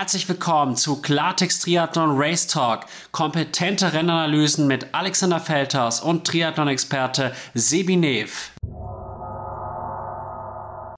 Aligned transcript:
herzlich 0.00 0.30
willkommen 0.30 0.76
zu 0.76 1.02
Klartext 1.02 1.64
Triathlon 1.64 2.12
Race 2.14 2.46
Talk. 2.46 2.86
Kompetente 3.10 3.92
Rennanalysen 3.92 4.66
mit 4.66 4.94
Alexander 4.94 5.40
Feldhaus 5.40 6.00
und 6.00 6.26
Triathlon-Experte 6.26 7.34
Sebi 7.52 7.96
Nev. 7.96 8.50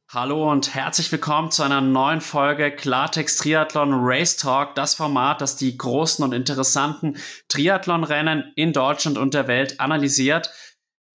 Hallo 0.09 0.49
und 0.53 0.77
herzlich 0.77 1.11
willkommen 1.11 1.51
zu 1.51 1.65
einer 1.65 1.81
neuen 1.81 2.21
Folge 2.21 2.71
Klartext 2.71 3.41
Triathlon 3.41 3.91
Race 3.93 4.37
Talk, 4.37 4.77
das 4.77 4.95
Format, 4.95 5.41
das 5.41 5.57
die 5.57 5.77
großen 5.77 6.25
und 6.25 6.33
interessanten 6.33 7.17
Triathlon-Rennen 7.49 8.53
in 8.55 8.73
Deutschland 8.73 9.19
und 9.19 9.35
der 9.35 9.49
Welt 9.49 9.81
analysiert. 9.81 10.53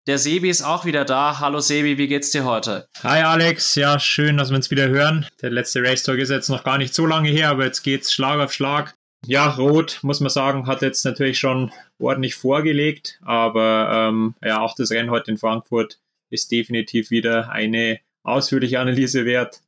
Der 0.06 0.18
Sebi 0.18 0.50
ist 0.50 0.60
auch 0.60 0.84
wieder 0.84 1.06
da. 1.06 1.40
Hallo 1.40 1.60
Sebi, 1.60 1.96
wie 1.96 2.08
geht's 2.08 2.30
dir 2.30 2.44
heute? 2.44 2.86
Hi 3.02 3.22
Alex, 3.22 3.74
ja, 3.74 3.98
schön, 3.98 4.36
dass 4.36 4.50
wir 4.50 4.56
uns 4.56 4.70
wieder 4.70 4.88
hören. 4.88 5.24
Der 5.40 5.48
letzte 5.48 5.82
Race 5.82 6.02
Talk 6.02 6.18
ist 6.18 6.28
jetzt 6.28 6.50
noch 6.50 6.62
gar 6.62 6.76
nicht 6.76 6.92
so 6.92 7.06
lange 7.06 7.30
her, 7.30 7.48
aber 7.48 7.64
jetzt 7.64 7.82
geht's 7.82 8.12
Schlag 8.12 8.38
auf 8.38 8.52
Schlag. 8.52 8.94
Ja, 9.24 9.48
Rot, 9.48 10.00
muss 10.02 10.20
man 10.20 10.28
sagen, 10.28 10.66
hat 10.66 10.82
jetzt 10.82 11.06
natürlich 11.06 11.38
schon 11.38 11.72
ordentlich 11.98 12.34
vorgelegt, 12.34 13.18
aber 13.24 14.10
ähm, 14.10 14.34
ja, 14.44 14.60
auch 14.60 14.74
das 14.76 14.90
Rennen 14.90 15.10
heute 15.10 15.30
in 15.30 15.38
Frankfurt 15.38 15.98
ist 16.28 16.52
definitiv 16.52 17.10
wieder 17.10 17.48
eine 17.50 17.98
ausführliche 18.24 18.80
Analyse 18.80 19.24
wert. 19.24 19.62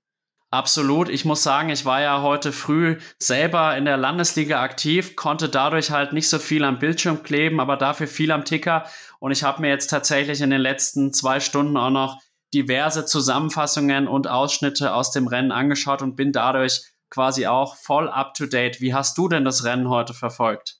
Absolut. 0.50 1.08
Ich 1.08 1.24
muss 1.24 1.42
sagen, 1.42 1.70
ich 1.70 1.84
war 1.84 2.00
ja 2.00 2.22
heute 2.22 2.52
früh 2.52 2.98
selber 3.18 3.76
in 3.76 3.84
der 3.84 3.96
Landesliga 3.96 4.62
aktiv, 4.62 5.16
konnte 5.16 5.48
dadurch 5.48 5.90
halt 5.90 6.12
nicht 6.12 6.28
so 6.28 6.38
viel 6.38 6.62
am 6.62 6.78
Bildschirm 6.78 7.22
kleben, 7.24 7.58
aber 7.58 7.76
dafür 7.76 8.06
viel 8.06 8.30
am 8.30 8.44
Ticker. 8.44 8.86
Und 9.26 9.32
ich 9.32 9.42
habe 9.42 9.60
mir 9.60 9.70
jetzt 9.70 9.88
tatsächlich 9.88 10.40
in 10.40 10.50
den 10.50 10.60
letzten 10.60 11.12
zwei 11.12 11.40
Stunden 11.40 11.76
auch 11.76 11.90
noch 11.90 12.20
diverse 12.54 13.06
Zusammenfassungen 13.06 14.06
und 14.06 14.28
Ausschnitte 14.28 14.94
aus 14.94 15.10
dem 15.10 15.26
Rennen 15.26 15.50
angeschaut 15.50 16.00
und 16.00 16.14
bin 16.14 16.30
dadurch 16.30 16.82
quasi 17.10 17.48
auch 17.48 17.74
voll 17.74 18.08
up 18.08 18.34
to 18.34 18.46
date. 18.46 18.80
Wie 18.80 18.94
hast 18.94 19.18
du 19.18 19.26
denn 19.26 19.44
das 19.44 19.64
Rennen 19.64 19.90
heute 19.90 20.14
verfolgt? 20.14 20.76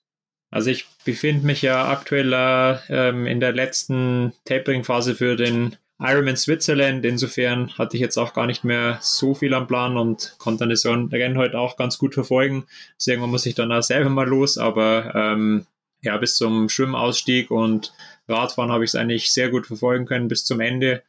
Also 0.53 0.71
ich 0.71 0.87
befinde 1.05 1.45
mich 1.45 1.61
ja 1.63 1.89
aktuell 1.89 2.33
äh, 2.89 3.29
in 3.29 3.41
der 3.41 3.51
letzten 3.51 4.33
Tapering-Phase 4.45 5.17
für 5.17 5.35
den 5.35 5.75
Ironman 5.99 6.37
Switzerland. 6.37 7.05
Insofern 7.05 7.77
hatte 7.77 7.97
ich 7.97 8.01
jetzt 8.01 8.17
auch 8.17 8.33
gar 8.33 8.47
nicht 8.47 8.63
mehr 8.63 8.99
so 9.01 9.35
viel 9.35 9.55
am 9.55 9.67
Plan 9.67 9.97
und 9.97 10.37
konnte 10.39 10.69
das 10.69 10.87
Rennen 10.87 11.37
heute 11.37 11.59
auch 11.59 11.77
ganz 11.77 11.99
gut 11.99 12.15
verfolgen. 12.15 12.67
Irgendwann 13.05 13.31
muss 13.31 13.45
ich 13.45 13.57
dann 13.57 13.73
auch 13.73 13.83
selber 13.83 14.11
mal 14.11 14.29
los, 14.29 14.57
aber 14.57 15.17
ähm, 15.17 15.67
ja, 16.03 16.17
bis 16.19 16.37
zum 16.37 16.69
Schwimmausstieg 16.69 17.51
und 17.51 17.93
Radfahren 18.29 18.73
habe 18.73 18.85
ich 18.85 18.91
es 18.91 18.95
eigentlich 18.95 19.33
sehr 19.33 19.51
gut 19.51 19.67
verfolgen 19.67 20.07
können 20.07 20.29
bis 20.29 20.45
zum 20.45 20.61
Ende. 20.61 21.03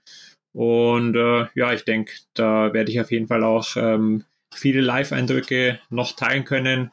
Und 0.54 1.16
äh, 1.16 1.48
ja, 1.56 1.74
ich 1.74 1.84
denke, 1.84 2.14
da 2.34 2.74
werde 2.74 2.92
ich 2.92 3.00
auf 3.00 3.12
jeden 3.12 3.28
Fall 3.28 3.44
auch 3.44 3.76
ähm, 3.76 4.24
viele 4.54 4.82
Live-Eindrücke 4.82 5.80
noch 5.90 6.14
teilen 6.14 6.46
können 6.46 6.92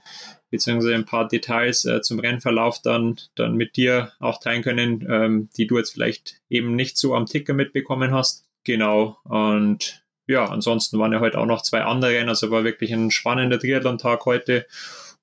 beziehungsweise 0.54 0.94
ein 0.94 1.04
paar 1.04 1.26
Details 1.26 1.84
äh, 1.84 2.00
zum 2.00 2.20
Rennverlauf 2.20 2.80
dann, 2.80 3.16
dann 3.34 3.56
mit 3.56 3.74
dir 3.74 4.12
auch 4.20 4.38
teilen 4.38 4.62
können, 4.62 5.04
ähm, 5.10 5.48
die 5.56 5.66
du 5.66 5.78
jetzt 5.78 5.90
vielleicht 5.90 6.36
eben 6.48 6.76
nicht 6.76 6.96
so 6.96 7.16
am 7.16 7.26
Ticker 7.26 7.54
mitbekommen 7.54 8.12
hast. 8.12 8.44
Genau. 8.62 9.18
Und 9.24 10.04
ja, 10.28 10.44
ansonsten 10.44 10.96
waren 11.00 11.12
ja 11.12 11.18
heute 11.18 11.38
auch 11.38 11.46
noch 11.46 11.62
zwei 11.62 11.82
andere 11.82 12.12
Rennen, 12.12 12.28
also 12.28 12.52
war 12.52 12.62
wirklich 12.62 12.92
ein 12.92 13.10
spannender 13.10 13.58
Triathlon-Tag 13.58 14.24
heute. 14.26 14.64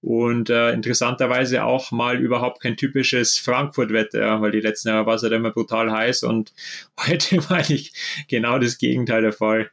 Und 0.02 0.50
äh, 0.50 0.72
interessanterweise 0.72 1.64
auch 1.64 1.92
mal 1.92 2.20
überhaupt 2.20 2.62
kein 2.62 2.76
typisches 2.76 3.38
Frankfurt-Wetter, 3.38 4.42
weil 4.42 4.52
die 4.52 4.60
letzten 4.62 4.90
Jahre 4.90 5.06
war 5.06 5.16
es 5.16 5.24
halt 5.24 5.34
immer 5.34 5.52
brutal 5.52 5.92
heiß 5.92 6.24
und 6.24 6.54
heute 7.08 7.38
war 7.50 7.58
eigentlich 7.58 7.94
genau 8.28 8.58
das 8.58 8.80
Gegenteil 8.80 9.22
der 9.22 9.34
Fall. 9.34 9.70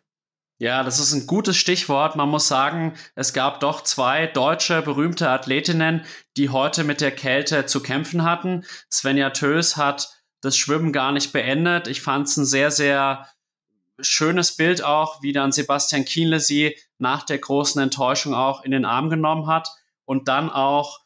Ja, 0.60 0.82
das 0.82 0.98
ist 0.98 1.12
ein 1.12 1.26
gutes 1.28 1.56
Stichwort. 1.56 2.16
Man 2.16 2.28
muss 2.28 2.48
sagen, 2.48 2.94
es 3.14 3.32
gab 3.32 3.60
doch 3.60 3.84
zwei 3.84 4.26
deutsche 4.26 4.82
berühmte 4.82 5.30
Athletinnen, 5.30 6.04
die 6.36 6.48
heute 6.50 6.82
mit 6.82 7.00
der 7.00 7.12
Kälte 7.12 7.66
zu 7.66 7.80
kämpfen 7.80 8.24
hatten. 8.24 8.64
Svenja 8.90 9.30
Tös 9.30 9.76
hat 9.76 10.10
das 10.40 10.56
Schwimmen 10.56 10.92
gar 10.92 11.12
nicht 11.12 11.32
beendet. 11.32 11.86
Ich 11.86 12.02
fand 12.02 12.26
es 12.26 12.36
ein 12.36 12.44
sehr, 12.44 12.72
sehr 12.72 13.28
schönes 14.00 14.56
Bild 14.56 14.82
auch, 14.82 15.22
wie 15.22 15.32
dann 15.32 15.52
Sebastian 15.52 16.04
Kienle 16.04 16.40
sie 16.40 16.76
nach 16.98 17.22
der 17.22 17.38
großen 17.38 17.80
Enttäuschung 17.80 18.34
auch 18.34 18.64
in 18.64 18.72
den 18.72 18.84
Arm 18.84 19.10
genommen 19.10 19.46
hat. 19.46 19.68
Und 20.08 20.28
dann 20.28 20.50
auch 20.50 21.00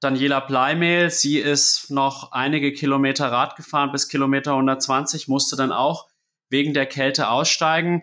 Daniela 0.00 0.40
Bleimehl. 0.40 1.10
Sie 1.10 1.38
ist 1.38 1.90
noch 1.90 2.32
einige 2.32 2.72
Kilometer 2.72 3.32
Rad 3.32 3.56
gefahren 3.56 3.92
bis 3.92 4.08
Kilometer 4.08 4.52
120, 4.52 5.28
musste 5.28 5.56
dann 5.56 5.72
auch 5.72 6.08
wegen 6.50 6.74
der 6.74 6.86
Kälte 6.86 7.28
aussteigen 7.28 8.02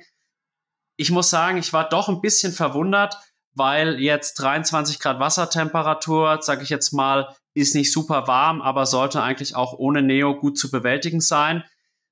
ich 0.99 1.11
muss 1.11 1.29
sagen, 1.29 1.57
ich 1.57 1.71
war 1.71 1.87
doch 1.87 2.09
ein 2.09 2.19
bisschen 2.19 2.51
verwundert, 2.51 3.17
weil 3.53 4.01
jetzt 4.01 4.33
23 4.33 4.99
Grad 4.99 5.21
Wassertemperatur, 5.21 6.39
sage 6.41 6.63
ich 6.63 6.69
jetzt 6.69 6.91
mal, 6.91 7.33
ist 7.53 7.73
nicht 7.73 7.93
super 7.93 8.27
warm, 8.27 8.61
aber 8.61 8.85
sollte 8.85 9.23
eigentlich 9.23 9.55
auch 9.55 9.71
ohne 9.71 10.01
Neo 10.01 10.35
gut 10.35 10.57
zu 10.57 10.69
bewältigen 10.69 11.21
sein. 11.21 11.63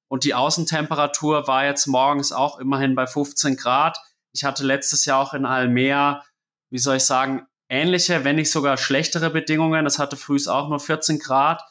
Und 0.08 0.24
die 0.24 0.34
Außentemperatur 0.34 1.50
war 1.50 1.66
jetzt 1.66 1.86
morgens 1.88 2.32
auch 2.32 2.60
immerhin 2.60 2.96
bei 2.96 3.08
15 3.08 3.58
Grad. 3.58 4.00
Ich 4.32 4.46
hatte 4.46 4.64
letztes 4.64 5.04
Jahr 5.04 5.20
auch 5.20 5.34
in 5.34 5.46
Almea, 5.46 6.24
wie 6.70 6.80
soll 6.80 6.96
ich 6.96 7.04
sagen, 7.04 7.46
ähnliche, 7.70 8.24
wenn 8.24 8.38
nicht 8.38 8.52
sogar 8.52 8.78
schlechtere 8.78 9.30
Bedingungen. 9.30 9.86
Das 9.86 10.00
hatte 10.00 10.16
früh 10.16 10.38
auch 10.48 10.70
nur 10.70 10.80
14 10.80 11.20
Grad, 11.20 11.62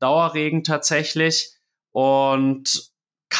Dauerregen 0.00 0.64
tatsächlich. 0.64 1.54
Und 1.92 2.90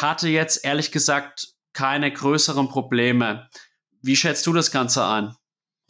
hatte 0.00 0.28
jetzt 0.28 0.64
ehrlich 0.64 0.92
gesagt 0.92 1.48
keine 1.72 2.10
größeren 2.12 2.68
Probleme. 2.68 3.48
Wie 4.02 4.16
schätzt 4.16 4.46
du 4.46 4.52
das 4.52 4.70
Ganze 4.70 5.04
ein? 5.04 5.34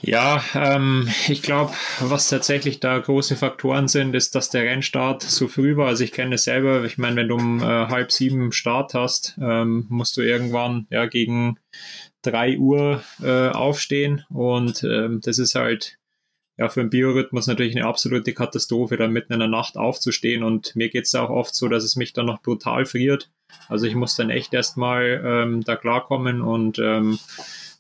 Ja, 0.03 0.43
ähm, 0.55 1.09
ich 1.29 1.43
glaube, 1.43 1.75
was 2.01 2.29
tatsächlich 2.29 2.81
da 2.81 2.99
große 2.99 3.37
Faktoren 3.37 3.87
sind, 3.87 4.15
ist, 4.15 4.35
dass 4.35 4.49
der 4.49 4.63
Rennstart 4.63 5.23
so 5.23 5.47
früh 5.47 5.77
war. 5.77 5.89
Also 5.89 6.05
ich 6.05 6.13
kenne 6.13 6.37
es 6.37 6.45
selber. 6.45 6.85
Ich 6.85 6.97
meine, 6.97 7.17
wenn 7.17 7.29
du 7.29 7.35
um 7.35 7.63
äh, 7.63 7.65
halb 7.65 8.11
sieben 8.11 8.53
Start 8.53 8.95
hast, 8.95 9.37
ähm, 9.41 9.87
musst 9.91 10.17
du 10.17 10.23
irgendwann 10.23 10.87
ja 10.91 11.07
gegen 11.07 11.59
drei 12.23 12.57
Uhr 12.59 13.03
äh, 13.23 13.49
aufstehen 13.49 14.25
und 14.31 14.83
ähm, 14.85 15.21
das 15.23 15.39
ist 15.39 15.55
halt 15.55 15.99
ja 16.61 16.69
für 16.69 16.81
den 16.81 16.91
Biorhythmus 16.91 17.49
natürlich 17.49 17.75
eine 17.75 17.87
absolute 17.87 18.33
Katastrophe, 18.33 18.97
da 18.97 19.09
mitten 19.09 19.33
in 19.33 19.41
der 19.41 19.49
Nacht 19.49 19.77
aufzustehen 19.77 20.45
und 20.45 20.77
mir 20.77 20.91
geht 20.91 21.07
es 21.07 21.15
auch 21.17 21.31
oft 21.31 21.57
so, 21.57 21.67
dass 21.67 21.83
es 21.83 21.97
mich 21.97 22.13
dann 22.13 22.27
noch 22.27 22.41
brutal 22.41 22.87
friert 22.87 23.29
also 23.69 23.87
ich 23.87 23.95
muss 23.95 24.17
dann 24.17 24.31
echt 24.31 24.53
erstmal 24.55 25.23
ähm, 25.25 25.65
da 25.65 25.77
klarkommen 25.77 26.41
und 26.41 26.79
ähm, 26.79 27.19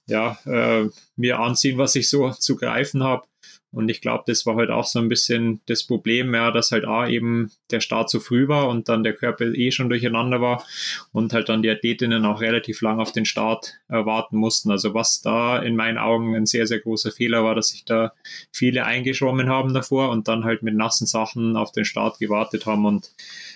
ja, 0.06 0.38
äh, 0.44 0.88
mir 1.16 1.38
anziehen, 1.38 1.78
was 1.78 1.94
ich 1.94 2.08
so 2.08 2.30
zu 2.30 2.56
greifen 2.56 3.02
habe. 3.02 3.24
Und 3.72 3.88
ich 3.88 4.00
glaube, 4.00 4.24
das 4.26 4.46
war 4.46 4.56
halt 4.56 4.70
auch 4.70 4.84
so 4.84 4.98
ein 4.98 5.08
bisschen 5.08 5.60
das 5.66 5.84
Problem, 5.84 6.34
ja, 6.34 6.50
dass 6.50 6.72
halt 6.72 6.84
A 6.84 7.08
eben 7.08 7.52
der 7.70 7.80
Start 7.80 8.10
zu 8.10 8.18
früh 8.18 8.48
war 8.48 8.68
und 8.68 8.88
dann 8.88 9.04
der 9.04 9.12
Körper 9.12 9.44
eh 9.46 9.70
schon 9.70 9.88
durcheinander 9.88 10.40
war 10.40 10.64
und 11.12 11.32
halt 11.32 11.48
dann 11.48 11.62
die 11.62 11.70
Athletinnen 11.70 12.24
auch 12.24 12.40
relativ 12.40 12.80
lang 12.80 12.98
auf 12.98 13.12
den 13.12 13.24
Start 13.24 13.74
äh, 13.88 14.04
warten 14.04 14.36
mussten. 14.36 14.72
Also 14.72 14.92
was 14.92 15.20
da 15.20 15.58
in 15.58 15.76
meinen 15.76 15.98
Augen 15.98 16.34
ein 16.34 16.46
sehr, 16.46 16.66
sehr 16.66 16.80
großer 16.80 17.12
Fehler 17.12 17.44
war, 17.44 17.54
dass 17.54 17.68
sich 17.68 17.84
da 17.84 18.12
viele 18.50 18.84
eingeschwommen 18.84 19.48
haben 19.48 19.72
davor 19.72 20.10
und 20.10 20.26
dann 20.26 20.44
halt 20.44 20.62
mit 20.62 20.74
nassen 20.74 21.06
Sachen 21.06 21.56
auf 21.56 21.70
den 21.70 21.84
Start 21.84 22.18
gewartet 22.18 22.66
haben 22.66 22.86
und 22.86 23.12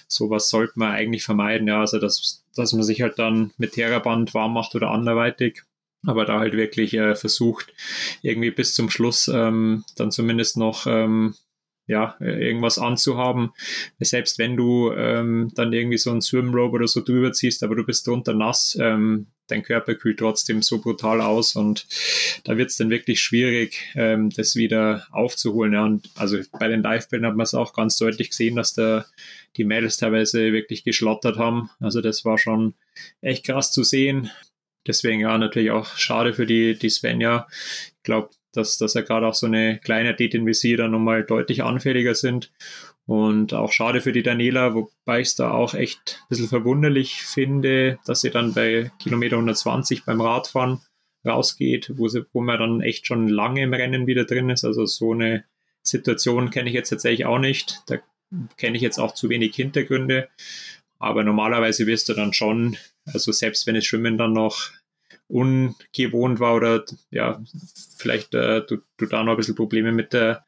sowas 0.06 0.48
sollte 0.48 0.74
man 0.76 0.92
eigentlich 0.92 1.24
vermeiden, 1.24 1.66
ja, 1.66 1.80
also 1.80 1.98
dass, 1.98 2.44
dass 2.54 2.72
man 2.72 2.82
sich 2.84 3.02
halt 3.02 3.18
dann 3.18 3.52
mit 3.58 3.72
Theraband 3.72 4.32
warm 4.32 4.54
macht 4.54 4.74
oder 4.76 4.90
anderweitig 4.90 5.62
aber 6.06 6.24
da 6.24 6.38
halt 6.38 6.54
wirklich 6.54 6.94
äh, 6.94 7.14
versucht, 7.14 7.72
irgendwie 8.22 8.50
bis 8.50 8.74
zum 8.74 8.90
Schluss 8.90 9.28
ähm, 9.28 9.84
dann 9.96 10.10
zumindest 10.10 10.56
noch 10.56 10.86
ähm, 10.86 11.34
ja, 11.86 12.16
irgendwas 12.20 12.78
anzuhaben. 12.78 13.52
Selbst 14.00 14.38
wenn 14.38 14.56
du 14.56 14.92
ähm, 14.92 15.50
dann 15.54 15.72
irgendwie 15.72 15.98
so 15.98 16.10
ein 16.10 16.22
Swimrobe 16.22 16.76
oder 16.76 16.88
so 16.88 17.02
drüber 17.02 17.32
ziehst, 17.32 17.62
aber 17.62 17.76
du 17.76 17.84
bist 17.84 18.06
drunter 18.06 18.32
nass, 18.32 18.76
ähm, 18.80 19.26
dein 19.48 19.62
Körper 19.62 19.94
kühlt 19.94 20.18
trotzdem 20.18 20.62
so 20.62 20.80
brutal 20.80 21.20
aus 21.20 21.54
und 21.54 21.86
da 22.44 22.56
wird 22.56 22.70
es 22.70 22.78
dann 22.78 22.88
wirklich 22.88 23.20
schwierig, 23.20 23.78
ähm, 23.94 24.30
das 24.30 24.56
wieder 24.56 25.06
aufzuholen. 25.12 25.74
Ja. 25.74 25.84
Und 25.84 26.10
also 26.14 26.38
bei 26.58 26.68
den 26.68 26.82
Livebildern 26.82 27.30
hat 27.30 27.36
man 27.36 27.44
es 27.44 27.52
auch 27.54 27.74
ganz 27.74 27.98
deutlich 27.98 28.30
gesehen, 28.30 28.56
dass 28.56 28.72
da 28.72 29.04
die 29.56 29.64
Mädels 29.64 29.98
teilweise 29.98 30.52
wirklich 30.52 30.84
geschlottert 30.84 31.36
haben. 31.36 31.68
Also 31.80 32.00
das 32.00 32.24
war 32.24 32.38
schon 32.38 32.74
echt 33.20 33.44
krass 33.44 33.72
zu 33.72 33.84
sehen. 33.84 34.30
Deswegen 34.86 35.20
ja 35.20 35.36
natürlich 35.38 35.70
auch 35.70 35.96
schade 35.96 36.34
für 36.34 36.46
die, 36.46 36.78
die 36.78 36.90
Svenja. 36.90 37.46
Ich 37.50 38.02
glaube, 38.02 38.30
dass, 38.52 38.78
dass 38.78 38.94
er 38.94 39.02
gerade 39.02 39.26
auch 39.26 39.34
so 39.34 39.46
eine 39.46 39.78
kleine 39.78 40.10
Athletin 40.10 40.46
wie 40.46 40.54
sie 40.54 40.76
dann 40.76 40.92
nochmal 40.92 41.24
deutlich 41.24 41.62
anfälliger 41.62 42.14
sind. 42.14 42.52
Und 43.06 43.52
auch 43.52 43.70
schade 43.72 44.00
für 44.00 44.12
die 44.12 44.22
Daniela, 44.22 44.74
wobei 44.74 45.20
ich 45.20 45.28
es 45.28 45.34
da 45.34 45.50
auch 45.50 45.74
echt 45.74 46.20
ein 46.22 46.28
bisschen 46.30 46.48
verwunderlich 46.48 47.22
finde, 47.22 47.98
dass 48.06 48.22
sie 48.22 48.30
dann 48.30 48.54
bei 48.54 48.90
Kilometer 48.98 49.36
120 49.36 50.04
beim 50.04 50.22
Radfahren 50.22 50.80
rausgeht, 51.26 51.92
wo, 51.96 52.08
sie, 52.08 52.24
wo 52.32 52.40
man 52.40 52.58
dann 52.58 52.80
echt 52.80 53.06
schon 53.06 53.28
lange 53.28 53.62
im 53.62 53.74
Rennen 53.74 54.06
wieder 54.06 54.24
drin 54.24 54.48
ist. 54.48 54.64
Also 54.64 54.86
so 54.86 55.12
eine 55.12 55.44
Situation 55.82 56.50
kenne 56.50 56.70
ich 56.70 56.74
jetzt 56.74 56.90
tatsächlich 56.90 57.26
auch 57.26 57.38
nicht. 57.38 57.82
Da 57.86 57.98
kenne 58.56 58.76
ich 58.76 58.82
jetzt 58.82 58.98
auch 58.98 59.12
zu 59.12 59.28
wenig 59.28 59.54
Hintergründe. 59.54 60.28
Aber 61.04 61.22
normalerweise 61.24 61.86
wirst 61.86 62.08
du 62.08 62.14
dann 62.14 62.32
schon, 62.32 62.76
also 63.04 63.32
selbst 63.32 63.66
wenn 63.66 63.76
es 63.76 63.84
Schwimmen 63.84 64.18
dann 64.18 64.32
noch 64.32 64.70
ungewohnt 65.28 66.40
war 66.40 66.54
oder 66.54 66.84
ja, 67.10 67.42
vielleicht 67.96 68.34
äh, 68.34 68.62
du, 68.66 68.78
du 68.96 69.06
da 69.06 69.22
noch 69.22 69.32
ein 69.32 69.36
bisschen 69.36 69.54
Probleme 69.54 69.92
mit 69.92 70.12
der 70.12 70.44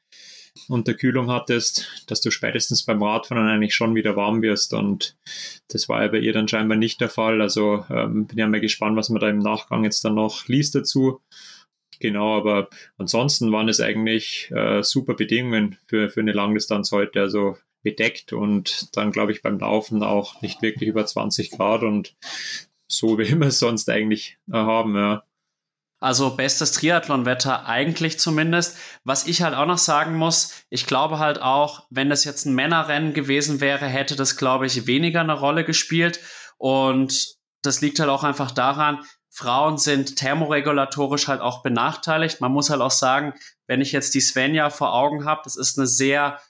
Unterkühlung 0.68 1.30
hattest, 1.30 2.04
dass 2.06 2.20
du 2.20 2.30
spätestens 2.30 2.84
beim 2.84 3.02
Radfahren 3.02 3.46
eigentlich 3.46 3.74
schon 3.74 3.94
wieder 3.94 4.16
warm 4.16 4.42
wirst. 4.42 4.72
Und 4.72 5.16
das 5.68 5.88
war 5.88 6.02
ja 6.02 6.08
bei 6.08 6.18
ihr 6.18 6.32
dann 6.32 6.48
scheinbar 6.48 6.78
nicht 6.78 7.00
der 7.00 7.10
Fall. 7.10 7.40
Also 7.40 7.84
ähm, 7.90 8.26
bin 8.26 8.38
ja 8.38 8.46
mal 8.46 8.60
gespannt, 8.60 8.96
was 8.96 9.10
man 9.10 9.20
da 9.20 9.28
im 9.28 9.38
Nachgang 9.38 9.84
jetzt 9.84 10.04
dann 10.04 10.14
noch 10.14 10.48
liest 10.48 10.74
dazu. 10.74 11.20
Genau, 12.00 12.36
aber 12.36 12.68
ansonsten 12.98 13.52
waren 13.52 13.68
es 13.68 13.80
eigentlich 13.80 14.50
äh, 14.50 14.82
super 14.82 15.14
Bedingungen 15.14 15.78
für, 15.86 16.10
für 16.10 16.20
eine 16.20 16.32
Langdistanz 16.32 16.92
heute. 16.92 17.20
Also 17.20 17.56
bedeckt 17.82 18.32
und 18.32 18.96
dann, 18.96 19.12
glaube 19.12 19.32
ich, 19.32 19.42
beim 19.42 19.58
Laufen 19.58 20.02
auch 20.02 20.40
nicht 20.42 20.62
wirklich 20.62 20.88
über 20.88 21.06
20 21.06 21.52
Grad 21.52 21.82
und 21.82 22.16
so 22.88 23.18
wie 23.18 23.38
wir 23.38 23.48
es 23.48 23.58
sonst 23.58 23.88
eigentlich 23.88 24.38
äh, 24.48 24.54
haben, 24.54 24.96
ja. 24.96 25.24
Also 25.98 26.36
bestes 26.36 26.72
Triathlonwetter 26.72 27.66
eigentlich 27.66 28.18
zumindest. 28.18 28.76
Was 29.04 29.26
ich 29.26 29.40
halt 29.40 29.54
auch 29.54 29.64
noch 29.64 29.78
sagen 29.78 30.16
muss, 30.16 30.64
ich 30.68 30.86
glaube 30.86 31.18
halt 31.18 31.40
auch, 31.40 31.86
wenn 31.88 32.10
das 32.10 32.24
jetzt 32.24 32.44
ein 32.44 32.54
Männerrennen 32.54 33.14
gewesen 33.14 33.60
wäre, 33.60 33.86
hätte 33.86 34.14
das, 34.14 34.36
glaube 34.36 34.66
ich, 34.66 34.86
weniger 34.86 35.20
eine 35.20 35.32
Rolle 35.32 35.64
gespielt. 35.64 36.20
Und 36.58 37.36
das 37.62 37.80
liegt 37.80 37.98
halt 37.98 38.10
auch 38.10 38.24
einfach 38.24 38.50
daran, 38.50 39.04
Frauen 39.30 39.78
sind 39.78 40.16
thermoregulatorisch 40.16 41.28
halt 41.28 41.40
auch 41.40 41.62
benachteiligt. 41.62 42.40
Man 42.40 42.52
muss 42.52 42.70
halt 42.70 42.80
auch 42.82 42.90
sagen, 42.90 43.34
wenn 43.66 43.80
ich 43.80 43.92
jetzt 43.92 44.14
die 44.14 44.20
Svenja 44.20 44.70
vor 44.70 44.94
Augen 44.94 45.24
habe, 45.24 45.42
das 45.44 45.56
ist 45.56 45.78
eine 45.78 45.86
sehr 45.86 46.40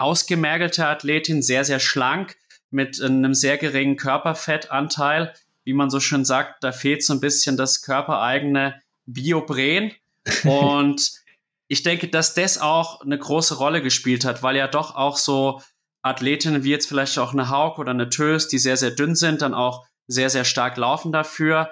ausgemergelte 0.00 0.86
Athletin, 0.86 1.42
sehr, 1.42 1.64
sehr 1.64 1.80
schlank, 1.80 2.36
mit 2.70 3.00
einem 3.02 3.34
sehr 3.34 3.56
geringen 3.56 3.96
Körperfettanteil 3.96 5.32
wie 5.68 5.74
man 5.74 5.90
so 5.90 6.00
schön 6.00 6.24
sagt, 6.24 6.64
da 6.64 6.72
fehlt 6.72 7.04
so 7.04 7.12
ein 7.12 7.20
bisschen 7.20 7.58
das 7.58 7.82
körpereigene 7.82 8.80
Biobren. 9.04 9.92
Und 10.44 11.12
ich 11.66 11.82
denke, 11.82 12.08
dass 12.08 12.32
das 12.32 12.56
auch 12.56 13.02
eine 13.02 13.18
große 13.18 13.58
Rolle 13.58 13.82
gespielt 13.82 14.24
hat, 14.24 14.42
weil 14.42 14.56
ja 14.56 14.66
doch 14.66 14.94
auch 14.94 15.18
so 15.18 15.60
Athletinnen 16.00 16.64
wie 16.64 16.70
jetzt 16.70 16.88
vielleicht 16.88 17.18
auch 17.18 17.34
eine 17.34 17.50
Hauk 17.50 17.78
oder 17.78 17.90
eine 17.90 18.08
Tös, 18.08 18.48
die 18.48 18.56
sehr, 18.56 18.78
sehr 18.78 18.92
dünn 18.92 19.14
sind, 19.14 19.42
dann 19.42 19.52
auch 19.52 19.84
sehr, 20.06 20.30
sehr 20.30 20.46
stark 20.46 20.78
laufen 20.78 21.12
dafür. 21.12 21.70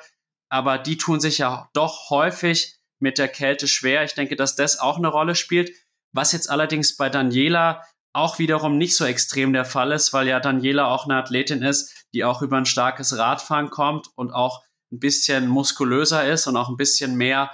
Aber 0.51 0.77
die 0.77 0.99
tun 0.99 1.19
sich 1.19 1.39
ja 1.39 1.71
doch 1.73 2.11
häufig 2.11 2.77
mit 2.99 3.17
der 3.17 3.29
Kälte 3.29 3.67
schwer. 3.67 4.05
Ich 4.05 4.13
denke, 4.13 4.37
dass 4.37 4.57
das 4.57 4.79
auch 4.79 4.99
eine 4.99 5.09
Rolle 5.09 5.35
spielt. 5.35 5.71
Was 6.13 6.33
jetzt 6.33 6.51
allerdings 6.51 6.99
bei 6.99 7.09
Daniela 7.09 7.83
auch 8.17 8.39
wiederum 8.39 8.79
nicht 8.79 8.97
so 8.97 9.05
extrem 9.05 9.53
der 9.53 9.65
Fall 9.65 9.93
ist, 9.93 10.13
weil 10.13 10.27
ja 10.27 10.41
Daniela 10.41 10.89
auch 10.89 11.05
eine 11.05 11.17
Athletin 11.17 11.63
ist, 11.63 12.07
die 12.15 12.25
auch 12.25 12.43
über 12.43 12.57
ein 12.57 12.67
starkes 12.67 13.17
Radfahren 13.17 13.71
kommt 13.71 14.09
und 14.17 14.33
auch 14.33 14.65
ein 14.91 14.99
bisschen 14.99 15.49
muskulöser 15.49 16.27
ist 16.27 16.47
und 16.47 16.57
auch 16.57 16.69
ein 16.69 16.77
bisschen 16.77 17.17
mehr, 17.17 17.51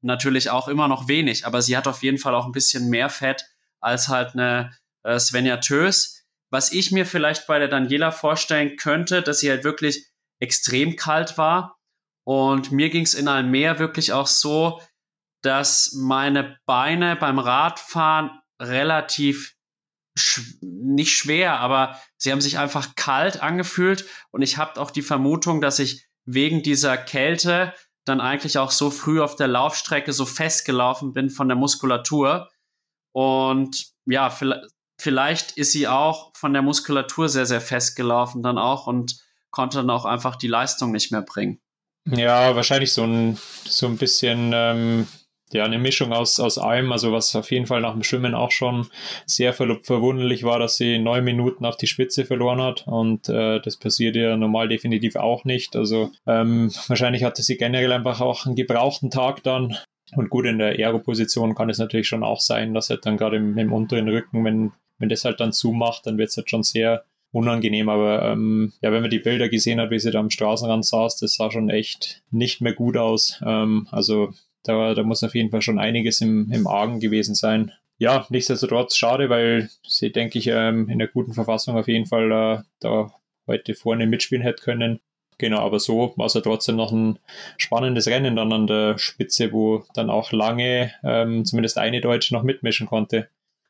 natürlich 0.00 0.50
auch 0.50 0.68
immer 0.68 0.88
noch 0.88 1.08
wenig, 1.08 1.46
aber 1.46 1.62
sie 1.62 1.76
hat 1.76 1.86
auf 1.86 2.02
jeden 2.02 2.18
Fall 2.18 2.34
auch 2.34 2.46
ein 2.46 2.52
bisschen 2.52 2.88
mehr 2.88 3.10
Fett 3.10 3.44
als 3.80 4.08
halt 4.08 4.34
eine 4.34 4.72
äh, 5.02 5.18
Svenja 5.18 5.58
Tös. 5.58 6.24
Was 6.50 6.72
ich 6.72 6.92
mir 6.92 7.04
vielleicht 7.04 7.46
bei 7.46 7.58
der 7.58 7.68
Daniela 7.68 8.12
vorstellen 8.12 8.76
könnte, 8.76 9.20
dass 9.20 9.40
sie 9.40 9.50
halt 9.50 9.64
wirklich 9.64 10.06
extrem 10.40 10.96
kalt 10.96 11.38
war. 11.38 11.78
Und 12.24 12.72
mir 12.72 12.90
ging 12.90 13.02
es 13.02 13.14
in 13.14 13.50
Meer 13.50 13.78
wirklich 13.78 14.12
auch 14.12 14.26
so, 14.26 14.80
dass 15.42 15.92
meine 15.92 16.58
Beine 16.66 17.16
beim 17.16 17.38
Radfahren 17.38 18.30
relativ 18.60 19.55
sch 20.16 20.56
nicht 20.60 21.12
schwer, 21.12 21.60
aber 21.60 22.00
sie 22.16 22.32
haben 22.32 22.40
sich 22.40 22.58
einfach 22.58 22.94
kalt 22.96 23.42
angefühlt 23.42 24.06
und 24.30 24.42
ich 24.42 24.56
habe 24.56 24.80
auch 24.80 24.90
die 24.90 25.02
Vermutung, 25.02 25.60
dass 25.60 25.78
ich 25.78 26.06
wegen 26.24 26.62
dieser 26.62 26.96
Kälte 26.96 27.72
dann 28.04 28.20
eigentlich 28.20 28.58
auch 28.58 28.70
so 28.70 28.90
früh 28.90 29.20
auf 29.20 29.36
der 29.36 29.48
Laufstrecke 29.48 30.12
so 30.12 30.24
festgelaufen 30.24 31.12
bin 31.12 31.28
von 31.28 31.48
der 31.48 31.56
Muskulatur. 31.56 32.50
Und 33.12 33.86
ja, 34.06 34.32
vielleicht 34.98 35.52
ist 35.52 35.72
sie 35.72 35.88
auch 35.88 36.32
von 36.36 36.52
der 36.52 36.62
Muskulatur 36.62 37.28
sehr, 37.28 37.46
sehr 37.46 37.60
festgelaufen 37.60 38.42
dann 38.42 38.58
auch 38.58 38.86
und 38.86 39.18
konnte 39.50 39.78
dann 39.78 39.90
auch 39.90 40.04
einfach 40.04 40.36
die 40.36 40.48
Leistung 40.48 40.92
nicht 40.92 41.10
mehr 41.10 41.22
bringen. 41.22 41.60
Ja, 42.08 42.54
wahrscheinlich 42.54 42.92
so 42.92 43.02
ein, 43.02 43.38
so 43.64 43.86
ein 43.86 43.96
bisschen 43.96 44.52
ähm, 44.54 45.08
ja, 45.52 45.64
eine 45.64 45.78
Mischung 45.78 46.12
aus, 46.12 46.40
aus 46.40 46.58
allem, 46.58 46.92
also 46.92 47.12
was 47.12 47.34
auf 47.36 47.50
jeden 47.50 47.66
Fall 47.66 47.80
nach 47.80 47.92
dem 47.92 48.02
Schwimmen 48.02 48.34
auch 48.34 48.50
schon 48.50 48.88
sehr 49.26 49.52
ver 49.52 49.78
verwunderlich 49.82 50.42
war, 50.42 50.58
dass 50.58 50.76
sie 50.76 50.98
neun 50.98 51.24
Minuten 51.24 51.64
auf 51.64 51.76
die 51.76 51.86
Spitze 51.86 52.24
verloren 52.24 52.60
hat 52.60 52.84
und 52.86 53.28
äh, 53.28 53.60
das 53.60 53.76
passiert 53.76 54.16
ja 54.16 54.36
normal 54.36 54.68
definitiv 54.68 55.16
auch 55.16 55.44
nicht. 55.44 55.76
Also 55.76 56.10
ähm, 56.26 56.72
wahrscheinlich 56.88 57.24
hatte 57.24 57.42
sie 57.42 57.56
generell 57.56 57.92
einfach 57.92 58.20
auch 58.20 58.46
einen 58.46 58.56
gebrauchten 58.56 59.10
Tag 59.10 59.42
dann 59.44 59.76
und 60.14 60.30
gut 60.30 60.46
in 60.46 60.58
der 60.58 60.78
Aero-Position 60.78 61.54
kann 61.54 61.70
es 61.70 61.78
natürlich 61.78 62.08
schon 62.08 62.22
auch 62.22 62.40
sein, 62.40 62.74
dass 62.74 62.90
halt 62.90 63.06
dann 63.06 63.16
gerade 63.16 63.36
im, 63.36 63.56
im 63.58 63.72
unteren 63.72 64.08
Rücken, 64.08 64.44
wenn, 64.44 64.72
wenn 64.98 65.08
das 65.08 65.24
halt 65.24 65.40
dann 65.40 65.52
zumacht, 65.52 66.06
dann 66.06 66.18
wird 66.18 66.28
es 66.30 66.36
halt 66.36 66.50
schon 66.50 66.62
sehr 66.62 67.04
unangenehm. 67.32 67.88
Aber 67.88 68.22
ähm, 68.22 68.72
ja, 68.80 68.92
wenn 68.92 69.02
man 69.02 69.10
die 69.10 69.18
Bilder 69.18 69.48
gesehen 69.48 69.80
hat, 69.80 69.90
wie 69.90 69.98
sie 69.98 70.10
da 70.10 70.20
am 70.20 70.30
Straßenrand 70.30 70.84
saß, 70.84 71.18
das 71.18 71.34
sah 71.34 71.50
schon 71.50 71.70
echt 71.70 72.22
nicht 72.30 72.60
mehr 72.60 72.72
gut 72.72 72.96
aus. 72.96 73.40
Ähm, 73.44 73.88
also 73.90 74.32
da, 74.66 74.94
da 74.94 75.02
muss 75.02 75.22
auf 75.22 75.34
jeden 75.34 75.50
Fall 75.50 75.62
schon 75.62 75.78
einiges 75.78 76.20
im, 76.20 76.50
im 76.52 76.66
Argen 76.66 77.00
gewesen 77.00 77.34
sein. 77.34 77.72
Ja, 77.98 78.26
nichtsdestotrotz 78.28 78.96
schade, 78.96 79.30
weil 79.30 79.70
sie, 79.86 80.12
denke 80.12 80.38
ich, 80.38 80.48
ähm, 80.48 80.88
in 80.88 81.00
einer 81.00 81.06
guten 81.06 81.32
Verfassung 81.32 81.76
auf 81.76 81.88
jeden 81.88 82.06
Fall 82.06 82.30
äh, 82.30 82.62
da 82.80 83.12
heute 83.46 83.74
vorne 83.74 84.06
mitspielen 84.06 84.42
hätte 84.42 84.62
können. 84.62 85.00
Genau, 85.38 85.60
aber 85.60 85.80
so 85.80 86.14
war 86.16 86.26
es 86.26 86.34
ja 86.34 86.40
trotzdem 86.40 86.76
noch 86.76 86.92
ein 86.92 87.18
spannendes 87.58 88.06
Rennen 88.06 88.36
dann 88.36 88.52
an 88.52 88.66
der 88.66 88.98
Spitze, 88.98 89.52
wo 89.52 89.84
dann 89.94 90.10
auch 90.10 90.32
lange 90.32 90.92
ähm, 91.04 91.44
zumindest 91.44 91.78
eine 91.78 92.00
Deutsche 92.00 92.34
noch 92.34 92.42
mitmischen 92.42 92.86
konnte. 92.86 93.28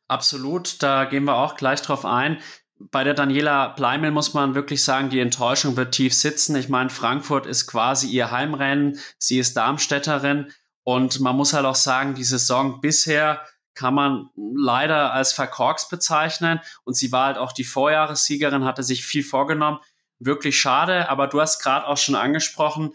Absolut, 0.08 0.82
da 0.82 1.04
gehen 1.04 1.24
wir 1.24 1.36
auch 1.36 1.56
gleich 1.56 1.82
drauf 1.82 2.04
ein. 2.04 2.38
Bei 2.78 3.04
der 3.04 3.14
Daniela 3.14 3.70
Pleimel 3.70 4.10
muss 4.10 4.34
man 4.34 4.54
wirklich 4.54 4.84
sagen, 4.84 5.10
die 5.10 5.18
Enttäuschung 5.18 5.76
wird 5.76 5.94
tief 5.94 6.14
sitzen. 6.14 6.54
Ich 6.56 6.68
meine, 6.68 6.90
Frankfurt 6.90 7.46
ist 7.46 7.66
quasi 7.66 8.08
ihr 8.08 8.30
Heimrennen, 8.30 8.98
sie 9.18 9.38
ist 9.38 9.56
Darmstädterin 9.56 10.52
und 10.88 11.18
man 11.18 11.34
muss 11.34 11.52
halt 11.52 11.66
auch 11.66 11.74
sagen, 11.74 12.14
die 12.14 12.22
Saison 12.22 12.80
bisher 12.80 13.44
kann 13.74 13.92
man 13.92 14.30
leider 14.36 15.12
als 15.12 15.32
verkorkst 15.32 15.90
bezeichnen. 15.90 16.60
Und 16.84 16.96
sie 16.96 17.10
war 17.10 17.26
halt 17.26 17.38
auch 17.38 17.50
die 17.50 17.64
Vorjahressiegerin, 17.64 18.64
hatte 18.64 18.84
sich 18.84 19.04
viel 19.04 19.24
vorgenommen. 19.24 19.80
Wirklich 20.20 20.60
schade, 20.60 21.08
aber 21.10 21.26
du 21.26 21.40
hast 21.40 21.60
gerade 21.60 21.88
auch 21.88 21.96
schon 21.96 22.14
angesprochen, 22.14 22.92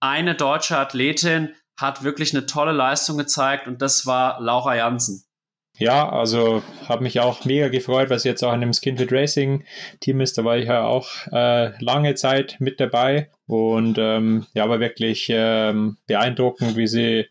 eine 0.00 0.34
deutsche 0.34 0.76
Athletin 0.76 1.54
hat 1.76 2.02
wirklich 2.02 2.34
eine 2.34 2.46
tolle 2.46 2.72
Leistung 2.72 3.16
gezeigt 3.16 3.68
und 3.68 3.80
das 3.80 4.06
war 4.06 4.40
Laura 4.40 4.74
Jansen. 4.74 5.24
Ja, 5.78 6.08
also 6.08 6.64
habe 6.88 7.04
mich 7.04 7.20
auch 7.20 7.44
mega 7.44 7.68
gefreut, 7.68 8.10
sie 8.20 8.28
jetzt 8.28 8.42
auch 8.42 8.52
in 8.52 8.60
dem 8.60 8.72
Skinfit 8.72 9.12
Racing 9.12 9.64
Team 10.00 10.20
ist. 10.20 10.36
Da 10.36 10.44
war 10.44 10.56
ich 10.56 10.66
ja 10.66 10.82
auch 10.82 11.08
äh, 11.30 11.80
lange 11.82 12.16
Zeit 12.16 12.56
mit 12.58 12.80
dabei 12.80 13.30
und 13.46 13.98
ähm, 13.98 14.46
ja, 14.54 14.68
war 14.68 14.80
wirklich 14.80 15.28
ähm, 15.30 15.98
beeindruckend, 16.06 16.76
wie 16.76 16.86
sie 16.86 17.26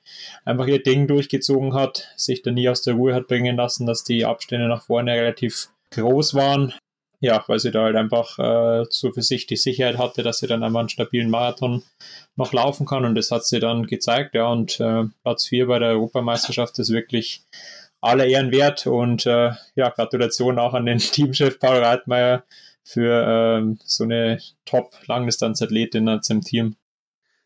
einfach 0.45 0.67
ihr 0.67 0.81
Ding 0.81 1.07
durchgezogen 1.07 1.73
hat, 1.73 2.09
sich 2.15 2.43
da 2.43 2.51
nie 2.51 2.69
aus 2.69 2.83
der 2.83 2.93
Ruhe 2.93 3.15
hat 3.15 3.27
bringen 3.27 3.55
lassen, 3.55 3.87
dass 3.87 4.03
die 4.03 4.25
Abstände 4.25 4.67
nach 4.67 4.85
vorne 4.85 5.13
relativ 5.13 5.69
groß 5.91 6.35
waren. 6.35 6.73
Ja, 7.19 7.43
weil 7.47 7.57
sie 7.59 7.71
da 7.71 7.83
halt 7.83 7.95
einfach 7.95 8.37
äh, 8.37 8.85
so 8.89 9.11
für 9.13 9.21
sich 9.21 9.47
die 9.47 9.55
Sicherheit 9.55 9.97
hatte, 9.97 10.23
dass 10.23 10.39
sie 10.39 10.47
dann 10.47 10.61
einmal 10.61 10.81
einen 10.81 10.89
stabilen 10.89 11.29
Marathon 11.29 11.81
noch 12.35 12.51
laufen 12.51 12.85
kann 12.85 13.05
und 13.05 13.15
das 13.15 13.31
hat 13.31 13.45
sie 13.45 13.61
dann 13.61 13.87
gezeigt. 13.87 14.35
Ja, 14.35 14.47
und 14.47 14.79
äh, 14.81 15.05
Platz 15.23 15.47
4 15.47 15.67
bei 15.67 15.79
der 15.79 15.89
Europameisterschaft 15.89 16.77
ist 16.79 16.91
wirklich 16.91 17.43
aller 18.01 18.25
Ehren 18.25 18.51
wert 18.51 18.85
und 18.85 19.25
äh, 19.25 19.51
ja, 19.75 19.89
Gratulation 19.89 20.59
auch 20.59 20.73
an 20.73 20.85
den 20.85 20.97
Teamchef 20.99 21.59
Paul 21.59 21.77
Reitmeier 21.77 22.43
für 22.83 23.25
ähm, 23.27 23.79
so 23.83 24.03
eine 24.03 24.39
Top-Langdistanz-Athletin 24.65 26.07
als 26.09 26.29
im 26.29 26.41
Team. 26.41 26.75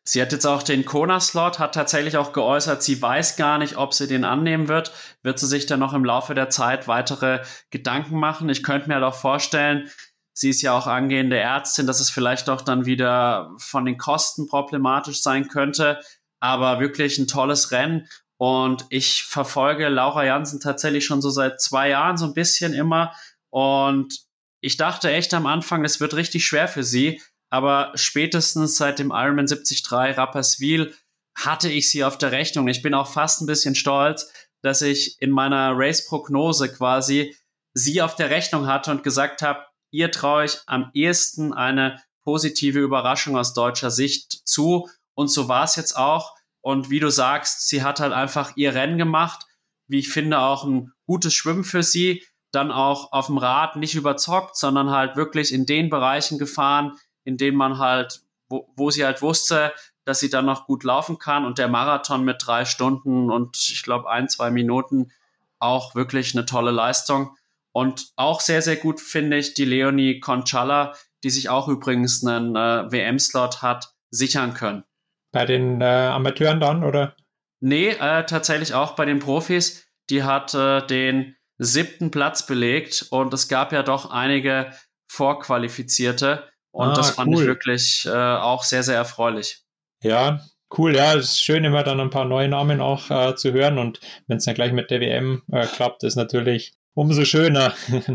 Sie 0.04 0.22
hat 0.22 0.32
jetzt 0.32 0.46
auch 0.46 0.64
den 0.64 0.86
Kona-Slot, 0.86 1.60
hat 1.60 1.76
tatsächlich 1.76 2.16
auch 2.16 2.32
geäußert, 2.32 2.82
sie 2.82 3.02
weiß 3.02 3.36
gar 3.36 3.58
nicht, 3.58 3.76
ob 3.76 3.94
sie 3.94 4.08
den 4.08 4.24
annehmen 4.24 4.70
wird. 4.70 4.94
Wird 5.22 5.38
sie 5.38 5.48
sich 5.48 5.66
dann 5.66 5.82
noch 5.82 5.94
im 5.94 6.06
Laufe 6.06 6.34
der 6.34 6.50
Zeit 6.50 6.88
weitere 6.88 7.44
Gedanken 7.72 8.18
machen? 8.18 8.48
Ich 8.48 8.64
könnte 8.64 8.88
mir 8.88 9.06
auch 9.06 9.16
vorstellen, 9.16 9.90
sie 10.32 10.50
ist 10.50 10.62
ja 10.62 10.72
auch 10.78 10.88
angehende 10.88 11.38
Ärztin, 11.38 11.88
dass 11.88 12.00
es 12.00 12.10
vielleicht 12.10 12.50
auch 12.50 12.62
dann 12.62 12.86
wieder 12.86 13.52
von 13.58 13.84
den 13.84 13.98
Kosten 13.98 14.48
problematisch 14.48 15.22
sein 15.22 15.50
könnte. 15.50 16.00
Aber 16.40 16.80
wirklich 16.80 17.18
ein 17.18 17.28
tolles 17.28 17.72
Rennen. 17.72 18.08
Und 18.38 18.86
ich 18.90 19.24
verfolge 19.24 19.90
Laura 19.90 20.24
Jansen 20.24 20.62
tatsächlich 20.62 21.06
schon 21.06 21.22
so 21.22 21.32
seit 21.32 21.60
zwei 21.60 21.90
Jahren 21.90 22.16
so 22.16 22.28
ein 22.28 22.34
bisschen 22.34 22.74
immer. 22.74 23.14
Und 23.50 24.27
ich 24.62 24.78
dachte 24.78 25.12
echt 25.12 25.34
am 25.34 25.46
Anfang, 25.46 25.86
es 25.86 26.00
wird 26.00 26.16
richtig 26.16 26.46
schwer 26.46 26.68
für 26.68 26.84
sie. 26.84 27.22
Aber 27.50 27.92
spätestens 27.96 28.76
seit 28.76 29.00
dem 29.00 29.12
Ironman 29.12 29.48
73 29.48 29.84
Rapperswil 29.92 30.94
hatte 31.36 31.70
ich 31.70 31.90
sie 31.90 32.04
auf 32.04 32.18
der 32.18 32.32
Rechnung. 32.32 32.68
Ich 32.68 32.82
bin 32.82 32.94
auch 32.94 33.08
fast 33.08 33.42
ein 33.42 33.46
bisschen 33.46 33.76
stolz, 33.76 34.32
dass 34.62 34.82
ich 34.82 35.22
in 35.22 35.30
meiner 35.30 35.74
Race-Prognose 35.76 36.74
quasi 36.74 37.36
sie 37.74 38.02
auf 38.02 38.16
der 38.16 38.30
Rechnung 38.30 38.68
hatte 38.68 38.92
und 38.92 39.04
gesagt 39.04 39.42
habe, 39.42 39.66
ihr 39.92 40.12
traue 40.12 40.46
ich 40.46 40.58
am 40.66 40.90
ehesten 40.94 41.54
eine 41.54 42.02
positive 42.24 42.80
Überraschung 42.80 43.38
aus 43.38 43.54
deutscher 43.54 43.92
Sicht 43.92 44.48
zu. 44.48 44.90
Und 45.14 45.30
so 45.30 45.48
war 45.48 45.64
es 45.64 45.76
jetzt 45.76 45.96
auch. 45.96 46.36
Und 46.62 46.90
wie 46.90 47.00
du 47.00 47.10
sagst, 47.10 47.70
sie 47.70 47.84
hat 47.84 48.00
halt 48.00 48.14
einfach 48.14 48.58
ihr 48.58 48.74
Rennen 48.74 48.98
gemacht. 48.98 49.46
Wie 49.88 50.00
ich 50.00 50.10
finde, 50.10 50.40
auch 50.40 50.66
ein 50.66 50.92
gutes 51.06 51.34
Schwimmen 51.34 51.64
für 51.64 51.84
sie. 51.84 52.26
Dann 52.52 52.72
auch 52.72 53.12
auf 53.12 53.28
dem 53.28 53.38
Rad 53.38 53.76
nicht 53.76 53.96
überzockt, 53.96 54.56
sondern 54.56 54.92
halt 54.92 55.16
wirklich 55.16 55.54
in 55.54 55.66
den 55.66 55.90
Bereichen 55.90 56.38
gefahren, 56.38 56.94
in 57.24 57.38
denen 57.38 57.58
man 57.58 57.78
halt, 57.78 58.22
wo, 58.50 58.70
wo 58.76 58.90
sie 58.90 59.06
halt 59.06 59.22
wusste, 59.22 59.74
dass 60.06 60.20
sie 60.20 60.30
dann 60.30 60.46
noch 60.46 60.66
gut 60.66 60.84
laufen 60.84 61.20
kann. 61.20 61.46
Und 61.46 61.58
der 61.58 61.68
Marathon 61.68 62.24
mit 62.24 62.38
drei 62.46 62.66
Stunden 62.66 63.30
und 63.30 63.58
ich 63.58 63.84
glaube 63.84 64.10
ein, 64.10 64.30
zwei 64.30 64.50
Minuten 64.50 65.12
auch 65.60 65.96
wirklich 65.96 66.36
eine 66.36 66.46
tolle 66.46 66.72
Leistung. 66.72 67.36
Und 67.74 68.08
auch 68.16 68.42
sehr, 68.42 68.62
sehr 68.62 68.78
gut 68.78 69.00
finde 69.00 69.38
ich 69.38 69.54
die 69.54 69.66
Leonie 69.66 70.20
Conchala, 70.20 70.94
die 71.24 71.30
sich 71.30 71.50
auch 71.50 71.68
übrigens 71.68 72.26
einen 72.26 72.56
äh, 72.56 72.92
WM-Slot 72.92 73.62
hat 73.62 73.94
sichern 74.10 74.54
können. 74.54 74.84
Bei 75.32 75.46
den 75.46 75.82
äh, 75.82 75.86
Amateuren 75.86 76.60
dann, 76.60 76.84
oder? 76.84 77.16
Nee, 77.60 77.90
äh, 77.90 78.26
tatsächlich 78.26 78.74
auch 78.74 78.96
bei 78.96 79.06
den 79.06 79.20
Profis. 79.20 79.88
Die 80.10 80.24
hat 80.24 80.54
äh, 80.54 80.86
den 80.88 81.36
siebten 81.58 82.12
Platz 82.12 82.46
belegt 82.46 83.08
und 83.10 83.34
es 83.34 83.48
gab 83.48 83.72
ja 83.72 83.84
doch 83.84 84.12
einige 84.12 84.72
Vorqualifizierte. 85.08 86.44
Und 86.72 86.90
ah, 86.90 86.94
das 86.94 87.12
fand 87.12 87.34
cool. 87.34 87.42
ich 87.42 87.48
wirklich 87.48 88.06
äh, 88.06 88.12
auch 88.12 88.64
sehr, 88.64 88.84
sehr 88.84 88.96
erfreulich. 88.96 89.64
Ja, 90.04 90.42
cool. 90.78 90.96
Ja, 90.96 91.16
es 91.16 91.26
ist 91.26 91.42
schön, 91.42 91.64
immer 91.64 91.84
dann 91.84 92.00
ein 92.00 92.10
paar 92.10 92.26
neue 92.26 92.48
Namen 92.48 92.82
auch 92.82 93.10
äh, 93.10 93.36
zu 93.36 93.52
hören. 93.52 93.78
Und 93.78 94.00
wenn 94.28 94.38
es 94.38 94.46
dann 94.46 94.56
gleich 94.56 94.74
mit 94.74 94.92
der 94.92 95.02
WM 95.02 95.42
äh, 95.52 95.66
klappt, 95.66 96.04
ist 96.04 96.16
natürlich 96.16 96.74
umso 96.94 97.26
schöner. 97.26 97.74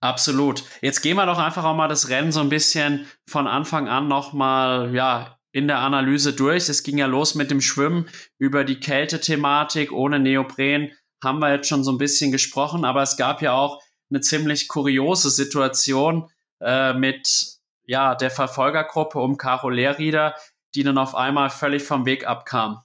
Absolut. 0.00 0.62
Jetzt 0.80 1.00
gehen 1.00 1.16
wir 1.16 1.26
doch 1.26 1.38
einfach 1.38 1.64
auch 1.64 1.74
mal 1.74 1.88
das 1.88 2.08
Rennen 2.08 2.30
so 2.30 2.40
ein 2.40 2.50
bisschen 2.50 3.06
von 3.26 3.48
Anfang 3.48 3.88
an 3.88 4.06
nochmal, 4.06 4.94
ja, 4.94 5.38
in 5.50 5.66
der 5.66 5.78
Analyse 5.78 6.34
durch. 6.34 6.68
Es 6.68 6.84
ging 6.84 6.98
ja 6.98 7.06
los 7.06 7.34
mit 7.34 7.50
dem 7.50 7.60
Schwimmen 7.60 8.08
über 8.38 8.62
die 8.62 8.78
Kältethematik 8.78 9.90
ohne 9.90 10.20
Neopren. 10.20 10.92
Haben 11.22 11.40
wir 11.40 11.52
jetzt 11.52 11.68
schon 11.68 11.84
so 11.84 11.92
ein 11.92 11.98
bisschen 11.98 12.32
gesprochen, 12.32 12.84
aber 12.84 13.02
es 13.02 13.16
gab 13.16 13.42
ja 13.42 13.52
auch 13.52 13.82
eine 14.10 14.20
ziemlich 14.20 14.68
kuriose 14.68 15.30
Situation 15.30 16.30
äh, 16.60 16.92
mit 16.94 17.58
ja, 17.84 18.14
der 18.14 18.30
Verfolgergruppe 18.30 19.18
um 19.18 19.36
Caro 19.36 19.70
Lehrrieder, 19.70 20.34
die 20.74 20.82
dann 20.82 20.98
auf 20.98 21.14
einmal 21.14 21.50
völlig 21.50 21.82
vom 21.82 22.06
Weg 22.06 22.26
abkam. 22.26 22.82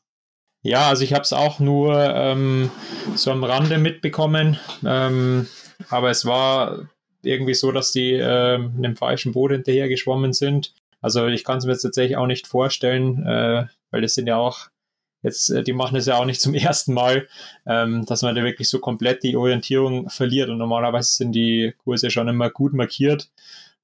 Ja, 0.63 0.87
also 0.87 1.03
ich 1.03 1.13
habe 1.13 1.23
es 1.23 1.33
auch 1.33 1.59
nur 1.59 1.99
ähm, 1.99 2.71
so 3.15 3.31
am 3.31 3.43
Rande 3.43 3.77
mitbekommen, 3.77 4.57
ähm, 4.85 5.47
aber 5.89 6.09
es 6.09 6.25
war 6.25 6.87
irgendwie 7.21 7.53
so, 7.53 7.73
dass 7.73 7.91
die 7.91 8.13
äh, 8.13 8.55
einem 8.55 8.95
falschen 8.95 9.33
Boot 9.33 9.51
hinterher 9.51 9.89
geschwommen 9.89 10.31
sind. 10.31 10.73
Also 11.01 11.27
ich 11.27 11.43
kann 11.43 11.57
es 11.57 11.65
mir 11.65 11.73
jetzt 11.73 11.81
tatsächlich 11.81 12.15
auch 12.15 12.27
nicht 12.27 12.47
vorstellen, 12.47 13.25
äh, 13.25 13.65
weil 13.91 14.01
das 14.01 14.13
sind 14.13 14.27
ja 14.27 14.37
auch 14.37 14.67
jetzt, 15.23 15.49
äh, 15.49 15.63
die 15.63 15.73
machen 15.73 15.97
es 15.97 16.05
ja 16.05 16.17
auch 16.17 16.25
nicht 16.25 16.41
zum 16.41 16.53
ersten 16.53 16.93
Mal, 16.93 17.27
ähm, 17.65 18.05
dass 18.05 18.21
man 18.21 18.35
da 18.35 18.43
wirklich 18.43 18.69
so 18.69 18.79
komplett 18.79 19.23
die 19.23 19.35
Orientierung 19.35 20.09
verliert. 20.09 20.49
Und 20.49 20.57
normalerweise 20.57 21.13
sind 21.13 21.31
die 21.31 21.73
Kurse 21.83 22.11
schon 22.11 22.27
immer 22.27 22.49
gut 22.49 22.73
markiert. 22.73 23.29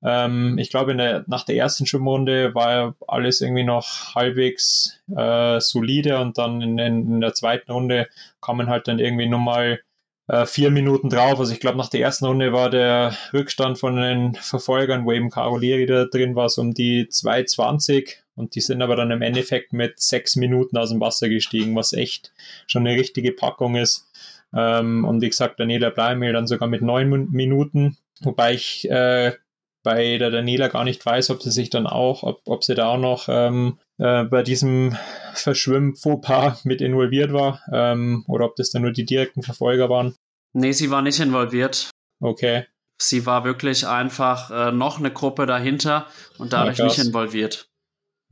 Ähm, 0.02 0.58
ich 0.58 0.70
glaube, 0.70 0.96
der, 0.96 1.26
nach 1.28 1.44
der 1.44 1.58
ersten 1.58 1.86
Schwimmrunde 1.86 2.56
war 2.56 2.96
alles 3.08 3.42
irgendwie 3.42 3.64
noch 3.64 4.16
halbwegs 4.16 5.00
äh, 5.16 5.60
solide 5.60 6.20
und 6.20 6.38
dann 6.38 6.62
in, 6.62 6.78
in, 6.78 7.22
der 7.22 7.34
zweiten 7.34 7.72
Runde 7.72 8.08
kam 8.42 8.58
man 8.58 8.70
halt 8.70 8.88
dann 8.88 9.00
irgendwie 9.00 9.28
nochmal 9.28 9.82
äh, 10.28 10.46
vier 10.46 10.72
Minuten 10.72 11.10
drauf. 11.10 11.40
Also 11.40 11.52
ich 11.52 11.60
glaube, 11.60 11.78
nach 11.78 11.90
der 11.90 12.00
ersten 12.02 12.26
Runde 12.26 12.54
war 12.54 12.70
der 12.70 13.14
Rückstand 13.34 13.78
von 13.78 13.98
den 13.98 14.36
Verfolgern, 14.36 15.06
wo 15.06 15.12
eben 15.12 15.30
Caroleri 15.30 15.86
da 15.86 16.06
drin 16.06 16.36
war, 16.36 16.48
so 16.48 16.62
um 16.62 16.74
die 16.74 17.08
2,20 17.08 18.16
und 18.40 18.56
die 18.56 18.62
sind 18.62 18.82
aber 18.82 18.96
dann 18.96 19.12
im 19.12 19.22
Endeffekt 19.22 19.74
mit 19.74 20.00
sechs 20.00 20.38
Minuten 20.38 20.78
aus 20.78 20.90
dem 20.90 21.02
Wasser 21.02 21.28
gestiegen, 21.28 21.76
was 21.76 21.92
echt 21.92 22.32
schon 22.68 22.88
eine 22.88 22.98
richtige 22.98 23.34
Packung 23.34 23.76
ist. 23.76 24.08
Ähm, 24.56 25.04
und 25.04 25.22
wie 25.22 25.28
gesagt, 25.28 25.60
Daniela 25.60 25.90
Bleimel 25.90 26.32
dann 26.32 26.48
sogar 26.48 26.70
mit 26.70 26.82
neun 26.82 27.30
Minuten, 27.32 27.98
wobei 28.22 28.54
ich 28.54 28.90
äh, 28.90 29.34
bei 29.84 30.18
der 30.18 30.32
Daniela 30.32 30.70
gar 30.70 30.86
nicht 30.86 31.06
weiß, 31.06 31.30
ob 31.32 31.42
sie 31.42 31.52
sich 31.52 31.70
dann 31.70 31.86
auch, 31.86 32.24
ob, 32.24 32.42
ob 32.46 32.64
sie 32.64 32.76
da 32.76 32.88
auch 32.88 32.98
noch 32.98 33.28
ähm, 33.28 33.78
äh, 33.98 34.24
bei 34.24 34.42
diesem 34.42 34.98
Verschwimm-Fauxpas 35.34 36.64
mit 36.64 36.82
involviert 36.82 37.34
war 37.34 37.62
ähm, 37.74 38.24
oder 38.28 38.46
ob 38.46 38.56
das 38.56 38.72
dann 38.72 38.82
nur 38.84 38.92
die 38.92 39.06
direkten 39.06 39.44
Verfolger 39.44 39.90
waren. 39.90 40.16
Nee, 40.54 40.72
sie 40.72 40.90
war 40.90 41.02
nicht 41.02 41.20
involviert. 41.20 41.92
Okay. 42.22 42.66
Sie 43.02 43.26
war 43.26 43.44
wirklich 43.46 43.86
einfach 43.86 44.50
äh, 44.52 44.72
noch 44.72 45.00
eine 45.00 45.12
Gruppe 45.12 45.46
dahinter 45.46 46.08
und 46.38 46.52
dadurch 46.52 46.80
ja, 46.80 46.86
nicht 46.86 47.00
involviert. 47.00 47.69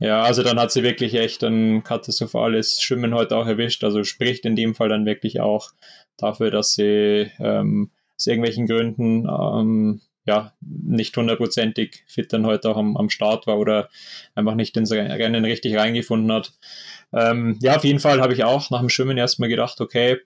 Ja, 0.00 0.22
also 0.22 0.42
dann 0.42 0.60
hat 0.60 0.70
sie 0.70 0.84
wirklich 0.84 1.14
echt 1.14 1.42
ein 1.42 1.82
katastrophales 1.82 2.80
Schwimmen 2.80 3.14
heute 3.14 3.36
auch 3.36 3.46
erwischt. 3.46 3.82
Also 3.82 4.04
spricht 4.04 4.44
in 4.44 4.54
dem 4.54 4.74
Fall 4.74 4.88
dann 4.88 5.06
wirklich 5.06 5.40
auch 5.40 5.70
dafür, 6.16 6.50
dass 6.50 6.74
sie 6.74 7.30
ähm, 7.40 7.90
aus 8.16 8.26
irgendwelchen 8.26 8.66
Gründen 8.66 9.26
ähm, 9.28 10.00
ja, 10.28 10.52
nicht 10.60 11.16
hundertprozentig 11.16 12.04
fit 12.06 12.32
dann 12.32 12.46
heute 12.46 12.68
auch 12.70 12.76
am, 12.76 12.96
am 12.96 13.08
Start 13.08 13.46
war 13.46 13.58
oder 13.58 13.88
einfach 14.34 14.54
nicht 14.54 14.76
ins 14.76 14.92
Rennen 14.92 15.44
richtig 15.44 15.76
reingefunden 15.76 16.30
hat. 16.30 16.52
Ähm, 17.12 17.58
ja, 17.62 17.76
auf 17.76 17.84
jeden 17.84 17.98
Fall 17.98 18.20
habe 18.20 18.34
ich 18.34 18.44
auch 18.44 18.70
nach 18.70 18.80
dem 18.80 18.90
Schwimmen 18.90 19.16
erstmal 19.16 19.48
gedacht, 19.48 19.80
okay, 19.80 20.18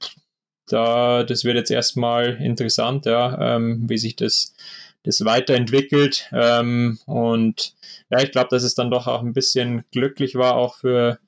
da, 0.66 1.22
das 1.22 1.44
wird 1.44 1.56
jetzt 1.56 1.70
erstmal 1.70 2.36
interessant, 2.42 3.06
ja, 3.06 3.56
ähm, 3.56 3.88
wie 3.88 3.98
sich 3.98 4.16
das, 4.16 4.54
das 5.04 5.24
weiterentwickelt. 5.24 6.28
Ähm, 6.32 6.98
und 7.06 7.74
ja, 8.10 8.22
ich 8.22 8.32
glaube, 8.32 8.48
dass 8.50 8.62
es 8.62 8.74
dann 8.74 8.90
doch 8.90 9.06
auch 9.06 9.22
ein 9.22 9.32
bisschen 9.32 9.84
glücklich 9.90 10.34
war, 10.34 10.56
auch 10.56 10.76
für, 10.76 11.18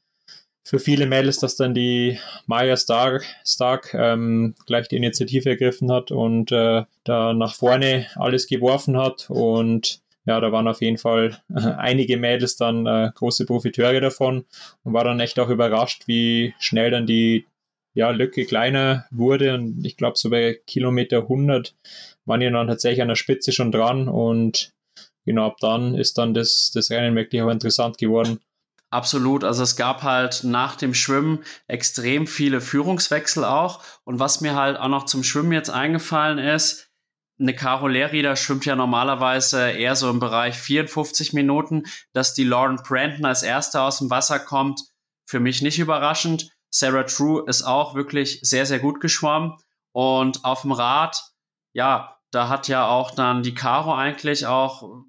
für 0.64 0.78
viele 0.78 1.06
Mädels, 1.06 1.38
dass 1.38 1.56
dann 1.56 1.74
die 1.74 2.18
Maya 2.46 2.76
Stark, 2.76 3.24
Stark 3.44 3.94
ähm, 3.94 4.54
gleich 4.66 4.88
die 4.88 4.96
Initiative 4.96 5.50
ergriffen 5.50 5.90
hat 5.90 6.10
und 6.10 6.52
äh, 6.52 6.84
da 7.04 7.32
nach 7.34 7.54
vorne 7.54 8.06
alles 8.16 8.46
geworfen 8.46 8.96
hat. 8.96 9.28
Und 9.28 10.00
ja, 10.26 10.40
da 10.40 10.52
waren 10.52 10.68
auf 10.68 10.80
jeden 10.80 10.98
Fall 10.98 11.42
einige 11.48 12.16
Mädels 12.16 12.56
dann 12.56 12.86
äh, 12.86 13.10
große 13.14 13.44
Profiteure 13.44 14.00
davon 14.00 14.44
und 14.84 14.92
war 14.92 15.04
dann 15.04 15.20
echt 15.20 15.38
auch 15.38 15.50
überrascht, 15.50 16.04
wie 16.06 16.54
schnell 16.58 16.90
dann 16.90 17.06
die 17.06 17.46
ja, 17.94 18.10
Lücke 18.10 18.44
kleiner 18.44 19.06
wurde. 19.10 19.54
Und 19.54 19.84
ich 19.84 19.96
glaube, 19.96 20.18
so 20.18 20.30
bei 20.30 20.60
Kilometer 20.66 21.18
100 21.22 21.74
waren 22.26 22.40
die 22.40 22.50
dann 22.50 22.66
tatsächlich 22.66 23.02
an 23.02 23.08
der 23.08 23.16
Spitze 23.16 23.52
schon 23.52 23.72
dran. 23.72 24.08
Und 24.08 24.72
genau 25.24 25.46
ab 25.46 25.56
dann 25.60 25.94
ist 25.94 26.18
dann 26.18 26.34
das, 26.34 26.70
das 26.74 26.90
Rennen 26.90 27.16
wirklich 27.16 27.42
auch 27.42 27.50
interessant 27.50 27.98
geworden. 27.98 28.40
Absolut. 28.90 29.42
Also 29.42 29.64
es 29.64 29.74
gab 29.74 30.04
halt 30.04 30.44
nach 30.44 30.76
dem 30.76 30.94
Schwimmen 30.94 31.42
extrem 31.66 32.28
viele 32.28 32.60
Führungswechsel 32.60 33.44
auch. 33.44 33.82
Und 34.04 34.20
was 34.20 34.40
mir 34.40 34.54
halt 34.54 34.78
auch 34.78 34.88
noch 34.88 35.06
zum 35.06 35.24
Schwimmen 35.24 35.50
jetzt 35.52 35.70
eingefallen 35.70 36.38
ist, 36.38 36.90
eine 37.40 37.56
Caro 37.56 37.88
Lehrrieder 37.88 38.36
schwimmt 38.36 38.64
ja 38.64 38.76
normalerweise 38.76 39.70
eher 39.70 39.96
so 39.96 40.08
im 40.08 40.20
Bereich 40.20 40.56
54 40.56 41.32
Minuten. 41.32 41.82
Dass 42.12 42.34
die 42.34 42.44
Lauren 42.44 42.76
Brandon 42.76 43.24
als 43.24 43.42
Erste 43.42 43.80
aus 43.80 43.98
dem 43.98 44.10
Wasser 44.10 44.38
kommt, 44.38 44.80
für 45.26 45.40
mich 45.40 45.60
nicht 45.60 45.80
überraschend. 45.80 46.50
Sarah 46.70 47.02
True 47.02 47.42
ist 47.48 47.62
auch 47.62 47.96
wirklich 47.96 48.38
sehr, 48.42 48.66
sehr 48.66 48.78
gut 48.78 49.00
geschwommen. 49.00 49.54
Und 49.90 50.44
auf 50.44 50.62
dem 50.62 50.70
Rad, 50.70 51.20
ja, 51.74 52.18
da 52.30 52.48
hat 52.48 52.68
ja 52.68 52.86
auch 52.86 53.10
dann 53.10 53.42
die 53.42 53.54
Caro 53.54 53.94
eigentlich 53.94 54.46
auch 54.46 55.04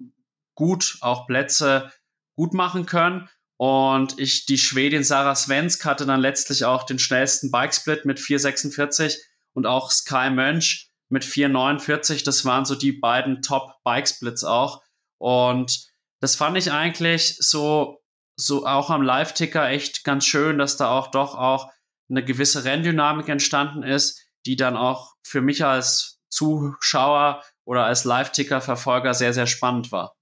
gut 0.54 0.98
auch 1.00 1.26
Plätze 1.26 1.90
gut 2.36 2.52
machen 2.52 2.86
können. 2.86 3.28
Und 3.58 4.18
ich, 4.18 4.44
die 4.44 4.58
Schwedin 4.58 5.02
Sarah 5.02 5.34
Svensk 5.34 5.86
hatte 5.86 6.04
dann 6.04 6.20
letztlich 6.20 6.66
auch 6.66 6.82
den 6.84 6.98
schnellsten 6.98 7.50
Bikesplit 7.50 8.04
mit 8.04 8.18
4,46 8.18 9.16
und 9.54 9.64
auch 9.64 9.90
Sky 9.90 10.28
Mönch 10.28 10.90
mit 11.08 11.24
4,49. 11.24 12.24
Das 12.24 12.44
waren 12.44 12.66
so 12.66 12.74
die 12.74 12.92
beiden 12.92 13.40
Top-Bikesplits 13.40 14.44
auch. 14.44 14.82
Und 15.18 15.88
das 16.20 16.36
fand 16.36 16.58
ich 16.58 16.70
eigentlich 16.70 17.38
so, 17.38 18.02
so 18.36 18.66
auch 18.66 18.90
am 18.90 19.02
Live-Ticker 19.02 19.68
echt 19.70 20.04
ganz 20.04 20.26
schön, 20.26 20.58
dass 20.58 20.76
da 20.76 20.90
auch 20.90 21.10
doch 21.10 21.34
auch 21.34 21.70
eine 22.10 22.24
gewisse 22.24 22.64
Renndynamik 22.64 23.28
entstanden 23.28 23.82
ist, 23.82 24.22
die 24.44 24.56
dann 24.56 24.76
auch 24.76 25.14
für 25.22 25.40
mich 25.40 25.64
als 25.64 26.15
Zuschauer 26.36 27.42
oder 27.64 27.84
als 27.84 28.04
Live-Ticker-Verfolger 28.04 29.14
sehr, 29.14 29.32
sehr 29.32 29.46
spannend 29.46 29.90
war. 29.92 30.14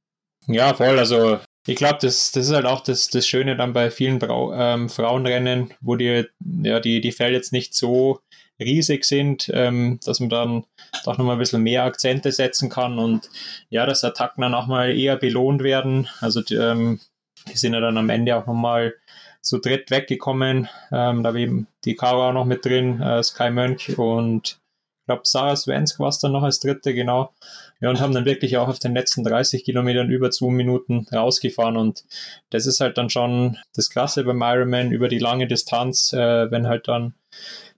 Ja, 0.46 0.74
voll. 0.74 0.98
Also 0.98 1.40
ich 1.66 1.76
glaube, 1.76 1.98
das, 2.00 2.32
das 2.32 2.46
ist 2.46 2.52
halt 2.52 2.66
auch 2.66 2.80
das, 2.80 3.08
das 3.08 3.26
Schöne 3.26 3.56
dann 3.56 3.72
bei 3.72 3.90
vielen 3.90 4.18
Brau 4.18 4.52
ähm, 4.52 4.88
Frauenrennen, 4.88 5.72
wo 5.80 5.96
die, 5.96 6.24
ja, 6.62 6.80
die, 6.80 7.00
die 7.00 7.12
Felder 7.12 7.36
jetzt 7.36 7.52
nicht 7.52 7.74
so 7.74 8.20
riesig 8.60 9.04
sind, 9.04 9.50
ähm, 9.52 9.98
dass 10.04 10.20
man 10.20 10.28
dann 10.28 10.64
doch 11.04 11.18
nochmal 11.18 11.36
ein 11.36 11.38
bisschen 11.38 11.62
mehr 11.62 11.84
Akzente 11.84 12.30
setzen 12.32 12.68
kann 12.68 12.98
und 12.98 13.28
ja, 13.68 13.86
dass 13.86 14.04
Attacken 14.04 14.42
dann 14.42 14.54
auch 14.54 14.66
mal 14.66 14.96
eher 14.96 15.16
belohnt 15.16 15.62
werden. 15.62 16.08
Also 16.20 16.42
die, 16.42 16.54
ähm, 16.54 17.00
die 17.48 17.56
sind 17.56 17.74
ja 17.74 17.80
dann 17.80 17.98
am 17.98 18.10
Ende 18.10 18.36
auch 18.36 18.46
nochmal 18.46 18.94
zu 19.40 19.58
dritt 19.58 19.90
weggekommen. 19.90 20.68
Ähm, 20.92 21.22
da 21.22 21.34
war 21.34 21.36
eben 21.36 21.66
die 21.84 21.96
Caro 21.96 22.28
auch 22.28 22.32
noch 22.32 22.44
mit 22.44 22.64
drin, 22.64 23.00
äh, 23.00 23.22
Sky 23.22 23.50
Mönch 23.50 23.98
und 23.98 24.58
Ich 25.04 25.06
glaube, 25.06 25.20
Sarah 25.24 25.54
Svensk 25.54 26.00
war 26.00 26.08
es 26.08 26.18
dann 26.18 26.32
noch 26.32 26.44
als 26.44 26.60
dritte, 26.60 26.94
genau. 26.94 27.34
Ja, 27.78 27.90
und 27.90 28.00
haben 28.00 28.14
dann 28.14 28.24
wirklich 28.24 28.56
auch 28.56 28.68
auf 28.68 28.78
den 28.78 28.94
letzten 28.94 29.22
30 29.22 29.62
Kilometern 29.62 30.08
über 30.08 30.30
zwei 30.30 30.50
Minuten 30.50 31.06
rausgefahren. 31.12 31.76
Und 31.76 32.06
das 32.48 32.64
ist 32.64 32.80
halt 32.80 32.96
dann 32.96 33.10
schon 33.10 33.58
das 33.74 33.90
Krasse 33.90 34.24
beim 34.24 34.40
Ironman 34.40 34.92
über 34.92 35.08
die 35.08 35.18
lange 35.18 35.46
Distanz, 35.46 36.14
äh, 36.14 36.50
wenn 36.50 36.68
halt 36.68 36.88
dann 36.88 37.12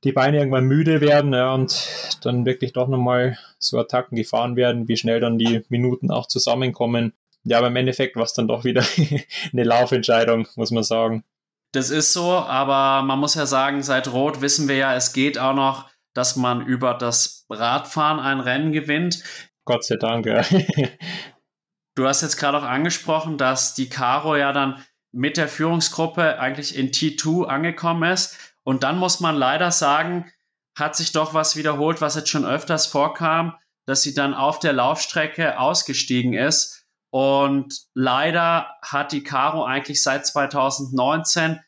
die 0.05 0.13
Beine 0.13 0.39
irgendwann 0.39 0.67
müde 0.67 1.01
werden 1.01 1.33
ja, 1.33 1.53
und 1.53 1.89
dann 2.23 2.47
wirklich 2.47 2.73
doch 2.73 2.87
nochmal 2.87 3.39
so 3.59 3.77
Attacken 3.77 4.15
gefahren 4.15 4.55
werden, 4.55 4.87
wie 4.87 4.97
schnell 4.97 5.19
dann 5.19 5.37
die 5.37 5.65
Minuten 5.69 6.13
auch 6.13 6.29
zusammenkommen. 6.29 7.13
Ja, 7.43 7.59
aber 7.59 7.67
im 7.67 7.77
Endeffekt 7.77 8.15
war 8.15 8.23
es 8.23 8.35
dann 8.35 8.47
doch 8.47 8.63
wieder 8.63 8.85
eine 9.53 9.65
Laufentscheidung, 9.65 10.47
muss 10.55 10.71
man 10.71 10.85
sagen. 10.85 11.25
Das 11.73 11.91
ist 11.91 12.13
so, 12.13 12.31
aber 12.31 13.05
man 13.05 13.19
muss 13.19 13.35
ja 13.35 13.47
sagen, 13.47 13.83
seit 13.83 14.13
Rot 14.13 14.41
wissen 14.41 14.69
wir 14.69 14.77
ja, 14.77 14.95
es 14.95 15.13
geht 15.13 15.39
auch 15.41 15.55
noch 15.55 15.89
dass 16.17 16.37
man 16.37 16.65
über 16.65 16.95
das 16.95 17.47
Radfahren 17.51 18.19
ein 18.19 18.41
Rennen 18.41 18.73
gewinnt. 18.73 19.23
Gott 19.65 19.85
sei 19.85 19.97
Dank, 19.97 20.27
ja. 20.27 20.43
du 21.95 22.07
hast 22.07 22.23
jetzt 22.23 22.37
gerade 22.37 22.59
auch 22.59 22.63
angesprochen, 22.63 23.37
dass 23.37 23.75
die 23.75 23.89
Caro 23.89 24.37
ja 24.37 24.53
dann 24.53 24.83
mit 25.13 25.37
der 25.37 25.49
Führungsgruppe 25.49 26.39
eigentlich 26.39 26.77
in 26.77 26.91
T2 26.91 27.47
angekommen 27.47 28.11
ist. 28.11 28.55
Und 28.63 28.83
dann 28.83 28.99
muss 28.99 29.21
man 29.21 29.37
leider 29.37 29.71
sagen, 29.71 30.31
hat 30.77 30.97
sich 30.97 31.13
doch 31.13 31.35
was 31.35 31.57
wiederholt, 31.57 32.01
was 32.01 32.17
jetzt 32.17 32.29
schon 32.29 32.45
öfters 32.45 32.87
vorkam, 32.87 33.55
dass 33.87 34.03
sie 34.03 34.15
dann 34.15 34.35
auf 34.35 34.59
der 34.59 34.73
Laufstrecke 34.73 35.59
ausgestiegen 35.59 36.35
ist. 36.35 36.87
Und 37.11 37.83
leider 37.95 38.75
hat 38.83 39.13
die 39.13 39.23
Caro 39.23 39.65
eigentlich 39.65 40.03
seit 40.03 40.27
2019 40.27 41.61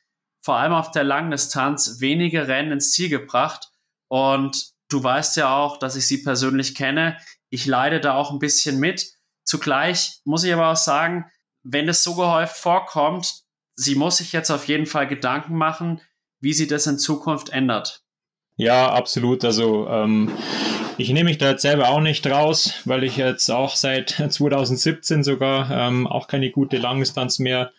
vor 0.42 0.56
allem 0.56 0.72
auf 0.72 0.90
der 0.90 1.04
Langdistanz 1.04 2.00
wenige 2.00 2.48
Rennen 2.48 2.72
ins 2.72 2.92
Ziel 2.92 3.08
gebracht. 3.08 3.70
Und 4.08 4.72
du 4.88 5.02
weißt 5.02 5.36
ja 5.36 5.56
auch, 5.56 5.78
dass 5.78 5.96
ich 5.96 6.06
sie 6.06 6.22
persönlich 6.22 6.74
kenne. 6.74 7.16
Ich 7.50 7.66
leide 7.66 8.00
da 8.00 8.14
auch 8.14 8.32
ein 8.32 8.38
bisschen 8.38 8.78
mit. 8.80 9.06
Zugleich 9.44 10.20
muss 10.24 10.44
ich 10.44 10.52
aber 10.52 10.70
auch 10.70 10.76
sagen, 10.76 11.26
wenn 11.62 11.88
es 11.88 12.02
so 12.02 12.14
gehäuft 12.14 12.56
vorkommt, 12.56 13.44
sie 13.76 13.94
muss 13.94 14.18
sich 14.18 14.32
jetzt 14.32 14.50
auf 14.50 14.66
jeden 14.66 14.86
Fall 14.86 15.06
Gedanken 15.06 15.56
machen, 15.56 16.00
wie 16.40 16.52
sie 16.52 16.66
das 16.66 16.86
in 16.86 16.98
Zukunft 16.98 17.50
ändert. 17.50 18.02
Ja, 18.56 18.92
absolut. 18.92 19.44
Also 19.44 19.88
ähm, 19.88 20.32
ich 20.98 21.10
nehme 21.10 21.30
mich 21.30 21.38
da 21.38 21.50
jetzt 21.50 21.62
selber 21.62 21.88
auch 21.90 22.00
nicht 22.00 22.26
raus, 22.26 22.82
weil 22.84 23.04
ich 23.04 23.16
jetzt 23.16 23.50
auch 23.50 23.76
seit 23.76 24.10
2017 24.30 25.22
sogar 25.22 25.70
ähm, 25.70 26.06
auch 26.06 26.26
keine 26.26 26.50
gute 26.50 26.76
Langdistanz 26.76 27.38
mehr 27.38 27.72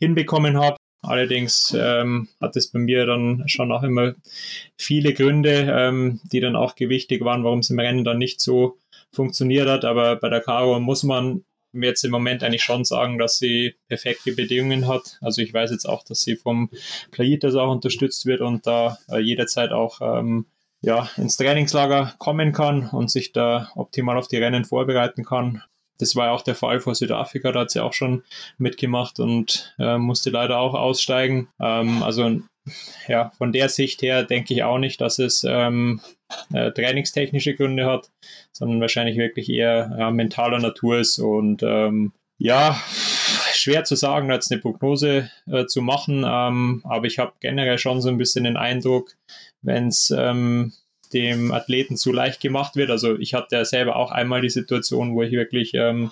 hinbekommen 0.00 0.58
habe. 0.58 0.76
Allerdings 1.02 1.76
ähm, 1.78 2.28
hat 2.40 2.56
es 2.56 2.68
bei 2.68 2.78
mir 2.78 3.06
dann 3.06 3.42
schon 3.46 3.72
auch 3.72 3.82
immer 3.82 4.14
viele 4.76 5.12
Gründe, 5.12 5.68
ähm, 5.76 6.20
die 6.24 6.40
dann 6.40 6.56
auch 6.56 6.76
gewichtig 6.76 7.24
waren, 7.24 7.42
warum 7.42 7.58
es 7.58 7.70
im 7.70 7.80
Rennen 7.80 8.04
dann 8.04 8.18
nicht 8.18 8.40
so 8.40 8.78
funktioniert 9.12 9.68
hat. 9.68 9.84
Aber 9.84 10.16
bei 10.16 10.28
der 10.28 10.40
Caro 10.40 10.78
muss 10.78 11.02
man 11.02 11.44
jetzt 11.72 12.04
im 12.04 12.10
Moment 12.10 12.44
eigentlich 12.44 12.62
schon 12.62 12.84
sagen, 12.84 13.18
dass 13.18 13.38
sie 13.38 13.74
perfekte 13.88 14.32
Bedingungen 14.32 14.86
hat. 14.86 15.18
Also 15.20 15.42
ich 15.42 15.52
weiß 15.52 15.70
jetzt 15.70 15.86
auch, 15.86 16.04
dass 16.04 16.20
sie 16.20 16.36
vom 16.36 16.70
Plaitas 17.10 17.54
auch 17.54 17.72
unterstützt 17.72 18.26
wird 18.26 18.40
und 18.40 18.66
da 18.66 18.98
äh, 19.10 19.18
jederzeit 19.18 19.72
auch 19.72 20.00
ähm, 20.00 20.46
ja, 20.82 21.08
ins 21.16 21.36
Trainingslager 21.36 22.14
kommen 22.18 22.52
kann 22.52 22.88
und 22.90 23.10
sich 23.10 23.32
da 23.32 23.70
optimal 23.74 24.18
auf 24.18 24.28
die 24.28 24.38
Rennen 24.38 24.64
vorbereiten 24.64 25.24
kann. 25.24 25.62
Das 26.02 26.16
war 26.16 26.26
ja 26.26 26.32
auch 26.32 26.42
der 26.42 26.54
Fall 26.54 26.80
vor 26.80 26.94
Südafrika, 26.94 27.52
da 27.52 27.60
hat 27.60 27.70
sie 27.70 27.82
auch 27.82 27.92
schon 27.92 28.24
mitgemacht 28.58 29.20
und 29.20 29.74
äh, 29.78 29.98
musste 29.98 30.30
leider 30.30 30.58
auch 30.58 30.74
aussteigen. 30.74 31.48
Ähm, 31.60 32.02
also 32.02 32.40
ja, 33.08 33.30
von 33.38 33.52
der 33.52 33.68
Sicht 33.68 34.02
her 34.02 34.24
denke 34.24 34.54
ich 34.54 34.62
auch 34.62 34.78
nicht, 34.78 35.00
dass 35.00 35.18
es 35.18 35.44
ähm, 35.48 36.00
äh, 36.52 36.70
trainingstechnische 36.70 37.54
Gründe 37.54 37.86
hat, 37.86 38.10
sondern 38.52 38.80
wahrscheinlich 38.80 39.16
wirklich 39.16 39.48
eher 39.48 39.96
äh, 39.98 40.10
mentaler 40.10 40.58
Natur 40.58 40.98
ist 40.98 41.18
und 41.18 41.62
ähm, 41.62 42.12
ja, 42.38 42.80
schwer 43.52 43.84
zu 43.84 43.94
sagen, 43.94 44.30
jetzt 44.30 44.50
eine 44.50 44.60
Prognose 44.60 45.30
äh, 45.46 45.66
zu 45.66 45.82
machen, 45.82 46.24
ähm, 46.26 46.82
aber 46.84 47.06
ich 47.06 47.18
habe 47.18 47.32
generell 47.40 47.78
schon 47.78 48.00
so 48.00 48.08
ein 48.08 48.18
bisschen 48.18 48.44
den 48.44 48.56
Eindruck, 48.56 49.14
wenn 49.62 49.88
es 49.88 50.12
ähm, 50.16 50.72
dem 51.12 51.52
Athleten 51.52 51.96
zu 51.96 52.12
leicht 52.12 52.40
gemacht 52.40 52.76
wird. 52.76 52.90
Also 52.90 53.18
ich 53.18 53.34
hatte 53.34 53.56
ja 53.56 53.64
selber 53.64 53.96
auch 53.96 54.10
einmal 54.10 54.40
die 54.40 54.50
Situation, 54.50 55.14
wo 55.14 55.22
ich 55.22 55.32
wirklich 55.32 55.74
ähm, 55.74 56.10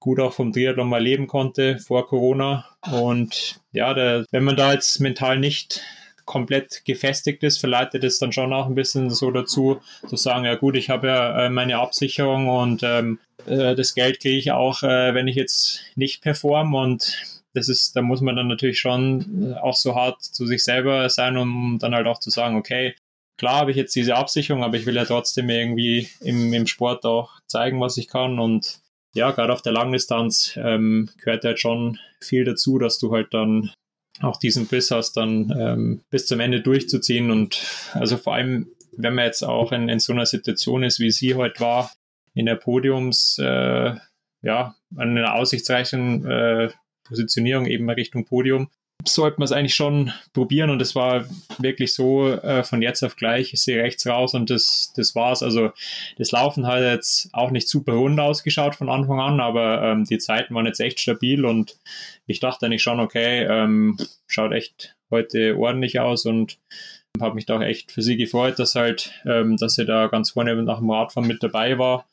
gut 0.00 0.20
auch 0.20 0.32
vom 0.32 0.52
Triathlon 0.52 0.88
mal 0.88 1.02
leben 1.02 1.26
konnte 1.26 1.78
vor 1.78 2.06
Corona. 2.06 2.66
Und 2.90 3.60
ja, 3.72 3.94
der, 3.94 4.24
wenn 4.30 4.44
man 4.44 4.56
da 4.56 4.72
jetzt 4.72 5.00
mental 5.00 5.38
nicht 5.38 5.82
komplett 6.24 6.84
gefestigt 6.84 7.42
ist, 7.42 7.58
verleitet 7.58 8.04
es 8.04 8.18
dann 8.18 8.32
schon 8.32 8.52
auch 8.52 8.66
ein 8.66 8.74
bisschen 8.74 9.08
so 9.08 9.30
dazu, 9.30 9.80
zu 10.06 10.16
sagen, 10.16 10.44
ja 10.44 10.56
gut, 10.56 10.76
ich 10.76 10.90
habe 10.90 11.06
ja 11.06 11.46
äh, 11.46 11.50
meine 11.50 11.78
Absicherung 11.78 12.48
und 12.48 12.82
ähm, 12.82 13.18
äh, 13.46 13.74
das 13.74 13.94
Geld 13.94 14.20
kriege 14.20 14.36
ich 14.36 14.52
auch, 14.52 14.82
äh, 14.82 15.14
wenn 15.14 15.26
ich 15.26 15.36
jetzt 15.36 15.80
nicht 15.96 16.20
performe 16.20 16.76
und 16.76 17.42
das 17.54 17.70
ist, 17.70 17.96
da 17.96 18.02
muss 18.02 18.20
man 18.20 18.36
dann 18.36 18.46
natürlich 18.46 18.78
schon 18.78 19.56
auch 19.60 19.74
so 19.74 19.94
hart 19.94 20.22
zu 20.22 20.46
sich 20.46 20.62
selber 20.62 21.08
sein, 21.08 21.38
um 21.38 21.78
dann 21.80 21.94
halt 21.94 22.06
auch 22.06 22.20
zu 22.20 22.28
sagen, 22.28 22.56
okay, 22.56 22.94
klar 23.38 23.60
habe 23.60 23.70
ich 23.70 23.76
jetzt 23.76 23.96
diese 23.96 24.16
Absicherung, 24.16 24.62
aber 24.62 24.76
ich 24.76 24.84
will 24.84 24.96
ja 24.96 25.04
trotzdem 25.04 25.48
irgendwie 25.48 26.08
im, 26.20 26.52
im 26.52 26.66
Sport 26.66 27.04
auch 27.06 27.40
zeigen, 27.46 27.80
was 27.80 27.96
ich 27.96 28.08
kann. 28.08 28.38
Und 28.38 28.80
ja, 29.14 29.30
gerade 29.30 29.52
auf 29.52 29.62
der 29.62 29.72
Langdistanz 29.72 30.58
ähm, 30.62 31.08
gehört 31.18 31.44
halt 31.44 31.58
schon 31.58 31.98
viel 32.20 32.44
dazu, 32.44 32.78
dass 32.78 32.98
du 32.98 33.12
halt 33.12 33.32
dann 33.32 33.70
auch 34.20 34.36
diesen 34.36 34.66
Biss 34.66 34.90
hast, 34.90 35.12
dann 35.16 35.54
ähm, 35.58 36.02
bis 36.10 36.26
zum 36.26 36.40
Ende 36.40 36.60
durchzuziehen. 36.60 37.30
Und 37.30 37.62
also 37.92 38.16
vor 38.16 38.34
allem, 38.34 38.68
wenn 38.96 39.14
man 39.14 39.24
jetzt 39.24 39.44
auch 39.44 39.72
in, 39.72 39.88
in 39.88 40.00
so 40.00 40.12
einer 40.12 40.26
Situation 40.26 40.82
ist, 40.82 40.98
wie 40.98 41.10
sie 41.10 41.34
heute 41.34 41.60
war, 41.60 41.92
in 42.34 42.46
der 42.46 42.56
Podiums, 42.56 43.38
äh, 43.38 43.94
ja, 44.42 44.74
an 44.96 45.16
einer 45.16 45.34
aussichtsreichen 45.34 46.26
äh, 46.26 46.70
Positionierung 47.04 47.66
eben 47.66 47.88
Richtung 47.90 48.24
Podium, 48.24 48.68
sollte 49.06 49.38
man 49.38 49.44
es 49.44 49.52
eigentlich 49.52 49.74
schon 49.74 50.12
probieren 50.32 50.70
und 50.70 50.82
es 50.82 50.94
war 50.94 51.24
wirklich 51.58 51.94
so 51.94 52.28
äh, 52.28 52.64
von 52.64 52.82
jetzt 52.82 53.02
auf 53.04 53.16
gleich, 53.16 53.52
ich 53.52 53.62
sehe 53.62 53.82
rechts 53.82 54.06
raus 54.06 54.34
und 54.34 54.50
das, 54.50 54.92
das 54.96 55.14
war's. 55.14 55.42
Also 55.42 55.70
das 56.16 56.32
Laufen 56.32 56.66
hat 56.66 56.80
jetzt 56.80 57.30
auch 57.32 57.50
nicht 57.50 57.68
super 57.68 57.92
rund 57.92 58.18
ausgeschaut 58.18 58.74
von 58.74 58.88
Anfang 58.88 59.20
an, 59.20 59.40
aber 59.40 59.82
ähm, 59.82 60.04
die 60.04 60.18
Zeiten 60.18 60.54
waren 60.54 60.66
jetzt 60.66 60.80
echt 60.80 61.00
stabil 61.00 61.44
und 61.44 61.76
ich 62.26 62.40
dachte 62.40 62.66
eigentlich 62.66 62.82
schon, 62.82 63.00
okay, 63.00 63.44
ähm, 63.44 63.96
schaut 64.26 64.52
echt 64.52 64.96
heute 65.10 65.56
ordentlich 65.56 66.00
aus 66.00 66.26
und 66.26 66.58
habe 67.20 67.34
mich 67.34 67.46
da 67.46 67.60
echt 67.62 67.92
für 67.92 68.02
sie 68.02 68.16
gefreut, 68.16 68.58
dass 68.58 68.74
halt, 68.74 69.12
ähm, 69.24 69.56
dass 69.56 69.74
sie 69.74 69.84
da 69.84 70.08
ganz 70.08 70.30
vorne 70.30 70.54
nach 70.62 70.78
dem 70.78 70.90
Radfahren 70.90 71.28
mit 71.28 71.42
dabei 71.42 71.78
war. 71.78 72.06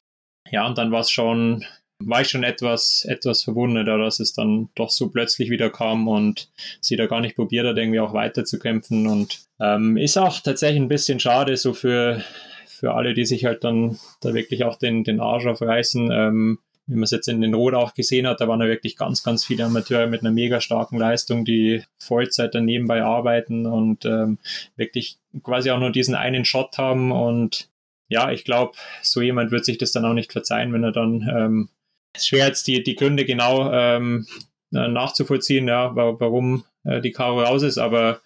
Ja, 0.51 0.67
und 0.67 0.77
dann 0.77 0.91
war 0.91 1.01
es 1.01 1.09
schon 1.09 1.65
war 2.05 2.21
ich 2.21 2.29
schon 2.29 2.43
etwas, 2.43 3.05
etwas 3.05 3.43
verwundert, 3.43 3.87
dass 3.87 4.19
es 4.19 4.33
dann 4.33 4.69
doch 4.75 4.89
so 4.89 5.09
plötzlich 5.09 5.49
wieder 5.49 5.69
kam 5.69 6.07
und 6.07 6.49
sie 6.79 6.95
da 6.95 7.07
gar 7.07 7.21
nicht 7.21 7.35
probiert 7.35 7.65
hat, 7.65 7.77
irgendwie 7.77 7.99
auch 7.99 8.13
weiterzukämpfen. 8.13 9.07
Und 9.07 9.39
ähm, 9.59 9.97
ist 9.97 10.17
auch 10.17 10.39
tatsächlich 10.39 10.81
ein 10.81 10.87
bisschen 10.87 11.19
schade, 11.19 11.57
so 11.57 11.73
für, 11.73 12.23
für 12.67 12.93
alle, 12.93 13.13
die 13.13 13.25
sich 13.25 13.45
halt 13.45 13.63
dann 13.63 13.97
da 14.21 14.33
wirklich 14.33 14.63
auch 14.63 14.77
den, 14.77 15.03
den 15.03 15.19
Arsch 15.19 15.45
aufreißen. 15.45 16.11
Ähm, 16.11 16.59
wie 16.87 16.93
man 16.93 17.03
es 17.03 17.11
jetzt 17.11 17.27
in 17.27 17.41
den 17.41 17.55
Rot 17.55 17.73
auch 17.73 17.95
gesehen 17.95 18.27
hat, 18.27 18.41
da 18.41 18.47
waren 18.47 18.61
ja 18.61 18.67
wirklich 18.67 18.95
ganz, 18.95 19.23
ganz 19.23 19.43
viele 19.43 19.65
Amateure 19.65 20.05
mit 20.05 20.21
einer 20.21 20.31
mega 20.31 20.61
starken 20.61 20.97
Leistung, 20.97 21.43
die 21.43 21.81
Vollzeit 21.97 22.53
dann 22.53 22.65
nebenbei 22.65 23.01
arbeiten 23.01 23.65
und 23.65 24.05
ähm, 24.05 24.37
wirklich 24.75 25.17
quasi 25.41 25.71
auch 25.71 25.79
nur 25.79 25.91
diesen 25.91 26.13
einen 26.13 26.45
Shot 26.45 26.77
haben. 26.77 27.11
Und 27.11 27.69
ja, 28.07 28.31
ich 28.31 28.43
glaube, 28.43 28.73
so 29.01 29.21
jemand 29.21 29.49
wird 29.49 29.65
sich 29.65 29.79
das 29.79 29.91
dann 29.91 30.05
auch 30.05 30.13
nicht 30.13 30.31
verzeihen, 30.31 30.73
wenn 30.73 30.83
er 30.83 30.91
dann 30.91 31.27
ähm, 31.35 31.69
ist 32.15 32.27
schwer 32.27 32.47
jetzt 32.47 32.67
die, 32.67 32.83
die 32.83 32.95
Gründe 32.95 33.25
genau 33.25 33.71
ähm, 33.71 34.27
nachzuvollziehen, 34.71 35.67
ja, 35.67 35.95
warum 35.95 36.65
äh, 36.83 37.01
die 37.01 37.11
Caro 37.11 37.41
raus 37.41 37.63
ist, 37.63 37.77
aber 37.77 38.21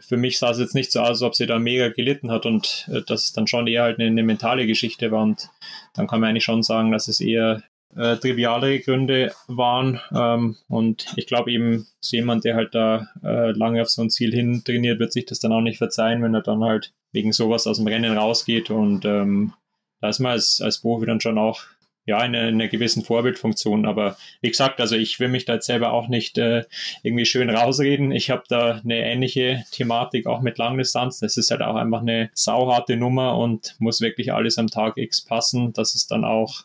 für 0.00 0.16
mich 0.16 0.38
sah 0.38 0.50
es 0.50 0.58
jetzt 0.58 0.74
nicht 0.74 0.92
so 0.92 1.00
aus, 1.00 1.08
als 1.08 1.22
ob 1.22 1.34
sie 1.34 1.46
da 1.46 1.58
mega 1.58 1.88
gelitten 1.88 2.30
hat 2.30 2.46
und 2.46 2.88
äh, 2.92 3.02
dass 3.02 3.24
es 3.24 3.32
dann 3.32 3.46
schon 3.46 3.66
eher 3.66 3.82
halt 3.82 3.98
eine, 3.98 4.08
eine, 4.08 4.22
mentale 4.22 4.66
Geschichte 4.66 5.10
war 5.10 5.22
und 5.22 5.48
dann 5.94 6.06
kann 6.06 6.20
man 6.20 6.30
eigentlich 6.30 6.44
schon 6.44 6.62
sagen, 6.62 6.92
dass 6.92 7.08
es 7.08 7.20
eher 7.20 7.62
äh, 7.96 8.16
trivialere 8.16 8.80
Gründe 8.80 9.32
waren 9.48 10.00
ähm, 10.14 10.56
und 10.68 11.06
ich 11.16 11.26
glaube 11.26 11.50
eben, 11.50 11.86
so 12.00 12.16
jemand, 12.16 12.44
der 12.44 12.54
halt 12.54 12.74
da 12.74 13.08
äh, 13.24 13.52
lange 13.52 13.82
auf 13.82 13.90
so 13.90 14.02
ein 14.02 14.10
Ziel 14.10 14.32
hin 14.32 14.62
trainiert, 14.64 15.00
wird 15.00 15.12
sich 15.12 15.26
das 15.26 15.40
dann 15.40 15.52
auch 15.52 15.62
nicht 15.62 15.78
verzeihen, 15.78 16.22
wenn 16.22 16.34
er 16.34 16.42
dann 16.42 16.62
halt 16.62 16.92
wegen 17.12 17.32
sowas 17.32 17.66
aus 17.66 17.78
dem 17.78 17.88
Rennen 17.88 18.16
rausgeht 18.16 18.70
und 18.70 19.04
ähm, 19.04 19.54
da 20.00 20.10
ist 20.10 20.20
man 20.20 20.32
als, 20.32 20.60
als 20.62 20.80
Profi 20.80 21.06
dann 21.06 21.20
schon 21.20 21.38
auch 21.38 21.62
ja, 22.08 22.24
in 22.24 22.34
einer, 22.34 22.48
in 22.48 22.54
einer 22.54 22.68
gewissen 22.68 23.04
Vorbildfunktion. 23.04 23.84
Aber 23.84 24.16
wie 24.40 24.48
gesagt, 24.48 24.80
also 24.80 24.96
ich 24.96 25.20
will 25.20 25.28
mich 25.28 25.44
da 25.44 25.54
jetzt 25.54 25.66
selber 25.66 25.92
auch 25.92 26.08
nicht 26.08 26.38
äh, 26.38 26.64
irgendwie 27.02 27.26
schön 27.26 27.50
rausreden. 27.50 28.12
Ich 28.12 28.30
habe 28.30 28.44
da 28.48 28.80
eine 28.82 28.98
ähnliche 28.98 29.62
Thematik 29.72 30.26
auch 30.26 30.40
mit 30.40 30.56
Langdistanz. 30.56 31.20
Das 31.20 31.36
ist 31.36 31.50
halt 31.50 31.60
auch 31.60 31.76
einfach 31.76 32.00
eine 32.00 32.30
sauharte 32.32 32.96
Nummer 32.96 33.36
und 33.36 33.76
muss 33.78 34.00
wirklich 34.00 34.32
alles 34.32 34.56
am 34.56 34.68
Tag 34.68 34.96
X 34.96 35.22
passen, 35.22 35.74
dass 35.74 35.94
es 35.94 36.06
dann 36.06 36.24
auch, 36.24 36.62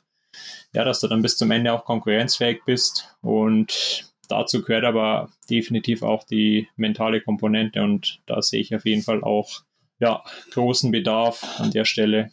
ja, 0.73 0.85
dass 0.85 1.01
du 1.01 1.09
dann 1.09 1.21
bis 1.21 1.35
zum 1.35 1.51
Ende 1.51 1.73
auch 1.73 1.83
konkurrenzfähig 1.83 2.61
bist. 2.65 3.13
Und 3.21 4.13
dazu 4.29 4.61
gehört 4.61 4.85
aber 4.85 5.29
definitiv 5.49 6.03
auch 6.03 6.23
die 6.23 6.69
mentale 6.77 7.19
Komponente 7.19 7.83
und 7.83 8.21
da 8.27 8.41
sehe 8.41 8.61
ich 8.61 8.73
auf 8.73 8.85
jeden 8.85 9.01
Fall 9.01 9.25
auch 9.25 9.59
ja, 9.99 10.23
großen 10.51 10.89
Bedarf 10.89 11.59
an 11.59 11.71
der 11.71 11.83
Stelle. 11.83 12.31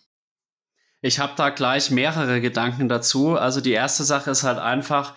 Ich 1.03 1.19
habe 1.19 1.33
da 1.37 1.51
gleich 1.51 1.91
mehrere 1.91 2.41
Gedanken 2.41 2.89
dazu. 2.89 3.37
Also 3.37 3.61
die 3.61 3.73
erste 3.73 4.05
Sache 4.05 4.31
ist 4.31 4.43
halt 4.43 4.59
einfach, 4.59 5.15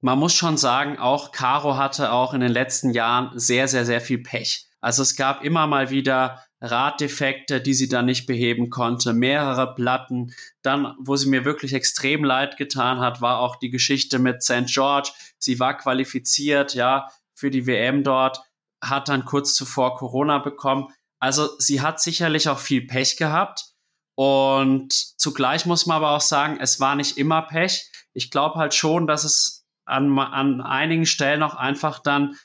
man 0.00 0.18
muss 0.18 0.34
schon 0.34 0.56
sagen, 0.56 0.98
auch 0.98 1.32
Caro 1.32 1.76
hatte 1.76 2.12
auch 2.12 2.34
in 2.34 2.40
den 2.40 2.52
letzten 2.52 2.90
Jahren 2.90 3.30
sehr, 3.38 3.68
sehr, 3.68 3.86
sehr 3.86 4.00
viel 4.00 4.18
Pech. 4.18 4.66
Also 4.80 5.02
es 5.02 5.16
gab 5.16 5.44
immer 5.44 5.66
mal 5.66 5.90
wieder 5.90 6.44
Raddefekte, 6.60 7.60
die 7.60 7.74
sie 7.74 7.88
dann 7.88 8.06
nicht 8.06 8.26
beheben 8.26 8.68
konnte, 8.68 9.12
mehrere 9.12 9.74
Platten. 9.74 10.34
Dann, 10.62 10.94
wo 10.98 11.16
sie 11.16 11.28
mir 11.28 11.44
wirklich 11.44 11.72
extrem 11.72 12.24
leid 12.24 12.56
getan 12.56 13.00
hat, 13.00 13.20
war 13.20 13.38
auch 13.38 13.56
die 13.56 13.70
Geschichte 13.70 14.18
mit 14.18 14.42
St. 14.42 14.66
George. 14.66 15.10
Sie 15.38 15.58
war 15.58 15.76
qualifiziert, 15.76 16.74
ja, 16.74 17.08
für 17.34 17.50
die 17.50 17.66
WM 17.66 18.04
dort, 18.04 18.40
hat 18.82 19.08
dann 19.08 19.24
kurz 19.24 19.54
zuvor 19.54 19.96
Corona 19.96 20.38
bekommen. 20.38 20.92
Also 21.18 21.48
sie 21.58 21.80
hat 21.80 22.00
sicherlich 22.00 22.48
auch 22.48 22.58
viel 22.58 22.86
Pech 22.86 23.16
gehabt. 23.16 23.71
Und 24.14 24.92
zugleich 24.92 25.66
muss 25.66 25.86
man 25.86 25.96
aber 25.98 26.10
auch 26.10 26.20
sagen, 26.20 26.58
es 26.60 26.80
war 26.80 26.96
nicht 26.96 27.16
immer 27.16 27.42
Pech. 27.42 27.90
Ich 28.12 28.30
glaube 28.30 28.58
halt 28.58 28.74
schon, 28.74 29.06
dass 29.06 29.24
es 29.24 29.64
an, 29.84 30.18
an 30.18 30.60
einigen 30.60 31.06
Stellen 31.06 31.42
auch 31.42 31.54
einfach 31.54 31.98
dann 32.00 32.36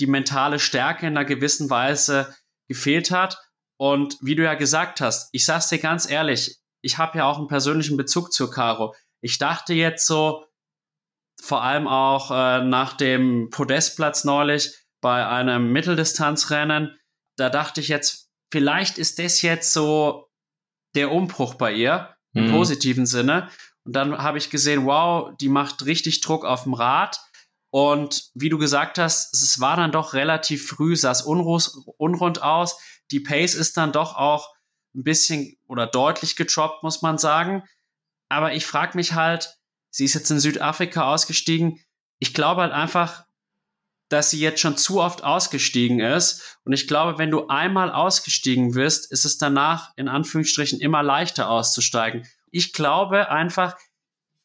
die 0.00 0.06
mentale 0.06 0.58
Stärke 0.58 1.06
in 1.06 1.16
einer 1.16 1.24
gewissen 1.24 1.70
Weise 1.70 2.34
gefehlt 2.68 3.10
hat. 3.10 3.38
Und 3.76 4.18
wie 4.20 4.36
du 4.36 4.44
ja 4.44 4.54
gesagt 4.54 5.00
hast, 5.00 5.28
ich 5.32 5.44
sag's 5.44 5.68
dir 5.68 5.78
ganz 5.78 6.08
ehrlich, 6.08 6.58
ich 6.82 6.98
habe 6.98 7.18
ja 7.18 7.24
auch 7.24 7.38
einen 7.38 7.48
persönlichen 7.48 7.96
Bezug 7.96 8.32
zu 8.32 8.50
Caro. 8.50 8.94
Ich 9.20 9.38
dachte 9.38 9.74
jetzt 9.74 10.06
so, 10.06 10.44
vor 11.40 11.62
allem 11.62 11.86
auch 11.86 12.30
äh, 12.30 12.64
nach 12.64 12.94
dem 12.94 13.50
Podestplatz 13.50 14.24
neulich 14.24 14.76
bei 15.00 15.26
einem 15.26 15.72
Mitteldistanzrennen, 15.72 16.98
da 17.36 17.50
dachte 17.50 17.80
ich 17.80 17.88
jetzt, 17.88 18.30
vielleicht 18.50 18.98
ist 18.98 19.18
das 19.18 19.42
jetzt 19.42 19.72
so 19.72 20.27
der 20.98 21.12
Umbruch 21.12 21.54
bei 21.54 21.72
ihr 21.72 22.14
im 22.34 22.48
mhm. 22.48 22.52
positiven 22.52 23.06
Sinne. 23.06 23.48
Und 23.84 23.94
dann 23.96 24.18
habe 24.18 24.38
ich 24.38 24.50
gesehen, 24.50 24.84
wow, 24.84 25.30
die 25.40 25.48
macht 25.48 25.84
richtig 25.86 26.20
Druck 26.20 26.44
auf 26.44 26.64
dem 26.64 26.74
Rad. 26.74 27.18
Und 27.70 28.30
wie 28.34 28.48
du 28.48 28.58
gesagt 28.58 28.98
hast, 28.98 29.34
es 29.34 29.60
war 29.60 29.76
dann 29.76 29.92
doch 29.92 30.14
relativ 30.14 30.66
früh, 30.66 30.96
sah 30.96 31.10
es 31.10 31.22
unrund 31.22 32.42
aus 32.42 32.78
die 33.10 33.20
Pace 33.20 33.54
ist 33.54 33.76
dann 33.76 33.92
doch 33.92 34.16
auch 34.16 34.54
ein 34.94 35.04
bisschen 35.04 35.56
oder 35.66 35.86
deutlich 35.86 36.36
getroppt, 36.36 36.82
muss 36.82 37.02
man 37.02 37.18
sagen. 37.18 37.62
Aber 38.28 38.54
ich 38.54 38.66
frage 38.66 38.96
mich 38.96 39.14
halt, 39.14 39.58
sie 39.90 40.04
ist 40.04 40.14
jetzt 40.14 40.30
in 40.30 40.40
Südafrika 40.40 41.12
ausgestiegen. 41.12 41.80
Ich 42.18 42.34
glaube 42.34 42.62
halt 42.62 42.72
einfach, 42.72 43.24
dass 44.08 44.30
sie 44.30 44.40
jetzt 44.40 44.60
schon 44.60 44.76
zu 44.76 45.00
oft 45.00 45.22
ausgestiegen 45.22 46.00
ist. 46.00 46.58
Und 46.64 46.72
ich 46.72 46.88
glaube, 46.88 47.18
wenn 47.18 47.30
du 47.30 47.48
einmal 47.48 47.90
ausgestiegen 47.92 48.74
wirst, 48.74 49.10
ist 49.12 49.24
es 49.24 49.38
danach 49.38 49.92
in 49.96 50.08
Anführungsstrichen 50.08 50.80
immer 50.80 51.02
leichter 51.02 51.50
auszusteigen. 51.50 52.26
Ich 52.50 52.72
glaube 52.72 53.30
einfach, 53.30 53.76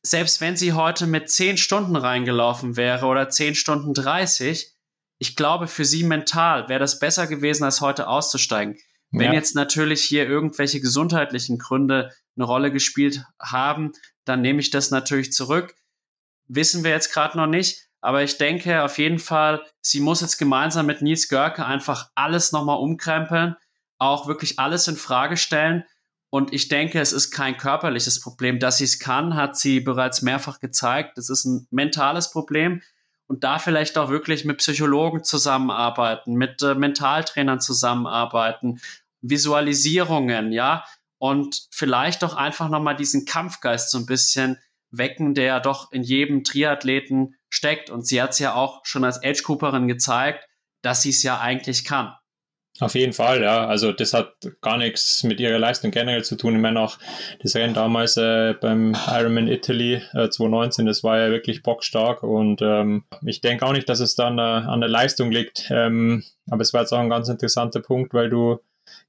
selbst 0.01 0.41
wenn 0.41 0.57
sie 0.57 0.73
heute 0.73 1.07
mit 1.07 1.29
10 1.29 1.57
Stunden 1.57 1.95
reingelaufen 1.95 2.75
wäre 2.75 3.05
oder 3.05 3.29
10 3.29 3.55
Stunden 3.55 3.93
30, 3.93 4.73
ich 5.17 5.35
glaube, 5.37 5.67
für 5.67 5.85
sie 5.85 6.03
mental 6.03 6.67
wäre 6.67 6.81
das 6.81 6.99
besser 6.99 7.27
gewesen, 7.27 7.63
als 7.63 7.79
heute 7.79 8.07
auszusteigen. 8.07 8.77
Wenn 9.11 9.27
ja. 9.27 9.33
jetzt 9.33 9.55
natürlich 9.55 10.03
hier 10.03 10.27
irgendwelche 10.27 10.81
gesundheitlichen 10.81 11.59
Gründe 11.59 12.11
eine 12.35 12.45
Rolle 12.45 12.71
gespielt 12.71 13.23
haben, 13.39 13.93
dann 14.25 14.41
nehme 14.41 14.59
ich 14.59 14.71
das 14.71 14.91
natürlich 14.91 15.31
zurück. 15.31 15.75
Wissen 16.47 16.83
wir 16.83 16.91
jetzt 16.91 17.13
gerade 17.13 17.37
noch 17.37 17.47
nicht. 17.47 17.82
Aber 18.03 18.21
ich 18.21 18.37
denke 18.37 18.83
auf 18.83 18.97
jeden 18.97 19.17
Fall, 19.17 19.63
sie 19.79 20.01
muss 20.01 20.19
jetzt 20.19 20.37
gemeinsam 20.37 20.85
mit 20.85 21.01
Nils 21.01 21.29
Görke 21.29 21.65
einfach 21.65 22.09
alles 22.15 22.51
nochmal 22.51 22.77
umkrempeln, 22.77 23.55
auch 23.97 24.27
wirklich 24.27 24.59
alles 24.59 24.89
in 24.89 24.97
Frage 24.97 25.37
stellen. 25.37 25.85
Und 26.29 26.51
ich 26.51 26.67
denke, 26.67 26.99
es 26.99 27.13
ist 27.13 27.31
kein 27.31 27.55
körperliches 27.55 28.19
Problem. 28.19 28.59
Dass 28.59 28.79
sie 28.79 28.83
es 28.83 28.99
kann, 28.99 29.35
hat 29.35 29.57
sie 29.57 29.79
bereits 29.79 30.21
mehrfach 30.21 30.59
gezeigt. 30.59 31.17
Es 31.17 31.29
ist 31.29 31.45
ein 31.45 31.65
mentales 31.71 32.29
Problem 32.29 32.81
und 33.27 33.45
da 33.45 33.57
vielleicht 33.57 33.97
auch 33.97 34.09
wirklich 34.09 34.43
mit 34.43 34.57
Psychologen 34.57 35.23
zusammenarbeiten, 35.23 36.33
mit 36.33 36.61
äh, 36.61 36.75
Mentaltrainern 36.75 37.61
zusammenarbeiten, 37.61 38.81
Visualisierungen, 39.21 40.51
ja, 40.51 40.83
und 41.19 41.67
vielleicht 41.71 42.25
auch 42.25 42.35
einfach 42.35 42.67
nochmal 42.67 42.97
diesen 42.97 43.23
Kampfgeist 43.23 43.91
so 43.91 43.97
ein 43.97 44.05
bisschen 44.05 44.57
wecken, 44.91 45.33
der 45.33 45.61
doch 45.61 45.93
in 45.93 46.03
jedem 46.03 46.43
Triathleten 46.43 47.35
steckt. 47.53 47.89
Und 47.89 48.07
sie 48.07 48.21
hat 48.21 48.31
es 48.31 48.39
ja 48.39 48.55
auch 48.55 48.81
schon 48.83 49.03
als 49.03 49.21
Edge 49.21 49.43
Cooperin 49.43 49.87
gezeigt, 49.87 50.45
dass 50.81 51.03
sie 51.03 51.11
es 51.11 51.23
ja 51.23 51.39
eigentlich 51.39 51.85
kann. 51.85 52.13
Auf 52.79 52.95
jeden 52.95 53.13
Fall, 53.13 53.43
ja. 53.43 53.67
Also 53.67 53.91
das 53.91 54.15
hat 54.15 54.33
gar 54.61 54.77
nichts 54.77 55.21
mit 55.23 55.39
ihrer 55.39 55.59
Leistung 55.59 55.91
generell 55.91 56.23
zu 56.23 56.35
tun. 56.35 56.55
Ich 56.55 56.61
meine 56.61 56.79
auch 56.79 56.97
das 57.39 57.55
Rennen 57.55 57.75
damals 57.75 58.17
äh, 58.17 58.55
beim 58.59 58.97
Ironman 59.07 59.47
Italy 59.47 60.01
äh, 60.13 60.29
2019, 60.29 60.87
das 60.87 61.03
war 61.03 61.19
ja 61.19 61.29
wirklich 61.29 61.61
bockstark 61.61 62.23
und 62.23 62.63
ähm, 62.63 63.03
ich 63.23 63.41
denke 63.41 63.67
auch 63.67 63.73
nicht, 63.73 63.87
dass 63.89 63.99
es 63.99 64.15
dann 64.15 64.39
äh, 64.39 64.41
an 64.41 64.79
der 64.79 64.89
Leistung 64.89 65.31
liegt. 65.31 65.67
Ähm, 65.69 66.23
aber 66.49 66.63
es 66.63 66.73
war 66.73 66.81
jetzt 66.81 66.93
auch 66.93 66.99
ein 66.99 67.11
ganz 67.11 67.29
interessanter 67.29 67.79
Punkt, 67.79 68.15
weil 68.15 68.31
du 68.31 68.59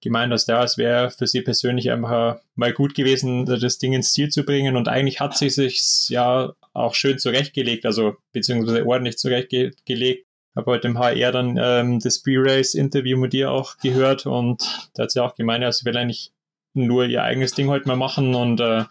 gemeint 0.01 0.33
hast, 0.33 0.49
ja, 0.49 0.63
es 0.63 0.79
wäre 0.79 1.11
für 1.11 1.27
sie 1.27 1.43
persönlich 1.43 1.91
einfach 1.91 2.41
mal 2.55 2.73
gut 2.73 2.95
gewesen, 2.95 3.47
das 3.47 3.79
Ding 3.79 3.93
ins 3.93 4.13
Ziel 4.13 4.29
zu 4.29 4.45
bringen. 4.45 4.77
Und 4.77 4.89
eigentlich 4.89 5.21
hat 5.21 5.37
sie 5.37 5.51
sich 5.51 6.09
ja 6.09 6.53
auch 6.73 6.95
schön 6.95 7.19
zurechtgelegt, 7.19 7.87
also 7.87 8.17
beziehungsweise 8.33 8.87
ordentlich 8.87 9.19
zurechtgelegt. 9.19 10.27
Habe 10.57 10.71
heute 10.71 10.89
im 10.89 10.99
HR 10.99 11.33
dann 11.33 11.59
ähm, 11.61 11.99
das 11.99 12.23
Pre-Race-Interview 12.23 13.19
mit 13.19 13.33
dir 13.33 13.51
auch 13.51 13.77
gehört 13.79 14.25
und 14.25 14.89
da 14.95 15.05
hat 15.05 15.11
sie 15.11 15.21
auch 15.21 15.35
gemeint, 15.35 15.63
ja, 15.63 15.73
sie 15.73 15.85
will 15.85 15.97
eigentlich 15.97 16.33
nur 16.75 17.07
ihr 17.07 17.23
eigenes 17.23 17.55
Ding 17.55 17.69
heute 17.69 17.89
mal 17.89 17.97
machen 17.97 18.35
und 18.35 18.61
äh, 18.61 18.85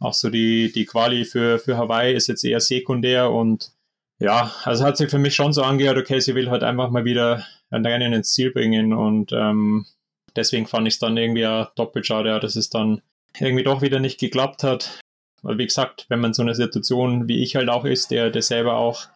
auch 0.00 0.14
so 0.14 0.30
die, 0.30 0.70
die 0.72 0.84
Quali 0.84 1.24
für, 1.24 1.58
für 1.58 1.76
Hawaii 1.76 2.14
ist 2.14 2.28
jetzt 2.28 2.44
eher 2.44 2.60
sekundär 2.60 3.30
und 3.30 3.72
ja, 4.20 4.52
also 4.64 4.84
hat 4.84 4.96
sich 4.96 5.10
für 5.10 5.18
mich 5.18 5.34
schon 5.34 5.52
so 5.52 5.62
angehört, 5.62 5.96
okay, 5.96 6.20
sie 6.20 6.34
will 6.34 6.50
halt 6.50 6.64
einfach 6.64 6.90
mal 6.90 7.04
wieder 7.04 7.44
ein 7.70 7.86
Rennen 7.86 8.12
ins 8.12 8.32
Ziel 8.32 8.50
bringen 8.50 8.92
und 8.92 9.32
ähm, 9.32 9.86
deswegen 10.36 10.66
fand 10.66 10.86
ich 10.88 10.94
es 10.94 11.00
dann 11.00 11.16
irgendwie 11.16 11.42
ja 11.42 11.70
doppelt 11.76 12.06
schade, 12.06 12.38
dass 12.40 12.56
es 12.56 12.70
dann 12.70 13.02
irgendwie 13.38 13.64
doch 13.64 13.82
wieder 13.82 14.00
nicht 14.00 14.18
geklappt 14.20 14.62
hat. 14.62 15.00
Weil 15.42 15.58
wie 15.58 15.66
gesagt, 15.66 16.06
wenn 16.08 16.20
man 16.20 16.34
so 16.34 16.42
eine 16.42 16.54
Situation 16.54 17.28
wie 17.28 17.42
ich 17.42 17.56
halt 17.56 17.68
auch 17.68 17.84
ist, 17.84 18.10
der, 18.10 18.30
der 18.30 18.42
selber 18.42 18.76
auch 18.76 19.06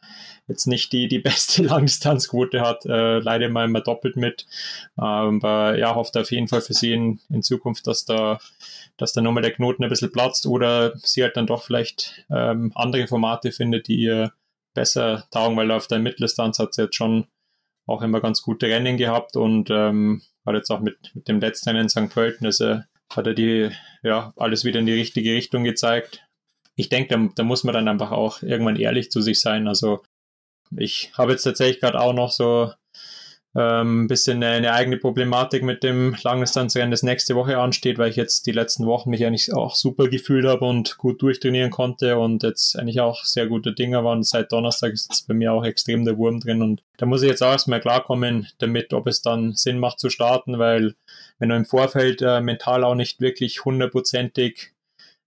jetzt 0.46 0.66
nicht 0.66 0.92
die, 0.92 1.09
die 1.09 1.18
beste 1.20 1.62
Langdistanzquote 1.64 2.61
hat, 2.61 2.85
äh, 2.87 3.18
leider 3.18 3.48
mal 3.48 3.64
immer 3.64 3.81
doppelt 3.81 4.16
mit. 4.16 4.46
Aber 4.96 5.77
ja, 5.77 5.94
hofft 5.94 6.16
auf 6.16 6.31
jeden 6.31 6.48
Fall 6.48 6.61
für 6.61 6.75
sie 6.75 6.92
in, 6.92 7.20
in 7.29 7.42
Zukunft, 7.42 7.87
dass 7.87 8.05
da, 8.05 8.38
dass 8.96 9.12
da 9.12 9.20
nochmal 9.20 9.42
der 9.42 9.53
Knoten 9.53 9.83
ein 9.83 9.90
bisschen 9.90 10.12
platzt 10.12 10.46
oder 10.46 10.96
sie 10.98 11.22
halt 11.22 11.37
dann 11.37 11.46
doch 11.46 11.64
vielleicht 11.64 12.25
ähm, 12.31 12.72
andere 12.75 13.07
Formate 13.07 13.53
findet, 13.53 13.88
die 13.88 13.96
ihr 13.96 14.33
besser 14.75 15.25
taugen, 15.31 15.57
weil 15.57 15.70
auf 15.70 15.87
der 15.87 15.98
Mitteldistanz 15.98 16.59
hat 16.59 16.75
sie 16.75 16.83
jetzt 16.83 16.96
schon 16.96 17.27
auch 17.87 18.03
immer 18.03 18.20
ganz 18.20 18.42
gute 18.42 18.66
Rennen 18.66 18.96
gehabt 18.96 19.37
und 19.37 19.68
ähm, 19.70 20.22
hat 20.47 20.55
jetzt 20.55 20.71
auch 20.71 20.81
mit, 20.81 20.97
mit 21.15 21.29
dem 21.29 21.41
letzten 21.41 21.77
in 21.77 21.89
St. 21.89 22.09
Pölten, 22.11 22.47
also 22.47 22.81
hat 23.11 23.27
er 23.27 23.35
die, 23.35 23.71
ja, 24.03 24.33
alles 24.37 24.65
wieder 24.65 24.81
in 24.81 24.87
die 24.87 24.93
richtige 24.93 25.35
Richtung 25.35 25.65
gezeigt. 25.65 26.25
Ich 26.77 26.89
denke, 26.89 27.15
da, 27.15 27.29
da 27.35 27.43
muss 27.43 27.65
man 27.65 27.75
dann 27.75 27.89
einfach 27.89 28.11
auch 28.11 28.43
irgendwann 28.43 28.77
ehrlich 28.77 29.11
zu 29.11 29.21
sich 29.21 29.41
sein. 29.41 29.69
Also 29.69 30.03
ich 30.77 31.13
habe 31.15 31.33
jetzt 31.33 31.43
tatsächlich 31.43 31.81
gerade 31.81 32.01
auch 32.01 32.15
noch 32.15 32.33
so 32.33 32.73
ähm, 33.55 34.07
bisschen 34.07 34.43
eine, 34.43 34.55
eine, 34.55 34.73
eigene 34.73 34.97
Problematik 34.97 35.62
mit 35.62 35.83
dem 35.83 36.17
Langdistanzrennen, 36.23 36.91
das 36.91 37.03
nächste 37.03 37.37
Woche 37.37 37.59
ansteht, 37.59 37.99
weil 37.99 38.09
ich 38.09 38.17
jetzt 38.17 38.47
die 38.47 38.53
letzten 38.53 38.87
Wochen 38.87 39.11
mich 39.11 39.27
eigentlich 39.27 39.53
auch 39.53 39.75
super 39.75 40.09
gefühlt 40.09 40.47
habe 40.47 40.65
und 40.65 40.97
gut 40.97 41.21
durchtrainieren 41.21 41.71
konnte 41.71 42.19
und 42.19 42.43
jetzt 42.43 42.79
eigentlich 42.79 43.01
auch 43.01 43.25
sehr 43.25 43.47
gute 43.47 43.75
Dinge 43.75 44.03
waren. 44.05 44.23
Seit 44.23 44.53
Donnerstag 44.53 44.93
ist 44.93 45.11
jetzt 45.11 45.29
bei 45.29 45.35
mir 45.35 45.53
auch 45.53 45.65
extrem 45.65 46.05
der 46.07 46.17
Wurm 46.17 46.41
drin 46.41 46.62
und 46.62 46.83
da 46.97 47.05
muss 47.05 47.23
ich 47.23 47.29
jetzt 47.29 47.43
auch 47.43 47.53
erstmal 47.53 47.81
klarkommen 47.81 48.49
damit, 48.59 48.95
ob 48.95 49.07
es 49.07 49.21
dann 49.21 49.53
Sinn 49.53 49.79
macht 49.79 50.01
zu 50.01 50.09
starten, 50.09 50.59
weil 50.59 50.95
wenn 51.38 51.51
du 51.51 51.57
im 51.57 51.67
Vorfeld 51.67 52.23
äh, 52.23 52.41
mental 52.41 52.85
auch 52.85 52.95
nicht 52.95 53.21
wirklich 53.21 53.65
hundertprozentig 53.65 54.73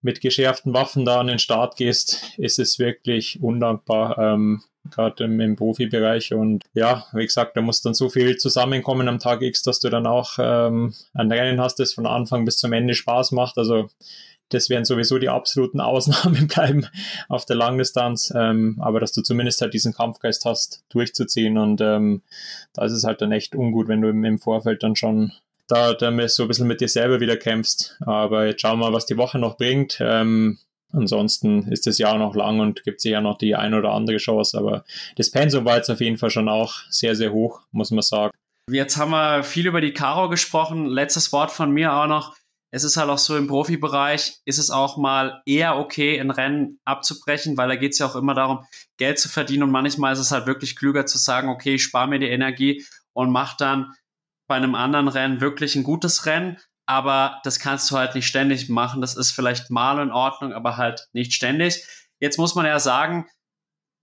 mit 0.01 0.21
geschärften 0.21 0.73
Waffen 0.73 1.05
da 1.05 1.19
an 1.19 1.27
den 1.27 1.39
Start 1.39 1.75
gehst, 1.75 2.33
ist 2.37 2.59
es 2.59 2.79
wirklich 2.79 3.41
undankbar. 3.41 4.17
Ähm, 4.17 4.63
gerade 4.91 5.23
im, 5.23 5.39
im 5.39 5.55
Profibereich. 5.55 6.33
Und 6.33 6.63
ja, 6.73 7.05
wie 7.13 7.25
gesagt, 7.25 7.57
da 7.57 7.61
muss 7.61 7.81
dann 7.81 7.93
so 7.93 8.09
viel 8.09 8.37
zusammenkommen 8.37 9.07
am 9.07 9.19
Tag 9.19 9.41
X, 9.41 9.63
dass 9.63 9.79
du 9.79 9.89
dann 9.89 10.07
auch 10.07 10.33
ähm, 10.39 10.93
ein 11.13 11.31
Rennen 11.31 11.61
hast, 11.61 11.79
das 11.79 11.93
von 11.93 12.05
Anfang 12.05 12.45
bis 12.45 12.57
zum 12.57 12.73
Ende 12.73 12.93
Spaß 12.93 13.31
macht. 13.31 13.57
Also 13.57 13.89
das 14.49 14.69
werden 14.69 14.85
sowieso 14.85 15.17
die 15.17 15.29
absoluten 15.29 15.79
Ausnahmen 15.81 16.47
bleiben 16.47 16.87
auf 17.29 17.45
der 17.45 17.55
Langdistanz, 17.55 18.33
ähm, 18.35 18.77
aber 18.79 18.99
dass 18.99 19.11
du 19.11 19.21
zumindest 19.21 19.61
halt 19.61 19.73
diesen 19.73 19.93
Kampfgeist 19.93 20.45
hast, 20.45 20.83
durchzuziehen 20.89 21.57
und 21.57 21.81
ähm, 21.81 22.21
da 22.73 22.85
ist 22.85 22.93
es 22.93 23.03
halt 23.03 23.21
dann 23.21 23.31
echt 23.31 23.55
ungut, 23.55 23.87
wenn 23.87 24.01
du 24.01 24.09
im, 24.09 24.39
Vorfeld 24.39 24.83
dann 24.83 24.95
schon 24.95 25.31
da, 25.67 25.93
da 25.93 26.27
so 26.27 26.43
ein 26.43 26.47
bisschen 26.47 26.67
mit 26.67 26.81
dir 26.81 26.87
selber 26.87 27.19
wieder 27.19 27.37
kämpfst. 27.37 27.97
Aber 28.01 28.45
jetzt 28.45 28.61
schauen 28.61 28.79
wir 28.79 28.87
mal, 28.89 28.93
was 28.93 29.07
die 29.07 29.17
Woche 29.17 29.39
noch 29.39 29.57
bringt. 29.57 29.97
Ähm, 29.99 30.59
Ansonsten 30.95 31.71
ist 31.71 31.87
das 31.87 31.97
Jahr 31.97 32.17
noch 32.17 32.35
lang 32.35 32.59
und 32.59 32.83
gibt 32.83 33.01
sicher 33.01 33.21
noch 33.21 33.37
die 33.37 33.55
ein 33.55 33.73
oder 33.73 33.91
andere 33.91 34.17
Chance, 34.17 34.57
aber 34.57 34.85
das 35.17 35.31
Pensum 35.31 35.65
war 35.65 35.77
jetzt 35.77 35.89
auf 35.89 36.01
jeden 36.01 36.17
Fall 36.17 36.29
schon 36.29 36.49
auch 36.49 36.73
sehr, 36.89 37.15
sehr 37.15 37.31
hoch, 37.31 37.61
muss 37.71 37.91
man 37.91 38.01
sagen. 38.01 38.31
Jetzt 38.71 38.97
haben 38.97 39.11
wir 39.11 39.43
viel 39.43 39.67
über 39.67 39.81
die 39.81 39.93
Caro 39.93 40.27
gesprochen. 40.27 40.87
Letztes 40.87 41.31
Wort 41.31 41.51
von 41.51 41.71
mir 41.71 41.93
auch 41.93 42.07
noch. 42.07 42.35
es 42.71 42.83
ist 42.83 42.97
halt 42.97 43.09
auch 43.09 43.19
so 43.19 43.37
im 43.37 43.47
Profibereich, 43.47 44.39
ist 44.43 44.57
es 44.57 44.69
auch 44.69 44.97
mal 44.97 45.41
eher 45.45 45.77
okay, 45.77 46.17
in 46.17 46.31
Rennen 46.31 46.79
abzubrechen, 46.83 47.57
weil 47.57 47.69
da 47.69 47.75
geht 47.75 47.93
es 47.93 47.99
ja 47.99 48.07
auch 48.07 48.15
immer 48.15 48.33
darum, 48.33 48.65
Geld 48.97 49.19
zu 49.19 49.29
verdienen 49.29 49.63
und 49.63 49.71
manchmal 49.71 50.11
ist 50.13 50.19
es 50.19 50.31
halt 50.31 50.45
wirklich 50.45 50.75
klüger 50.75 51.05
zu 51.05 51.17
sagen, 51.17 51.47
okay, 51.47 51.75
ich 51.75 51.83
spare 51.83 52.09
mir 52.09 52.19
die 52.19 52.27
Energie 52.27 52.83
und 53.13 53.31
mach 53.31 53.55
dann 53.55 53.93
bei 54.47 54.55
einem 54.55 54.75
anderen 54.75 55.07
Rennen 55.07 55.41
wirklich 55.41 55.75
ein 55.75 55.83
gutes 55.83 56.25
Rennen, 56.25 56.57
aber 56.85 57.39
das 57.43 57.59
kannst 57.59 57.89
du 57.89 57.97
halt 57.97 58.15
nicht 58.15 58.27
ständig 58.27 58.69
machen. 58.69 59.01
Das 59.01 59.15
ist 59.15 59.31
vielleicht 59.31 59.71
mal 59.71 60.01
in 60.01 60.11
Ordnung, 60.11 60.53
aber 60.53 60.77
halt 60.77 61.07
nicht 61.13 61.33
ständig. 61.33 61.85
Jetzt 62.19 62.37
muss 62.37 62.55
man 62.55 62.65
ja 62.65 62.79
sagen, 62.79 63.27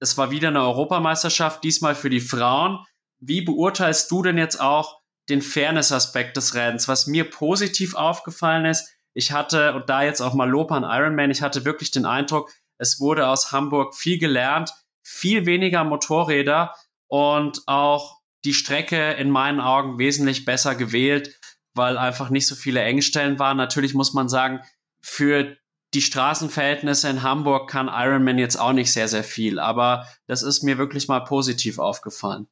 es 0.00 0.18
war 0.18 0.30
wieder 0.30 0.48
eine 0.48 0.62
Europameisterschaft, 0.62 1.62
diesmal 1.62 1.94
für 1.94 2.10
die 2.10 2.20
Frauen. 2.20 2.84
Wie 3.20 3.40
beurteilst 3.40 4.10
du 4.10 4.22
denn 4.22 4.36
jetzt 4.36 4.60
auch 4.60 5.00
den 5.28 5.42
Fairness-Aspekt 5.42 6.36
des 6.36 6.54
Rennens? 6.54 6.88
Was 6.88 7.06
mir 7.06 7.30
positiv 7.30 7.94
aufgefallen 7.94 8.64
ist, 8.64 8.90
ich 9.14 9.30
hatte, 9.30 9.74
und 9.74 9.88
da 9.88 10.02
jetzt 10.02 10.20
auch 10.20 10.34
mal 10.34 10.48
Lob 10.48 10.72
an 10.72 10.82
Ironman, 10.84 11.30
ich 11.30 11.42
hatte 11.42 11.64
wirklich 11.64 11.90
den 11.90 12.06
Eindruck, 12.06 12.50
es 12.78 12.98
wurde 12.98 13.28
aus 13.28 13.52
Hamburg 13.52 13.94
viel 13.94 14.18
gelernt, 14.18 14.72
viel 15.04 15.46
weniger 15.46 15.84
Motorräder 15.84 16.74
und 17.06 17.62
auch 17.66 18.18
die 18.44 18.54
Strecke 18.54 19.12
in 19.12 19.30
meinen 19.30 19.60
Augen 19.60 19.98
wesentlich 19.98 20.44
besser 20.44 20.74
gewählt, 20.74 21.38
weil 21.74 21.98
einfach 21.98 22.30
nicht 22.30 22.46
so 22.46 22.54
viele 22.54 22.82
Engstellen 22.82 23.38
waren. 23.38 23.56
Natürlich 23.56 23.94
muss 23.94 24.12
man 24.14 24.28
sagen, 24.28 24.60
für 25.00 25.56
die 25.94 26.00
Straßenverhältnisse 26.00 27.08
in 27.08 27.22
Hamburg 27.22 27.68
kann 27.68 27.90
Ironman 27.92 28.38
jetzt 28.38 28.56
auch 28.56 28.72
nicht 28.72 28.92
sehr, 28.92 29.08
sehr 29.08 29.24
viel, 29.24 29.58
aber 29.58 30.06
das 30.26 30.42
ist 30.42 30.62
mir 30.62 30.78
wirklich 30.78 31.08
mal 31.08 31.20
positiv 31.20 31.78
aufgefallen. 31.78 32.46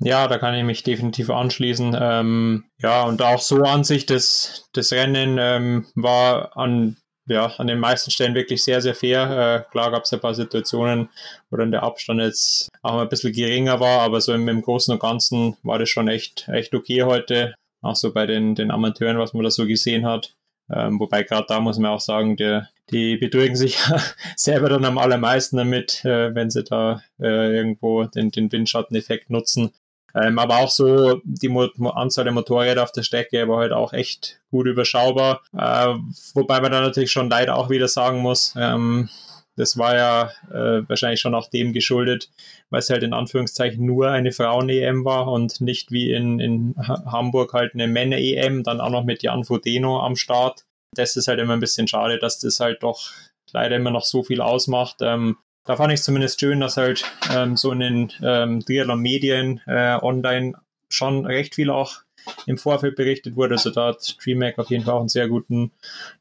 Ja, 0.00 0.28
da 0.28 0.36
kann 0.36 0.54
ich 0.54 0.64
mich 0.64 0.82
definitiv 0.82 1.30
anschließen. 1.30 1.96
Ähm, 1.98 2.64
ja, 2.78 3.04
und 3.04 3.22
auch 3.22 3.40
so 3.40 3.62
an 3.62 3.82
sich, 3.82 4.04
das, 4.04 4.68
das 4.72 4.92
Rennen 4.92 5.38
ähm, 5.40 5.86
war 5.94 6.54
an, 6.56 6.98
ja, 7.26 7.46
an 7.56 7.66
den 7.66 7.78
meisten 7.78 8.10
Stellen 8.10 8.34
wirklich 8.34 8.62
sehr, 8.62 8.82
sehr 8.82 8.94
fair. 8.94 9.64
Äh, 9.66 9.70
klar 9.70 9.90
gab 9.90 10.04
es 10.04 10.12
ein 10.12 10.20
paar 10.20 10.34
Situationen, 10.34 11.08
wo 11.48 11.56
dann 11.56 11.70
der 11.70 11.82
Abstand 11.82 12.20
jetzt 12.20 12.68
auch 12.82 13.00
ein 13.00 13.08
bisschen 13.08 13.32
geringer 13.32 13.80
war, 13.80 14.02
aber 14.02 14.20
so 14.20 14.34
im, 14.34 14.48
im 14.48 14.60
Großen 14.60 14.92
und 14.92 15.00
Ganzen 15.00 15.56
war 15.62 15.78
das 15.78 15.88
schon 15.88 16.08
echt, 16.08 16.46
echt 16.48 16.74
okay 16.74 17.04
heute. 17.04 17.54
Auch 17.82 17.96
so 17.96 18.12
bei 18.12 18.26
den, 18.26 18.54
den 18.54 18.70
Amateuren, 18.70 19.18
was 19.18 19.32
man 19.32 19.44
da 19.44 19.50
so 19.50 19.66
gesehen 19.66 20.06
hat. 20.06 20.34
Ähm, 20.68 20.98
wobei 20.98 21.22
gerade 21.22 21.46
da 21.48 21.60
muss 21.60 21.78
man 21.78 21.92
auch 21.92 22.00
sagen, 22.00 22.36
der, 22.36 22.68
die 22.90 23.16
betrügen 23.16 23.56
sich 23.56 23.78
selber 24.36 24.68
dann 24.68 24.84
am 24.84 24.98
allermeisten 24.98 25.56
damit, 25.56 26.04
äh, 26.04 26.34
wenn 26.34 26.50
sie 26.50 26.64
da 26.64 27.02
äh, 27.20 27.56
irgendwo 27.56 28.04
den, 28.04 28.30
den 28.30 28.50
Windschatteneffekt 28.50 29.30
nutzen. 29.30 29.72
Ähm, 30.14 30.38
aber 30.38 30.58
auch 30.58 30.70
so 30.70 31.20
die 31.24 31.48
Mo 31.48 31.68
Anzahl 31.90 32.24
der 32.24 32.32
Motorräder 32.32 32.82
auf 32.82 32.92
der 32.92 33.02
Strecke 33.02 33.46
war 33.48 33.58
halt 33.58 33.72
auch 33.72 33.92
echt 33.92 34.40
gut 34.50 34.66
überschaubar. 34.66 35.42
Äh, 35.56 35.94
wobei 36.34 36.60
man 36.60 36.72
da 36.72 36.80
natürlich 36.80 37.12
schon 37.12 37.28
leider 37.28 37.56
auch 37.56 37.68
wieder 37.68 37.86
sagen 37.86 38.20
muss, 38.20 38.54
ähm, 38.56 39.10
das 39.56 39.76
war 39.78 39.96
ja 39.96 40.30
äh, 40.50 40.88
wahrscheinlich 40.88 41.20
schon 41.20 41.34
auch 41.34 41.48
dem 41.48 41.72
geschuldet, 41.72 42.30
weil 42.70 42.80
es 42.80 42.90
halt 42.90 43.02
in 43.02 43.12
Anführungszeichen 43.12 43.84
nur 43.84 44.10
eine 44.10 44.32
Frauen-EM 44.32 45.04
war 45.04 45.28
und 45.28 45.60
nicht 45.60 45.90
wie 45.90 46.12
in, 46.12 46.38
in 46.40 46.74
Hamburg 46.78 47.52
halt 47.52 47.74
eine 47.74 47.86
Männer-EM, 47.88 48.62
dann 48.62 48.80
auch 48.80 48.90
noch 48.90 49.04
mit 49.04 49.22
Jan 49.22 49.44
Frodeno 49.44 50.00
am 50.00 50.16
Start. 50.16 50.64
Das 50.94 51.16
ist 51.16 51.28
halt 51.28 51.40
immer 51.40 51.54
ein 51.54 51.60
bisschen 51.60 51.88
schade, 51.88 52.18
dass 52.18 52.38
das 52.38 52.60
halt 52.60 52.82
doch 52.82 53.10
leider 53.52 53.76
immer 53.76 53.90
noch 53.90 54.04
so 54.04 54.22
viel 54.22 54.40
ausmacht. 54.40 54.96
Ähm, 55.00 55.38
da 55.64 55.76
fand 55.76 55.92
ich 55.92 56.02
zumindest 56.02 56.38
schön, 56.38 56.60
dass 56.60 56.76
halt 56.76 57.04
ähm, 57.34 57.56
so 57.56 57.72
in 57.72 57.80
den 57.80 58.12
ähm, 58.22 58.60
Triathlon-Medien 58.64 59.60
äh, 59.66 59.98
online 60.00 60.52
schon 60.88 61.26
recht 61.26 61.54
viel 61.54 61.70
auch 61.70 62.02
im 62.46 62.58
Vorfeld 62.58 62.96
berichtet 62.96 63.36
wurde. 63.36 63.54
Also 63.54 63.70
da 63.70 63.88
hat 63.88 64.16
DreamHack 64.22 64.58
auf 64.58 64.70
jeden 64.70 64.84
Fall 64.84 64.94
auch 64.94 65.00
einen 65.00 65.08
sehr 65.08 65.28
guten 65.28 65.72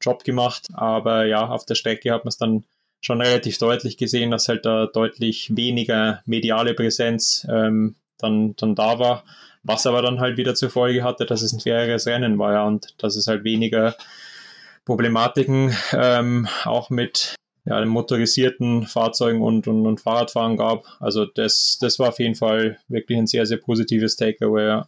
Job 0.01 0.23
gemacht. 0.23 0.67
Aber 0.73 1.25
ja, 1.25 1.47
auf 1.47 1.65
der 1.65 1.75
Strecke 1.75 2.11
hat 2.11 2.25
man 2.25 2.29
es 2.29 2.37
dann 2.37 2.63
schon 3.01 3.21
relativ 3.21 3.57
deutlich 3.57 3.97
gesehen, 3.97 4.31
dass 4.31 4.47
halt 4.47 4.65
da 4.65 4.87
deutlich 4.87 5.55
weniger 5.55 6.21
mediale 6.25 6.73
Präsenz 6.73 7.45
ähm, 7.49 7.95
dann, 8.17 8.55
dann 8.55 8.75
da 8.75 8.99
war. 8.99 9.23
Was 9.63 9.87
aber 9.87 10.01
dann 10.01 10.19
halt 10.19 10.37
wieder 10.37 10.55
zur 10.55 10.69
Folge 10.69 11.03
hatte, 11.03 11.25
dass 11.25 11.41
es 11.41 11.53
ein 11.53 11.59
faireres 11.59 12.05
Rennen 12.05 12.37
war 12.37 12.53
ja, 12.53 12.63
und 12.63 12.93
dass 12.97 13.15
es 13.15 13.27
halt 13.27 13.43
weniger 13.43 13.95
Problematiken 14.85 15.75
ähm, 15.93 16.47
auch 16.63 16.89
mit 16.89 17.35
ja, 17.65 17.83
motorisierten 17.83 18.85
Fahrzeugen 18.85 19.41
und, 19.41 19.67
und, 19.67 19.85
und 19.87 19.99
Fahrradfahren 19.99 20.55
gab. 20.55 20.85
Also 20.99 21.25
das, 21.25 21.77
das 21.81 21.97
war 21.97 22.09
auf 22.09 22.19
jeden 22.19 22.35
Fall 22.35 22.77
wirklich 22.87 23.17
ein 23.17 23.27
sehr, 23.27 23.45
sehr 23.45 23.57
positives 23.57 24.15
Takeaway. 24.15 24.67
Ja. 24.67 24.87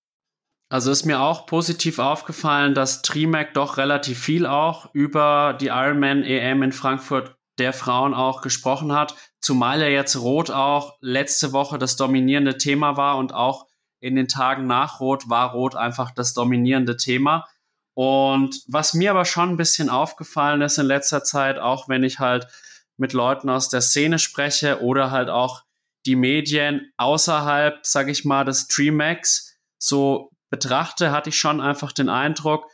Also 0.71 0.89
ist 0.89 1.03
mir 1.03 1.19
auch 1.19 1.47
positiv 1.47 1.99
aufgefallen, 1.99 2.73
dass 2.73 3.01
Trimac 3.01 3.53
doch 3.53 3.75
relativ 3.75 4.17
viel 4.17 4.45
auch 4.45 4.89
über 4.93 5.57
die 5.59 5.67
Ironman 5.67 6.23
EM 6.23 6.63
in 6.63 6.71
Frankfurt 6.71 7.35
der 7.57 7.73
Frauen 7.73 8.13
auch 8.13 8.41
gesprochen 8.41 8.93
hat, 8.93 9.13
zumal 9.41 9.81
ja 9.81 9.87
jetzt 9.87 10.15
Rot 10.15 10.49
auch 10.49 10.95
letzte 11.01 11.51
Woche 11.51 11.77
das 11.77 11.97
dominierende 11.97 12.57
Thema 12.57 12.95
war 12.95 13.17
und 13.17 13.33
auch 13.33 13.67
in 13.99 14.15
den 14.15 14.29
Tagen 14.29 14.65
nach 14.65 15.01
Rot 15.01 15.27
war 15.29 15.51
Rot 15.51 15.75
einfach 15.75 16.11
das 16.11 16.33
dominierende 16.33 16.95
Thema. 16.95 17.49
Und 17.93 18.63
was 18.67 18.93
mir 18.93 19.11
aber 19.11 19.25
schon 19.25 19.49
ein 19.49 19.57
bisschen 19.57 19.89
aufgefallen 19.89 20.61
ist 20.61 20.77
in 20.77 20.85
letzter 20.85 21.25
Zeit, 21.25 21.59
auch 21.59 21.89
wenn 21.89 22.03
ich 22.03 22.19
halt 22.19 22.47
mit 22.95 23.11
Leuten 23.11 23.49
aus 23.49 23.67
der 23.67 23.81
Szene 23.81 24.19
spreche 24.19 24.81
oder 24.81 25.11
halt 25.11 25.29
auch 25.29 25.63
die 26.05 26.15
Medien 26.15 26.93
außerhalb, 26.95 27.85
sag 27.85 28.07
ich 28.07 28.23
mal, 28.23 28.45
des 28.45 28.69
Trimax, 28.69 29.57
so 29.77 30.30
betrachte, 30.51 31.11
hatte 31.11 31.29
ich 31.29 31.39
schon 31.39 31.59
einfach 31.61 31.91
den 31.91 32.09
Eindruck, 32.09 32.69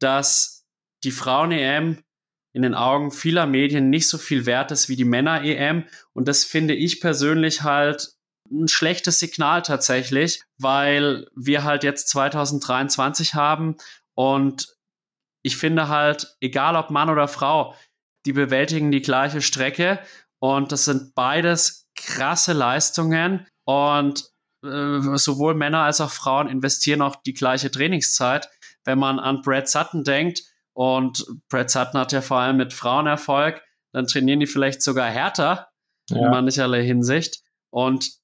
dass 0.00 0.64
die 1.04 1.12
Frauen-EM 1.12 2.02
in 2.52 2.62
den 2.62 2.74
Augen 2.74 3.12
vieler 3.12 3.46
Medien 3.46 3.90
nicht 3.90 4.08
so 4.08 4.18
viel 4.18 4.44
wert 4.46 4.72
ist 4.72 4.88
wie 4.88 4.96
die 4.96 5.04
Männer-EM. 5.04 5.84
Und 6.12 6.26
das 6.26 6.44
finde 6.44 6.74
ich 6.74 7.00
persönlich 7.00 7.62
halt 7.62 8.14
ein 8.50 8.66
schlechtes 8.66 9.20
Signal 9.20 9.62
tatsächlich, 9.62 10.42
weil 10.58 11.28
wir 11.36 11.62
halt 11.62 11.84
jetzt 11.84 12.08
2023 12.08 13.34
haben. 13.34 13.76
Und 14.16 14.76
ich 15.42 15.56
finde 15.56 15.88
halt, 15.88 16.36
egal 16.40 16.74
ob 16.74 16.90
Mann 16.90 17.10
oder 17.10 17.28
Frau, 17.28 17.76
die 18.26 18.32
bewältigen 18.32 18.90
die 18.90 19.02
gleiche 19.02 19.42
Strecke. 19.42 20.00
Und 20.40 20.72
das 20.72 20.86
sind 20.86 21.14
beides 21.14 21.88
krasse 21.94 22.52
Leistungen. 22.52 23.46
Und 23.64 24.29
sowohl 24.62 25.54
Männer 25.54 25.84
als 25.84 26.00
auch 26.00 26.10
Frauen 26.10 26.48
investieren 26.48 27.02
auch 27.02 27.16
die 27.16 27.34
gleiche 27.34 27.70
Trainingszeit. 27.70 28.48
Wenn 28.84 28.98
man 28.98 29.18
an 29.18 29.42
Brad 29.42 29.68
Sutton 29.68 30.04
denkt 30.04 30.42
und 30.72 31.24
Brad 31.48 31.70
Sutton 31.70 32.00
hat 32.00 32.12
ja 32.12 32.20
vor 32.20 32.38
allem 32.38 32.56
mit 32.56 32.72
Frauen 32.72 33.06
Erfolg, 33.06 33.62
dann 33.92 34.06
trainieren 34.06 34.40
die 34.40 34.46
vielleicht 34.46 34.82
sogar 34.82 35.08
härter 35.10 35.68
ja. 36.10 36.18
in 36.18 36.30
mancherlei 36.30 36.84
Hinsicht 36.84 37.42
und 37.70 38.20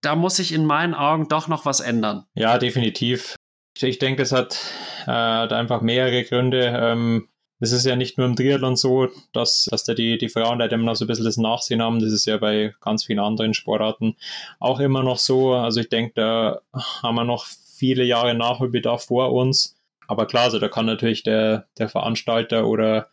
da 0.00 0.14
muss 0.14 0.36
sich 0.36 0.52
in 0.52 0.64
meinen 0.64 0.94
Augen 0.94 1.28
doch 1.28 1.48
noch 1.48 1.64
was 1.64 1.80
ändern. 1.80 2.24
Ja, 2.34 2.58
definitiv. 2.58 3.36
Ich, 3.80 3.98
denke, 3.98 4.22
es 4.22 4.32
hat, 4.32 4.58
äh, 5.06 5.10
hat 5.10 5.52
einfach 5.52 5.80
mehrere 5.80 6.24
Gründe. 6.24 6.72
Ähm, 6.76 7.28
es 7.60 7.72
ist 7.72 7.86
ja 7.86 7.96
nicht 7.96 8.18
nur 8.18 8.26
im 8.26 8.36
Triathlon 8.36 8.76
so, 8.76 9.08
dass, 9.32 9.66
dass 9.70 9.84
da 9.84 9.94
die, 9.94 10.18
die 10.18 10.28
Frauen 10.28 10.58
da 10.58 10.66
immer 10.66 10.84
noch 10.84 10.96
so 10.96 11.04
ein 11.04 11.08
bisschen 11.08 11.24
das 11.24 11.36
Nachsehen 11.36 11.82
haben. 11.82 11.98
Das 11.98 12.12
ist 12.12 12.26
ja 12.26 12.36
bei 12.36 12.74
ganz 12.80 13.04
vielen 13.04 13.18
anderen 13.18 13.54
Sportarten 13.54 14.16
auch 14.60 14.80
immer 14.80 15.02
noch 15.02 15.18
so. 15.18 15.54
Also 15.54 15.80
ich 15.80 15.88
denke, 15.88 16.12
da 16.14 16.60
haben 17.02 17.16
wir 17.16 17.24
noch 17.24 17.46
viele 17.46 18.04
Jahre 18.04 18.34
Nachholbedarf 18.34 19.04
vor 19.06 19.32
uns. 19.32 19.76
Aber 20.06 20.26
klar, 20.26 20.44
also 20.44 20.58
da 20.58 20.68
kann 20.68 20.86
natürlich 20.86 21.22
der, 21.22 21.66
der 21.78 21.88
Veranstalter 21.88 22.66
oder 22.66 23.08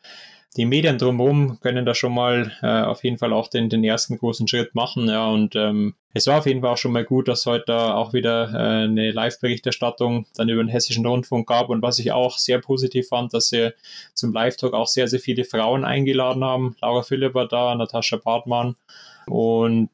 die 0.57 0.65
Medien 0.65 0.97
drumherum 0.97 1.59
können 1.59 1.85
da 1.85 1.93
schon 1.93 2.13
mal 2.13 2.51
äh, 2.61 2.81
auf 2.81 3.03
jeden 3.03 3.17
Fall 3.17 3.33
auch 3.33 3.49
den, 3.49 3.69
den 3.69 3.83
ersten 3.83 4.17
großen 4.17 4.47
Schritt 4.47 4.73
machen. 4.73 5.07
Ja, 5.07 5.27
und 5.27 5.55
ähm, 5.55 5.95
es 6.13 6.27
war 6.27 6.39
auf 6.39 6.45
jeden 6.45 6.61
Fall 6.61 6.71
auch 6.71 6.77
schon 6.77 6.93
mal 6.93 7.03
gut, 7.03 7.27
dass 7.27 7.45
heute 7.45 7.75
auch 7.75 8.13
wieder 8.13 8.53
äh, 8.53 8.85
eine 8.85 9.11
Live-Berichterstattung 9.11 10.27
dann 10.35 10.47
über 10.47 10.63
den 10.63 10.69
Hessischen 10.69 11.05
Rundfunk 11.05 11.47
gab. 11.49 11.69
Und 11.69 11.81
was 11.81 11.99
ich 11.99 12.13
auch 12.13 12.37
sehr 12.37 12.59
positiv 12.59 13.09
fand, 13.09 13.33
dass 13.33 13.49
sie 13.49 13.73
zum 14.13 14.31
Live-Talk 14.31 14.73
auch 14.73 14.87
sehr, 14.87 15.09
sehr 15.09 15.19
viele 15.19 15.43
Frauen 15.43 15.83
eingeladen 15.83 16.43
haben. 16.43 16.77
Laura 16.81 17.03
Philipp 17.03 17.33
war 17.33 17.49
da, 17.49 17.75
Natascha 17.75 18.15
Bartmann. 18.15 18.77
Und 19.27 19.89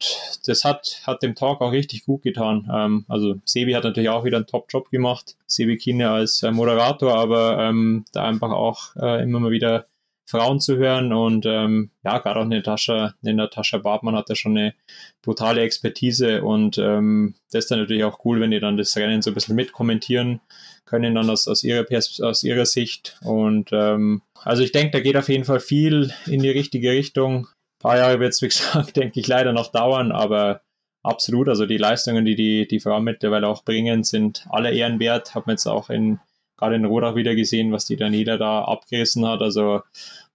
das 0.45 0.63
hat, 0.63 1.01
hat 1.07 1.23
dem 1.23 1.35
Talk 1.35 1.61
auch 1.61 1.71
richtig 1.71 2.05
gut 2.05 2.21
getan. 2.21 2.69
Ähm, 2.71 3.05
also 3.07 3.35
Sebi 3.45 3.71
hat 3.73 3.85
natürlich 3.85 4.09
auch 4.09 4.25
wieder 4.25 4.37
einen 4.37 4.47
Top-Job 4.47 4.91
gemacht. 4.91 5.37
Sebi 5.47 5.77
Kine 5.77 6.11
als 6.11 6.43
äh, 6.43 6.51
Moderator, 6.51 7.15
aber 7.15 7.57
ähm, 7.59 8.05
da 8.11 8.25
einfach 8.25 8.51
auch 8.51 8.95
äh, 8.97 9.23
immer 9.23 9.39
mal 9.39 9.51
wieder 9.51 9.85
Frauen 10.31 10.59
zu 10.59 10.77
hören. 10.77 11.13
Und 11.13 11.45
ähm, 11.45 11.91
ja, 12.03 12.17
gerade 12.17 12.39
auch 12.39 12.45
Natascha, 12.45 13.13
eine 13.21 13.33
Natascha 13.33 13.77
Bartmann 13.77 14.15
hat 14.15 14.29
da 14.29 14.35
schon 14.35 14.57
eine 14.57 14.73
brutale 15.21 15.61
Expertise 15.61 16.41
und 16.41 16.77
ähm, 16.77 17.35
das 17.51 17.65
ist 17.65 17.71
dann 17.71 17.79
natürlich 17.79 18.03
auch 18.05 18.25
cool, 18.25 18.39
wenn 18.39 18.51
die 18.51 18.59
dann 18.59 18.77
das 18.77 18.95
Rennen 18.97 19.21
so 19.21 19.29
ein 19.31 19.33
bisschen 19.33 19.55
mitkommentieren 19.55 20.39
können, 20.85 21.15
dann 21.15 21.29
aus, 21.29 21.47
aus, 21.47 21.63
ihrer, 21.63 21.83
Pers 21.83 22.19
aus 22.21 22.43
ihrer 22.43 22.65
Sicht. 22.65 23.17
Und 23.21 23.69
ähm, 23.73 24.21
also 24.43 24.63
ich 24.63 24.71
denke, 24.71 24.91
da 24.91 24.99
geht 25.01 25.17
auf 25.17 25.29
jeden 25.29 25.45
Fall 25.45 25.59
viel 25.59 26.13
in 26.25 26.41
die 26.41 26.49
richtige 26.49 26.91
Richtung. 26.91 27.47
Ein 27.47 27.79
paar 27.79 27.97
Jahre 27.97 28.19
wird 28.19 28.33
es, 28.33 28.41
wie 28.41 28.47
gesagt, 28.49 28.95
denke 28.95 29.19
ich, 29.19 29.27
leider 29.27 29.53
noch 29.53 29.71
dauern, 29.71 30.11
aber 30.11 30.61
absolut. 31.03 31.49
Also 31.49 31.65
die 31.65 31.77
Leistungen, 31.77 32.25
die 32.25 32.35
die, 32.35 32.67
die 32.67 32.79
Frauen 32.79 33.03
mittlerweile 33.03 33.47
auch 33.47 33.63
bringen, 33.63 34.03
sind 34.03 34.47
alle 34.49 34.71
ehrenwert. 34.71 35.35
Hat 35.35 35.45
man 35.45 35.55
jetzt 35.55 35.67
auch 35.67 35.89
in 35.89 36.19
gerade 36.61 36.75
in 36.75 36.85
Rodach 36.85 37.15
wieder 37.15 37.35
gesehen, 37.35 37.71
was 37.71 37.85
die 37.85 37.95
Daniela 37.95 38.37
da 38.37 38.63
abgerissen 38.63 39.27
hat. 39.27 39.41
Also 39.41 39.81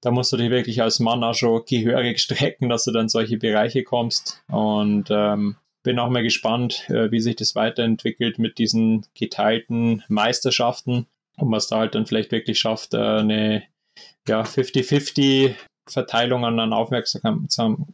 da 0.01 0.11
musst 0.11 0.33
du 0.33 0.37
dich 0.37 0.51
wirklich 0.51 0.83
als 0.83 0.99
Mann 1.01 1.25
auch 1.25 1.35
schon 1.35 1.63
gehörig 1.67 2.19
strecken, 2.21 2.69
dass 2.69 2.85
du 2.85 2.93
dann 2.93 3.09
solche 3.09 3.39
Bereiche 3.39 3.85
kommst. 3.85 4.43
Und 4.49 5.07
ähm, 5.11 5.57
bin 5.83 5.99
auch 5.99 6.11
mal 6.11 6.25
gespannt, 6.25 6.91
äh, 6.91 7.11
wie 7.13 7.21
sich 7.21 7.37
das 7.37 7.55
weiterentwickelt 7.55 8.39
mit 8.39 8.59
diesen 8.59 9.07
geteilten 9.15 10.03
Meisterschaften 10.09 11.07
und 11.37 11.53
was 11.53 11.69
da 11.69 11.79
halt 11.79 11.95
dann 11.95 12.07
vielleicht 12.07 12.33
wirklich 12.33 12.59
schafft, 12.59 12.95
äh, 12.95 12.99
eine 12.99 13.63
ja, 14.29 14.43
50-50 14.43 15.55
Verteilung 15.89 16.45
an 16.45 16.73
Aufmerksam 16.73 17.47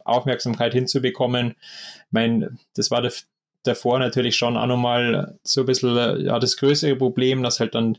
Aufmerksamkeit 0.03 0.73
hinzubekommen. 0.73 1.51
Ich 1.51 2.11
meine, 2.11 2.57
das 2.75 2.89
war 2.89 3.03
der, 3.03 3.13
davor 3.63 3.99
natürlich 3.99 4.35
schon 4.35 4.57
auch 4.57 4.67
nochmal 4.67 5.37
so 5.43 5.61
ein 5.61 5.65
bisschen 5.65 6.25
ja, 6.25 6.39
das 6.39 6.57
größere 6.57 6.95
Problem, 6.95 7.43
dass 7.43 7.59
halt 7.59 7.75
dann 7.75 7.97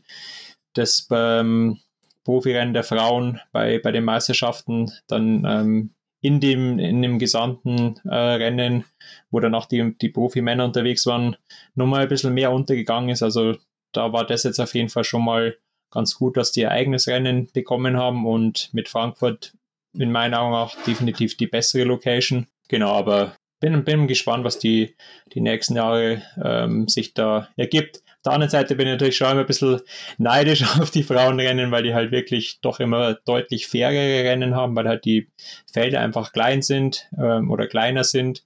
das 0.73 1.03
beim 1.03 1.79
Profirennen 2.23 2.73
der 2.73 2.83
Frauen 2.83 3.39
bei, 3.51 3.79
bei 3.79 3.91
den 3.91 4.03
Meisterschaften 4.03 4.91
dann 5.07 5.45
ähm, 5.45 5.91
in 6.21 6.39
dem, 6.39 6.79
in 6.79 7.01
dem 7.01 7.19
gesamten 7.19 7.99
äh, 8.03 8.15
Rennen, 8.15 8.83
wo 9.29 9.39
dann 9.39 9.53
auch 9.53 9.67
die, 9.67 9.95
die 10.01 10.09
Profimänner 10.09 10.65
unterwegs 10.65 11.05
waren, 11.05 11.35
nochmal 11.75 12.03
ein 12.03 12.07
bisschen 12.09 12.33
mehr 12.33 12.51
untergegangen 12.51 13.09
ist. 13.09 13.21
Also 13.21 13.57
da 13.91 14.11
war 14.11 14.25
das 14.25 14.43
jetzt 14.43 14.59
auf 14.59 14.73
jeden 14.73 14.89
Fall 14.89 15.03
schon 15.03 15.23
mal 15.23 15.55
ganz 15.91 16.15
gut, 16.15 16.35
dass 16.35 16.51
die 16.51 16.61
ihr 16.61 16.71
eigenes 16.71 17.07
Rennen 17.07 17.47
bekommen 17.53 17.95
haben 17.95 18.25
und 18.25 18.73
mit 18.73 18.89
Frankfurt 18.89 19.53
in 19.93 20.11
meinen 20.11 20.33
Augen 20.33 20.55
auch 20.55 20.75
definitiv 20.83 21.37
die 21.37 21.47
bessere 21.47 21.83
Location. 21.83 22.47
Genau, 22.67 22.91
aber 22.91 23.35
bin, 23.59 23.83
bin 23.83 24.07
gespannt, 24.07 24.43
was 24.43 24.59
die, 24.59 24.95
die 25.33 25.41
nächsten 25.41 25.75
Jahre 25.75 26.21
ähm, 26.43 26.87
sich 26.87 27.13
da 27.13 27.49
ergibt. 27.57 28.01
Der 28.25 28.33
anderen 28.33 28.49
Seite 28.49 28.75
bin 28.75 28.87
ich 28.87 28.93
natürlich 28.93 29.17
schon 29.17 29.31
immer 29.31 29.41
ein 29.41 29.45
bisschen 29.45 29.81
neidisch 30.17 30.63
auf 30.79 30.91
die 30.91 31.03
Frauenrennen, 31.03 31.71
weil 31.71 31.83
die 31.83 31.93
halt 31.93 32.11
wirklich 32.11 32.59
doch 32.61 32.79
immer 32.79 33.15
deutlich 33.25 33.67
fairere 33.67 34.27
Rennen 34.29 34.55
haben, 34.55 34.75
weil 34.75 34.87
halt 34.87 35.05
die 35.05 35.29
Felder 35.71 36.01
einfach 36.01 36.31
klein 36.31 36.61
sind 36.61 37.09
ähm, 37.17 37.51
oder 37.51 37.67
kleiner 37.67 38.03
sind, 38.03 38.43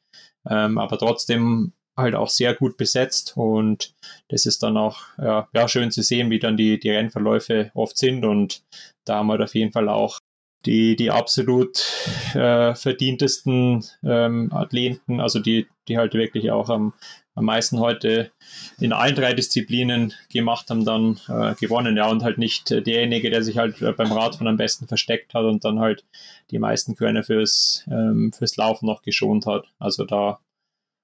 ähm, 0.50 0.78
aber 0.78 0.98
trotzdem 0.98 1.74
halt 1.98 2.16
auch 2.16 2.30
sehr 2.30 2.54
gut 2.54 2.78
besetzt. 2.78 3.34
Und 3.36 3.94
das 4.30 4.46
ist 4.46 4.64
dann 4.64 4.78
auch 4.78 5.00
ja, 5.18 5.48
ja, 5.54 5.68
schön 5.68 5.92
zu 5.92 6.02
sehen, 6.02 6.30
wie 6.30 6.40
dann 6.40 6.58
die, 6.58 6.80
die 6.80 6.92
Rennverläufe 6.92 7.72
oft 7.74 7.98
sind. 7.98 8.26
Und 8.26 8.64
da 9.06 9.18
haben 9.18 9.28
wir 9.28 9.40
auf 9.42 9.56
jeden 9.56 9.72
Fall 9.72 9.90
auch 9.90 10.20
die, 10.66 10.96
die 10.96 11.12
absolut 11.12 11.80
äh, 12.34 12.76
verdientesten 12.76 13.84
ähm, 14.04 14.52
Athleten, 14.52 15.22
also 15.22 15.40
die, 15.40 15.68
die 15.88 15.98
halt 15.98 16.14
wirklich 16.14 16.52
auch 16.52 16.70
am, 16.70 16.94
am 17.36 17.46
meisten 17.46 17.80
heute 17.80 18.32
in 18.80 18.92
allen 18.92 19.16
drei 19.16 19.34
Disziplinen 19.34 20.14
gemacht 20.30 20.70
haben, 20.70 20.84
dann 20.84 21.20
äh, 21.30 21.56
gewonnen. 21.56 21.96
Ja, 21.96 22.10
und 22.10 22.24
halt 22.24 22.38
nicht 22.38 22.70
derjenige, 22.70 23.30
der 23.30 23.44
sich 23.44 23.58
halt 23.58 23.82
äh, 23.82 23.94
beim 23.94 24.12
Radfahren 24.12 24.48
am 24.48 24.58
besten 24.58 24.88
versteckt 24.88 25.34
hat 25.34 25.46
und 25.46 25.64
dann 25.64 25.80
halt 25.80 26.06
die 26.52 26.60
meisten 26.60 26.96
Körner 26.96 27.24
fürs, 27.24 27.86
ähm, 27.90 28.34
fürs 28.34 28.58
Laufen 28.58 28.86
noch 28.86 29.02
geschont 29.02 29.46
hat. 29.46 29.66
Also 29.80 30.04
da 30.04 30.40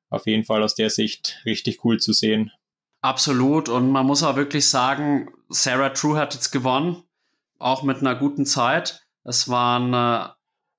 auf 0.10 0.28
jeden 0.28 0.44
Fall 0.44 0.62
aus 0.62 0.76
der 0.76 0.89
Sicht 0.89 1.41
richtig 1.46 1.84
cool 1.86 2.00
zu 2.00 2.12
sehen. 2.12 2.52
Absolut. 3.02 3.70
Und 3.70 3.91
man 3.91 4.06
muss 4.06 4.24
auch 4.24 4.36
wirklich 4.36 4.68
sagen, 4.68 5.30
Sarah 5.50 5.89
True 5.89 6.18
hat 6.18 6.34
jetzt 6.34 6.52
gewonnen, 6.52 7.04
auch 7.60 7.84
mit 7.84 8.00
einer 8.00 8.15
guten 8.15 8.46
Zeit. 8.46 9.05
Es 9.26 9.50
waren 9.50 9.94
äh, 9.94 10.30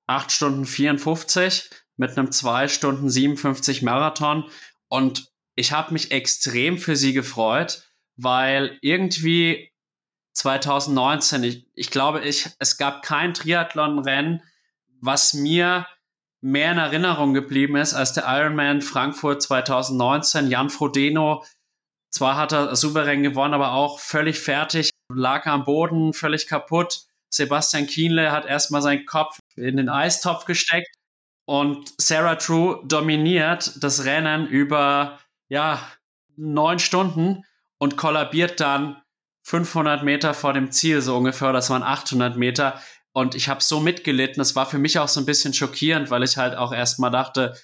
8 0.07 0.31
Stunden 0.31 0.65
54 0.65 1.69
mit 1.97 2.17
einem 2.17 2.31
2 2.31 2.67
Stunden 2.69 3.09
57 3.09 3.83
Marathon. 3.83 4.49
Und 4.87 5.29
ich 5.55 5.73
habe 5.73 5.93
mich 5.93 6.11
extrem 6.11 6.77
für 6.77 6.95
sie 6.95 7.13
gefreut, 7.13 7.83
weil 8.15 8.77
irgendwie 8.81 9.71
2019, 10.33 11.43
ich, 11.43 11.67
ich 11.73 11.91
glaube, 11.91 12.21
ich, 12.21 12.49
es 12.59 12.77
gab 12.77 13.03
kein 13.03 13.33
Triathlon-Rennen, 13.33 14.41
was 15.01 15.33
mir 15.33 15.87
mehr 16.41 16.71
in 16.71 16.77
Erinnerung 16.77 17.33
geblieben 17.33 17.75
ist 17.75 17.93
als 17.93 18.13
der 18.13 18.25
Ironman 18.27 18.81
Frankfurt 18.81 19.41
2019. 19.41 20.47
Jan 20.47 20.69
Frodeno, 20.69 21.43
zwar 22.11 22.37
hat 22.37 22.53
er 22.53 22.75
souverän 22.75 23.23
gewonnen, 23.23 23.55
aber 23.55 23.73
auch 23.73 23.99
völlig 23.99 24.39
fertig, 24.39 24.91
lag 25.11 25.45
am 25.47 25.65
Boden, 25.65 26.13
völlig 26.13 26.47
kaputt. 26.47 27.06
Sebastian 27.29 27.87
Kienle 27.87 28.31
hat 28.31 28.45
erstmal 28.45 28.81
seinen 28.81 29.05
Kopf 29.05 29.39
in 29.55 29.77
den 29.77 29.89
Eistopf 29.89 30.45
gesteckt 30.45 30.95
und 31.45 31.93
Sarah 31.97 32.35
True 32.35 32.81
dominiert 32.85 33.81
das 33.81 34.03
Rennen 34.03 34.47
über 34.47 35.19
ja, 35.47 35.81
neun 36.35 36.79
Stunden 36.79 37.45
und 37.77 37.95
kollabiert 37.95 38.59
dann 38.59 39.01
500 39.43 40.03
Meter 40.03 40.33
vor 40.33 40.51
dem 40.51 40.71
Ziel, 40.71 41.01
so 41.01 41.15
ungefähr, 41.15 41.53
das 41.53 41.69
waren 41.69 41.83
800 41.83 42.35
Meter. 42.35 42.81
Und 43.13 43.33
ich 43.33 43.47
habe 43.47 43.63
so 43.63 43.79
mitgelitten. 43.79 44.39
Das 44.39 44.57
war 44.57 44.65
für 44.65 44.77
mich 44.77 44.99
auch 44.99 45.07
so 45.07 45.21
ein 45.21 45.25
bisschen 45.25 45.53
schockierend, 45.53 46.11
weil 46.11 46.23
ich 46.23 46.35
halt 46.35 46.55
auch 46.55 46.73
erstmal 46.73 47.11
dachte, 47.11 47.55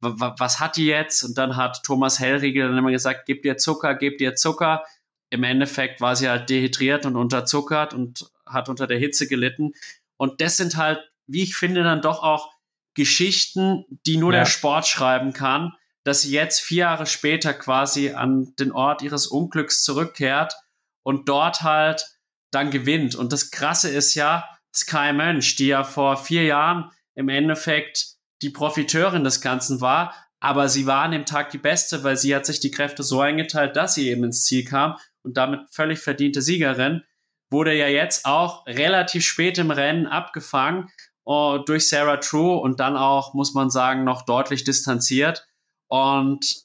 was 0.00 0.58
hat 0.58 0.76
die 0.76 0.86
jetzt? 0.86 1.22
Und 1.22 1.38
dann 1.38 1.56
hat 1.56 1.82
Thomas 1.84 2.18
Hellriegel 2.18 2.68
dann 2.68 2.78
immer 2.78 2.90
gesagt, 2.90 3.26
gib 3.26 3.42
dir 3.42 3.56
Zucker, 3.56 3.94
gib 3.94 4.18
dir 4.18 4.34
Zucker. 4.34 4.82
Im 5.30 5.44
Endeffekt 5.44 6.00
war 6.00 6.16
sie 6.16 6.28
halt 6.28 6.50
dehydriert 6.50 7.06
und 7.06 7.14
unterzuckert 7.14 7.94
und 7.94 8.28
hat 8.52 8.68
unter 8.68 8.86
der 8.86 8.98
Hitze 8.98 9.26
gelitten. 9.26 9.72
Und 10.16 10.40
das 10.40 10.56
sind 10.56 10.76
halt, 10.76 11.00
wie 11.26 11.42
ich 11.42 11.56
finde, 11.56 11.82
dann 11.82 12.02
doch 12.02 12.22
auch 12.22 12.52
Geschichten, 12.94 13.84
die 14.06 14.16
nur 14.16 14.32
ja. 14.32 14.40
der 14.40 14.46
Sport 14.46 14.86
schreiben 14.86 15.32
kann 15.32 15.72
dass 16.04 16.22
sie 16.22 16.32
jetzt 16.32 16.60
vier 16.60 16.78
Jahre 16.78 17.06
später 17.06 17.52
quasi 17.52 18.10
an 18.10 18.54
den 18.58 18.72
Ort 18.72 19.02
ihres 19.02 19.26
Unglücks 19.26 19.82
zurückkehrt 19.82 20.54
und 21.02 21.28
dort 21.28 21.62
halt 21.62 22.04
dann 22.50 22.70
gewinnt. 22.70 23.14
Und 23.14 23.32
das 23.32 23.50
Krasse 23.50 23.90
ist 23.90 24.14
ja, 24.14 24.48
Sky 24.74 25.12
Mönch, 25.12 25.56
die 25.56 25.66
ja 25.68 25.84
vor 25.84 26.16
vier 26.16 26.44
Jahren 26.44 26.90
im 27.14 27.28
Endeffekt 27.28 28.14
die 28.42 28.50
Profiteurin 28.50 29.24
des 29.24 29.40
Ganzen 29.40 29.80
war, 29.80 30.14
aber 30.38 30.68
sie 30.68 30.86
war 30.86 31.02
an 31.02 31.10
dem 31.10 31.26
Tag 31.26 31.50
die 31.50 31.58
Beste, 31.58 32.02
weil 32.02 32.16
sie 32.16 32.34
hat 32.34 32.46
sich 32.46 32.60
die 32.60 32.70
Kräfte 32.70 33.02
so 33.02 33.20
eingeteilt, 33.20 33.76
dass 33.76 33.94
sie 33.94 34.08
eben 34.08 34.24
ins 34.24 34.44
Ziel 34.44 34.64
kam 34.64 34.96
und 35.22 35.36
damit 35.36 35.68
völlig 35.70 35.98
verdiente 35.98 36.40
Siegerin, 36.40 37.02
wurde 37.50 37.74
ja 37.74 37.88
jetzt 37.88 38.26
auch 38.26 38.66
relativ 38.66 39.24
spät 39.24 39.58
im 39.58 39.70
Rennen 39.70 40.06
abgefangen 40.06 40.88
uh, 41.26 41.58
durch 41.58 41.88
Sarah 41.88 42.18
True 42.18 42.58
und 42.58 42.80
dann 42.80 42.96
auch, 42.96 43.34
muss 43.34 43.54
man 43.54 43.70
sagen, 43.70 44.04
noch 44.04 44.22
deutlich 44.22 44.64
distanziert. 44.64 45.46
Und 45.88 46.64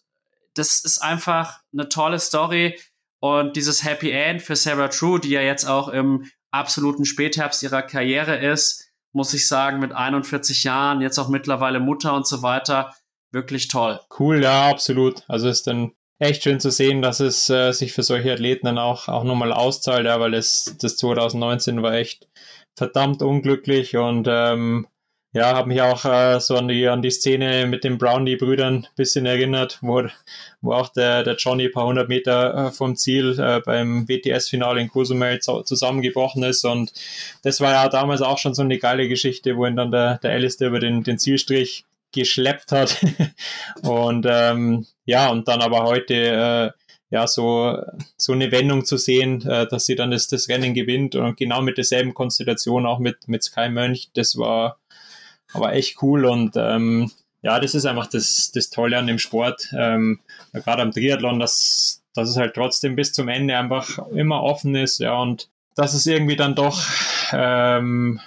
das 0.54 0.84
ist 0.84 1.00
einfach 1.00 1.60
eine 1.74 1.90
tolle 1.90 2.20
Story. 2.20 2.80
Und 3.20 3.56
dieses 3.56 3.84
Happy 3.84 4.12
End 4.12 4.42
für 4.42 4.56
Sarah 4.56 4.90
True, 4.90 5.20
die 5.20 5.30
ja 5.30 5.42
jetzt 5.42 5.66
auch 5.66 5.90
im 5.90 6.30
absoluten 6.52 7.06
Spätherbst 7.06 7.64
ihrer 7.64 7.82
Karriere 7.82 8.38
ist, 8.38 8.90
muss 9.12 9.34
ich 9.34 9.48
sagen, 9.48 9.80
mit 9.80 9.94
41 9.94 10.64
Jahren, 10.64 11.02
jetzt 11.02 11.18
auch 11.18 11.30
mittlerweile 11.30 11.80
Mutter 11.80 12.14
und 12.14 12.28
so 12.28 12.42
weiter, 12.42 12.94
wirklich 13.32 13.68
toll. 13.68 14.00
Cool, 14.20 14.44
ja, 14.44 14.70
absolut. 14.70 15.24
Also 15.28 15.48
ist 15.48 15.68
dann 15.68 15.94
echt 16.20 16.44
schön 16.44 16.60
zu 16.60 16.72
sehen, 16.72 17.02
dass 17.02 17.20
es 17.20 17.50
äh, 17.50 17.72
sich 17.72 17.94
für 17.94 18.04
solche 18.04 18.32
Athleten 18.34 18.66
dann 18.66 18.78
auch, 18.78 19.08
auch 19.08 19.24
nochmal 19.24 19.52
auszahlt, 19.54 20.06
ja, 20.06 20.20
weil 20.20 20.34
es, 20.34 20.76
das 20.80 20.98
2019 20.98 21.82
war 21.82 21.94
echt 21.94 22.28
verdammt 22.78 23.22
unglücklich 23.22 23.98
und 23.98 24.28
ähm, 24.30 24.88
ja, 25.36 25.54
habe 25.54 25.68
mich 25.68 25.82
auch 25.82 26.06
äh, 26.06 26.40
so 26.40 26.56
an 26.56 26.70
die, 26.70 26.88
an 26.88 27.02
die 27.02 27.12
Szene 27.12 27.68
mit 27.68 27.84
den 27.84 27.98
Brownie-Brüdern 27.98 28.76
ein 28.76 28.88
bisschen 28.96 29.26
erinnert, 29.26 29.80
wo, 29.82 30.04
wo 30.62 30.72
auch 30.72 30.88
der, 30.88 31.24
der 31.24 31.36
Johnny 31.36 31.66
ein 31.66 31.72
paar 31.74 31.88
hundert 31.88 32.08
Meter 32.08 32.68
äh, 32.68 32.72
vom 32.72 32.96
Ziel 32.96 33.38
äh, 33.38 33.60
beim 33.60 34.08
WTS-Finale 34.08 34.80
in 34.80 34.88
Cozumel 34.88 35.40
zusammengebrochen 35.42 36.44
ist. 36.44 36.64
Und 36.64 36.94
das 37.44 37.60
war 37.60 37.74
ja 37.74 37.90
damals 37.90 38.22
auch 38.22 38.38
schon 38.38 38.54
so 38.54 38.62
eine 38.62 38.78
geile 38.78 39.10
Geschichte, 39.10 39.58
wo 39.58 39.66
ihn 39.66 39.76
dann 39.76 39.92
der, 39.92 40.20
der 40.20 40.32
Alistair 40.32 40.70
über 40.70 40.80
den, 40.80 41.04
den 41.04 41.20
Zielstrich 41.20 41.84
geschleppt 42.14 42.72
hat. 42.72 43.04
und 43.82 44.26
ähm, 44.30 44.86
ja, 45.06 45.30
und 45.30 45.48
dann 45.48 45.62
aber 45.62 45.84
heute 45.84 46.14
äh, 46.14 46.72
ja 47.10 47.28
so, 47.28 47.78
so 48.18 48.34
eine 48.34 48.52
Wendung 48.52 48.86
zu 48.86 48.98
sehen, 48.98 49.46
äh, 49.48 49.68
dass 49.68 49.86
sie 49.86 49.96
dann 49.96 50.12
das, 50.12 50.28
das 50.28 50.50
Rennen 50.50 50.74
gewinnt 50.74 51.16
und 51.16 51.38
genau 51.38 51.62
mit 51.62 51.78
derselben 51.78 52.14
Konstellation 52.14 52.86
auch 52.86 53.00
mit, 53.00 53.28
mit 53.28 53.44
Sky 53.44 53.70
Mönch, 53.70 54.10
das 54.14 54.38
war 54.38 54.80
aber 55.54 55.74
echt 55.74 56.02
cool 56.02 56.26
und 56.26 56.56
ähm, 56.58 57.12
ja, 57.42 57.60
das 57.60 57.76
ist 57.76 57.86
einfach 57.86 58.08
das, 58.08 58.52
das 58.54 58.70
Tolle 58.72 58.98
an 58.98 59.08
dem 59.08 59.20
Sport, 59.20 59.70
ähm, 59.78 60.20
gerade 60.52 60.82
am 60.82 60.92
Triathlon, 60.92 61.40
dass, 61.40 62.04
dass 62.16 62.30
es 62.30 62.38
halt 62.38 62.56
trotzdem 62.56 62.96
bis 62.96 63.14
zum 63.14 63.28
Ende 63.28 63.58
einfach 63.58 64.00
immer 64.10 64.42
offen 64.42 64.76
ist, 64.76 65.00
ja, 65.00 65.16
und 65.18 65.50
dass 65.76 65.94
es 65.94 66.08
irgendwie 66.08 66.36
dann 66.36 66.56
doch, 66.56 66.82
ähm, 67.32 68.20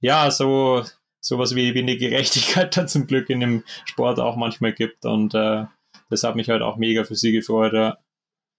ja, 0.00 0.30
so, 0.30 0.84
sowas 1.20 1.54
wie, 1.56 1.74
wie 1.74 1.80
eine 1.80 1.96
Gerechtigkeit 1.96 2.76
dann 2.76 2.88
zum 2.88 3.06
Glück 3.06 3.30
in 3.30 3.40
dem 3.40 3.64
Sport 3.84 4.20
auch 4.20 4.36
manchmal 4.36 4.72
gibt 4.72 5.04
und 5.04 5.34
äh, 5.34 5.64
das 6.12 6.22
hat 6.22 6.36
mich 6.36 6.48
halt 6.48 6.62
auch 6.62 6.76
mega 6.76 7.04
für 7.04 7.16
sie 7.16 7.32
gefreut, 7.32 7.72
ja. 7.72 7.98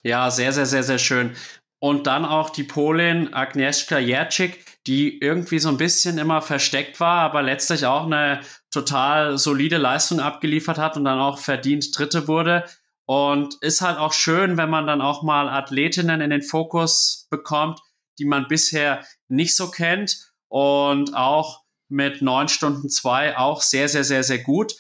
Ja, 0.04 0.30
sehr, 0.32 0.52
sehr, 0.52 0.66
sehr, 0.66 0.84
sehr 0.84 1.00
schön. 1.00 1.36
Und 1.80 2.08
dann 2.08 2.26
auch 2.26 2.50
die 2.50 2.64
Polin 2.64 3.34
Agnieszka 3.34 4.00
Jerczyk, 4.00 4.66
die 4.86 5.20
irgendwie 5.20 5.60
so 5.60 5.70
ein 5.70 5.78
bisschen 5.78 6.18
immer 6.18 6.42
versteckt 6.42 7.00
war, 7.00 7.22
aber 7.22 7.42
letztlich 7.42 7.86
auch 7.86 8.06
eine 8.06 8.42
total 8.70 9.38
solide 9.38 9.78
Leistung 9.78 10.20
abgeliefert 10.20 10.78
hat 10.78 10.98
und 10.98 11.06
dann 11.06 11.20
auch 11.20 11.40
verdient 11.40 11.98
Dritte 11.98 12.28
wurde. 12.28 12.66
Und 13.06 13.56
ist 13.62 13.82
halt 13.82 13.98
auch 13.98 14.14
schön, 14.14 14.58
wenn 14.58 14.70
man 14.70 14.88
dann 14.88 15.02
auch 15.02 15.24
mal 15.24 15.50
Athletinnen 15.50 16.22
in 16.22 16.30
den 16.30 16.42
Fokus 16.42 17.28
bekommt, 17.30 17.80
die 18.18 18.26
man 18.26 18.48
bisher 18.48 19.06
nicht 19.28 19.56
so 19.56 19.70
kennt 19.70 20.32
und 20.48 21.16
auch 21.16 21.64
mit 21.90 22.22
neun 22.22 22.48
Stunden 22.48 22.90
zwei 22.90 23.38
auch 23.38 23.62
sehr, 23.62 23.90
sehr, 23.90 24.04
sehr, 24.04 24.24
sehr 24.24 24.40
gut. 24.40 24.74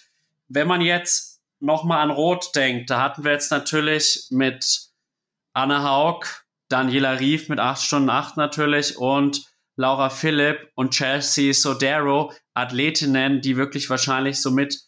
Wenn 0.47 0.67
man 0.67 0.81
jetzt 0.81 1.32
nochmal 1.63 1.99
an 1.99 2.11
Rot 2.11 2.51
denkt, 2.55 2.89
da 2.89 3.01
hatten 3.01 3.23
wir 3.23 3.31
jetzt 3.31 3.49
natürlich 3.49 4.27
mit 4.29 4.89
Anne 5.53 5.83
Haug, 5.83 6.25
Daniela 6.69 7.19
Rief 7.19 7.47
mit 7.49 7.59
acht 7.59 7.81
Stunden 7.81 8.09
acht 8.09 8.37
natürlich 8.37 8.97
und 8.97 9.49
Laura 9.75 10.09
Philipp 10.09 10.71
und 10.75 10.91
Chelsea 10.91 11.53
Sodero 11.53 12.33
Athletinnen, 12.53 13.41
die 13.41 13.57
wirklich 13.57 13.89
wahrscheinlich 13.89 14.41
somit 14.41 14.81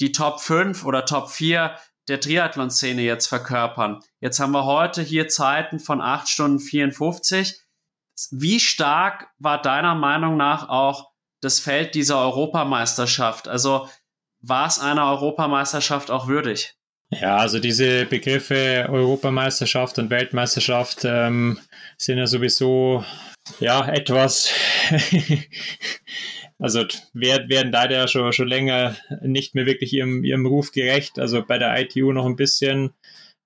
die 0.00 0.12
Top 0.12 0.40
5 0.40 0.84
oder 0.84 1.04
Top 1.04 1.30
4 1.30 1.76
der 2.08 2.20
Triathlon-Szene 2.20 3.02
jetzt 3.02 3.26
verkörpern. 3.26 4.00
Jetzt 4.20 4.38
haben 4.38 4.52
wir 4.52 4.64
heute 4.64 5.02
hier 5.02 5.28
Zeiten 5.28 5.78
von 5.80 6.00
8 6.00 6.28
Stunden 6.28 6.60
54. 6.60 7.60
Wie 8.30 8.60
stark 8.60 9.28
war 9.38 9.60
deiner 9.60 9.94
Meinung 9.94 10.36
nach 10.36 10.68
auch 10.68 11.10
das 11.40 11.60
Feld 11.60 11.94
dieser 11.94 12.18
Europameisterschaft? 12.18 13.48
Also 13.48 13.88
war 14.46 14.66
es 14.66 14.78
einer 14.78 15.10
Europameisterschaft 15.10 16.10
auch 16.10 16.26
würdig? 16.26 16.74
Ja, 17.10 17.36
also 17.36 17.60
diese 17.60 18.06
Begriffe 18.06 18.86
Europameisterschaft 18.88 19.98
und 19.98 20.10
Weltmeisterschaft 20.10 21.04
ähm, 21.04 21.58
sind 21.96 22.18
ja 22.18 22.26
sowieso 22.26 23.04
ja, 23.60 23.86
etwas. 23.86 24.50
also 26.58 26.84
werden 27.12 27.72
da 27.72 27.90
ja 27.90 28.08
schon, 28.08 28.32
schon 28.32 28.48
länger 28.48 28.96
nicht 29.22 29.54
mehr 29.54 29.66
wirklich 29.66 29.92
ihrem, 29.92 30.24
ihrem 30.24 30.46
Ruf 30.46 30.72
gerecht. 30.72 31.18
Also 31.18 31.44
bei 31.44 31.58
der 31.58 31.78
ITU 31.78 32.12
noch 32.12 32.26
ein 32.26 32.36
bisschen 32.36 32.94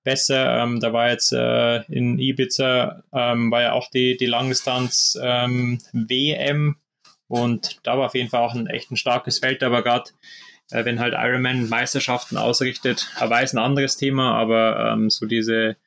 besser. 0.03 0.63
Ähm, 0.63 0.79
da 0.79 0.93
war 0.93 1.09
jetzt 1.09 1.33
äh, 1.33 1.83
in 1.91 2.17
Ibiza 2.17 3.03
ähm, 3.13 3.51
war 3.51 3.61
ja 3.61 3.73
auch 3.73 3.89
die, 3.89 4.17
die 4.17 4.25
Langdistanz 4.25 5.19
ähm, 5.21 5.79
WM 5.91 6.77
und 7.27 7.79
da 7.83 7.97
war 7.97 8.07
auf 8.07 8.15
jeden 8.15 8.29
Fall 8.29 8.41
auch 8.41 8.55
ein 8.55 8.67
echt 8.67 8.91
ein 8.91 8.97
starkes 8.97 9.39
Feld, 9.39 9.61
aber 9.61 9.83
gerade 9.83 10.09
äh, 10.71 10.85
wenn 10.85 10.99
halt 10.99 11.13
Ironman 11.17 11.69
Meisterschaften 11.69 12.37
ausrichtet, 12.37 13.11
er 13.19 13.29
weiß 13.29 13.53
ein 13.53 13.59
anderes 13.59 13.97
Thema, 13.97 14.33
aber 14.35 14.91
ähm, 14.93 15.09
so 15.09 15.25
diese 15.25 15.77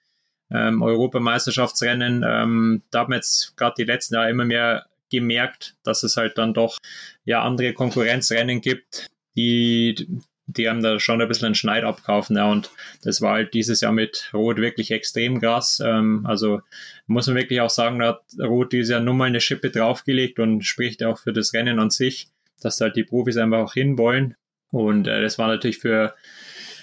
ähm, 0.53 0.83
Europameisterschaftsrennen. 0.83 2.25
Ähm, 2.27 2.83
da 2.91 3.01
haben 3.01 3.13
wir 3.13 3.17
jetzt 3.17 3.57
gerade 3.57 3.75
die 3.79 3.85
letzten 3.85 4.15
Jahre 4.15 4.31
immer 4.31 4.45
mehr 4.45 4.87
gemerkt, 5.11 5.77
dass 5.83 6.03
es 6.03 6.17
halt 6.17 6.39
dann 6.39 6.55
doch 6.55 6.79
ja 7.25 7.43
andere 7.43 7.73
Konkurrenzrennen 7.75 8.61
gibt, 8.61 9.07
die, 9.37 10.09
die 10.47 10.69
haben 10.69 10.83
da 10.83 10.99
schon 10.99 11.21
ein 11.21 11.29
bisschen 11.29 11.47
einen 11.47 11.55
Schneid 11.55 11.85
abkaufen. 11.85 12.37
Ja, 12.37 12.51
und 12.51 12.71
das 13.03 13.21
war 13.21 13.35
halt 13.35 13.55
dieses 13.55 13.81
Jahr 13.81 13.93
mit 13.93 14.31
Rot 14.35 14.59
wirklich 14.59 14.91
extrem 14.91 15.41
krass. 15.41 15.81
Ähm, 15.85 16.27
also 16.27 16.61
muss 17.07 17.27
man 17.27 17.37
wirklich 17.37 17.61
auch 17.61 17.71
sagen, 17.71 17.99
da 17.99 18.09
hat 18.09 18.23
Rot 18.39 18.73
dieses 18.73 18.91
Jahr 18.91 19.01
nur 19.01 19.15
mal 19.15 19.27
eine 19.27 19.41
Schippe 19.41 19.71
draufgelegt 19.71 20.39
und 20.39 20.63
spricht 20.63 21.03
auch 21.03 21.19
für 21.19 21.33
das 21.33 21.53
Rennen 21.55 21.79
an 21.79 21.91
sich, 21.91 22.29
dass 22.61 22.81
halt 22.81 22.97
die 22.97 23.05
Profis 23.05 23.37
einfach 23.37 23.59
auch 23.59 23.75
hinwollen. 23.75 24.35
Und 24.73 25.07
äh, 25.07 25.21
das 25.23 25.39
war 25.39 25.47
natürlich 25.47 25.79
für 25.79 26.15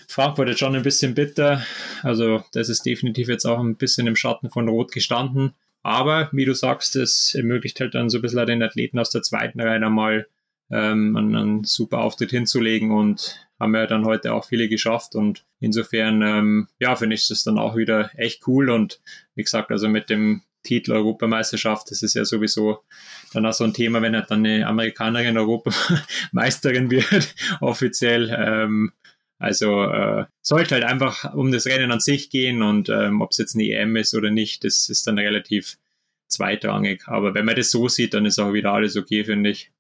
Frankfurt 0.08 0.48
jetzt 0.48 0.60
schon 0.60 0.76
ein 0.76 0.84
bisschen 0.84 1.14
bitter. 1.14 1.64
Also 2.02 2.44
das 2.54 2.70
ist 2.70 2.86
definitiv 2.86 3.28
jetzt 3.28 3.46
auch 3.46 3.60
ein 3.60 3.76
bisschen 3.76 4.08
im 4.08 4.16
Schatten 4.16 4.50
von 4.50 4.70
Rot 4.70 4.94
gestanden. 4.94 5.54
Aber 5.84 6.30
wie 6.32 6.46
du 6.46 6.54
sagst, 6.54 6.96
es 6.96 7.36
ermöglicht 7.36 7.80
halt 7.80 7.96
dann 7.96 8.10
so 8.10 8.20
ein 8.20 8.22
bisschen 8.22 8.46
den 8.46 8.64
Athleten 8.64 9.00
aus 9.00 9.10
der 9.10 9.22
zweiten 9.22 9.60
Reihe 9.60 9.90
mal 9.90 10.28
ähm, 10.72 11.16
einen, 11.16 11.36
einen, 11.36 11.64
super 11.64 12.00
Auftritt 12.00 12.30
hinzulegen 12.32 12.92
und 12.92 13.48
haben 13.60 13.76
ja 13.76 13.88
dann 13.88 14.06
heute 14.06 14.34
auch 14.34 14.46
viele 14.46 14.70
geschafft 14.70 15.16
und 15.16 15.46
insofern, 15.60 16.22
ähm, 16.22 16.68
ja, 16.80 16.96
finde 16.96 17.16
ich 17.16 17.28
das 17.28 17.44
dann 17.44 17.58
auch 17.58 17.76
wieder 17.76 18.12
echt 18.16 18.48
cool 18.48 18.70
und 18.70 19.02
wie 19.36 19.44
gesagt, 19.44 19.72
also 19.72 19.90
mit 19.90 20.10
dem 20.10 20.44
Titel 20.70 20.92
Europameisterschaft, 20.92 21.90
das 21.90 22.04
ist 22.04 22.14
ja 22.14 22.26
sowieso 22.26 22.84
dann 23.34 23.46
auch 23.48 23.54
so 23.54 23.64
ein 23.64 23.74
Thema, 23.74 24.04
wenn 24.04 24.14
er 24.14 24.22
dann 24.22 24.46
eine 24.46 24.68
Amerikanerin 24.68 25.36
Europameisterin 25.36 26.92
wird, 26.92 27.34
offiziell, 27.60 28.30
ähm, 28.30 28.92
also 29.40 29.84
äh, 29.84 30.26
sollte 30.42 30.76
halt 30.76 30.84
einfach 30.84 31.34
um 31.34 31.52
das 31.52 31.66
Rennen 31.66 31.92
an 31.92 32.00
sich 32.00 32.30
gehen 32.30 32.62
und 32.62 32.90
ähm, 32.90 33.22
ob 33.22 33.32
es 33.32 33.40
jetzt 33.40 33.56
eine 33.56 33.64
EM 33.64 33.96
ist 33.96 34.14
oder 34.14 34.30
nicht, 34.30 34.64
das 34.64 34.90
ist 34.90 35.08
dann 35.08 35.18
relativ 35.18 35.78
zweitrangig. 36.28 37.08
Aber 37.08 37.34
wenn 37.34 37.46
man 37.46 37.56
das 37.56 37.72
so 37.72 37.88
sieht, 37.88 38.14
dann 38.14 38.28
ist 38.28 38.38
auch 38.38 38.54
wieder 38.54 38.72
alles 38.72 38.96
okay, 38.96 39.24
finde 39.24 39.50
ich. 39.50 39.72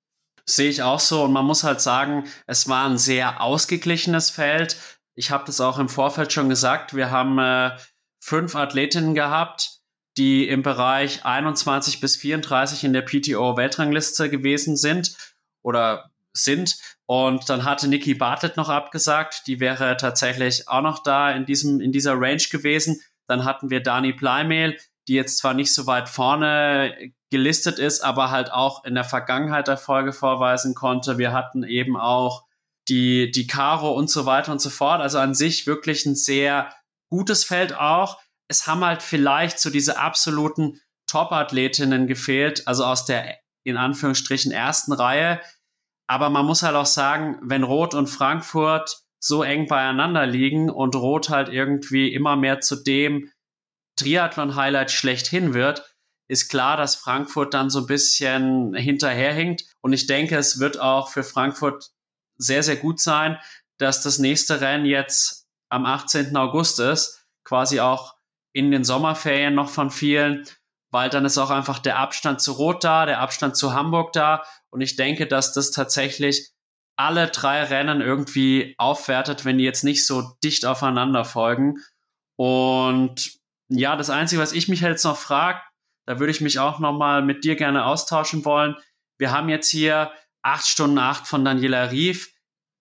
Sehe 0.45 0.69
ich 0.69 0.81
auch 0.81 0.99
so 0.99 1.23
und 1.23 1.33
man 1.33 1.45
muss 1.45 1.63
halt 1.63 1.81
sagen, 1.81 2.23
es 2.47 2.67
war 2.67 2.89
ein 2.89 2.97
sehr 2.97 3.41
ausgeglichenes 3.41 4.31
Feld. 4.31 4.77
Ich 5.13 5.29
habe 5.29 5.43
das 5.45 5.61
auch 5.61 5.77
im 5.77 5.89
Vorfeld 5.89 6.33
schon 6.33 6.49
gesagt. 6.49 6.95
Wir 6.95 7.11
haben 7.11 7.37
äh, 7.37 7.77
fünf 8.19 8.55
Athletinnen 8.55 9.13
gehabt, 9.13 9.78
die 10.19 10.49
im 10.49 10.61
Bereich 10.63 11.25
21 11.25 12.01
bis 12.01 12.17
34 12.17 12.83
in 12.83 12.91
der 12.91 13.03
PTO-Weltrangliste 13.03 14.29
gewesen 14.29 14.75
sind 14.75 15.15
oder 15.61 16.11
sind. 16.33 16.77
Und 17.05 17.49
dann 17.49 17.63
hatte 17.63 17.87
Nikki 17.87 18.15
Bartlett 18.15 18.57
noch 18.57 18.67
abgesagt, 18.67 19.47
die 19.47 19.61
wäre 19.61 19.95
tatsächlich 19.95 20.67
auch 20.67 20.81
noch 20.81 21.01
da 21.01 21.31
in 21.31 21.45
diesem, 21.45 21.79
in 21.79 21.93
dieser 21.93 22.19
Range 22.19 22.43
gewesen. 22.51 23.01
Dann 23.27 23.45
hatten 23.45 23.69
wir 23.69 23.81
Dani 23.81 24.11
Bleimehl, 24.11 24.77
die 25.07 25.13
jetzt 25.13 25.37
zwar 25.37 25.53
nicht 25.53 25.73
so 25.73 25.87
weit 25.87 26.09
vorne 26.09 27.13
gelistet 27.31 27.79
ist, 27.79 28.01
aber 28.01 28.29
halt 28.29 28.51
auch 28.51 28.83
in 28.83 28.95
der 28.95 29.05
Vergangenheit 29.05 29.69
Erfolge 29.69 30.11
vorweisen 30.11 30.75
konnte. 30.75 31.17
Wir 31.17 31.31
hatten 31.31 31.63
eben 31.63 31.95
auch 31.95 32.43
die, 32.89 33.31
die 33.31 33.47
Caro 33.47 33.91
und 33.91 34.09
so 34.09 34.25
weiter 34.25 34.51
und 34.51 34.59
so 34.59 34.69
fort. 34.69 34.99
Also 34.99 35.17
an 35.19 35.33
sich 35.33 35.65
wirklich 35.65 36.05
ein 36.05 36.15
sehr 36.15 36.73
gutes 37.09 37.45
Feld 37.45 37.73
auch. 37.73 38.19
Es 38.49 38.67
haben 38.67 38.83
halt 38.83 39.01
vielleicht 39.01 39.59
so 39.59 39.69
diese 39.69 39.99
absoluten 39.99 40.81
Top-Athletinnen 41.07 42.07
gefehlt, 42.07 42.67
also 42.67 42.83
aus 42.83 43.05
der 43.05 43.37
in 43.63 43.77
Anführungsstrichen 43.77 44.51
ersten 44.51 44.91
Reihe. 44.91 45.41
Aber 46.07 46.29
man 46.29 46.45
muss 46.45 46.63
halt 46.63 46.75
auch 46.75 46.85
sagen, 46.85 47.39
wenn 47.41 47.63
Rot 47.63 47.93
und 47.93 48.07
Frankfurt 48.07 49.03
so 49.19 49.43
eng 49.43 49.67
beieinander 49.67 50.25
liegen 50.25 50.69
und 50.69 50.95
Rot 50.95 51.29
halt 51.29 51.49
irgendwie 51.49 52.13
immer 52.13 52.35
mehr 52.35 52.61
zu 52.61 52.77
dem 52.77 53.31
Triathlon-Highlight 53.97 54.91
schlechthin 54.91 55.53
wird, 55.53 55.95
ist 56.29 56.49
klar, 56.49 56.77
dass 56.77 56.95
Frankfurt 56.95 57.53
dann 57.53 57.69
so 57.69 57.79
ein 57.79 57.87
bisschen 57.87 58.73
hinterherhinkt. 58.73 59.65
Und 59.81 59.93
ich 59.93 60.07
denke, 60.07 60.37
es 60.37 60.59
wird 60.59 60.79
auch 60.79 61.09
für 61.09 61.23
Frankfurt 61.23 61.91
sehr, 62.37 62.63
sehr 62.63 62.77
gut 62.77 62.99
sein, 62.99 63.37
dass 63.77 64.03
das 64.03 64.19
nächste 64.19 64.61
Rennen 64.61 64.85
jetzt 64.85 65.47
am 65.69 65.85
18. 65.85 66.35
August 66.37 66.79
ist, 66.79 67.25
quasi 67.43 67.79
auch 67.79 68.15
in 68.53 68.71
den 68.71 68.83
Sommerferien 68.83 69.55
noch 69.55 69.69
von 69.69 69.91
vielen, 69.91 70.45
weil 70.91 71.09
dann 71.09 71.25
ist 71.25 71.37
auch 71.37 71.51
einfach 71.51 71.79
der 71.79 71.99
Abstand 71.99 72.41
zu 72.41 72.53
Rot 72.53 72.83
da, 72.83 73.05
der 73.05 73.19
Abstand 73.19 73.55
zu 73.55 73.73
Hamburg 73.73 74.13
da. 74.13 74.43
Und 74.69 74.81
ich 74.81 74.95
denke, 74.95 75.27
dass 75.27 75.53
das 75.53 75.71
tatsächlich 75.71 76.51
alle 76.95 77.27
drei 77.27 77.63
Rennen 77.63 78.01
irgendwie 78.01 78.75
aufwertet, 78.77 79.45
wenn 79.45 79.57
die 79.57 79.63
jetzt 79.63 79.83
nicht 79.83 80.05
so 80.05 80.33
dicht 80.43 80.65
aufeinander 80.65 81.23
folgen. 81.23 81.77
Und 82.35 83.39
ja, 83.69 83.95
das 83.95 84.09
Einzige, 84.09 84.41
was 84.41 84.51
ich 84.51 84.67
mich 84.67 84.81
jetzt 84.81 85.05
noch 85.05 85.17
frage, 85.17 85.61
da 86.05 86.19
würde 86.19 86.31
ich 86.31 86.41
mich 86.41 86.59
auch 86.59 86.79
noch 86.79 86.97
mal 86.97 87.21
mit 87.21 87.43
dir 87.43 87.55
gerne 87.55 87.85
austauschen 87.85 88.43
wollen. 88.43 88.75
Wir 89.19 89.31
haben 89.31 89.47
jetzt 89.47 89.69
hier 89.69 90.11
8 90.41 90.65
Stunden 90.65 90.97
8 90.97 91.27
von 91.27 91.45
Daniela 91.45 91.91
Rief 91.91 92.33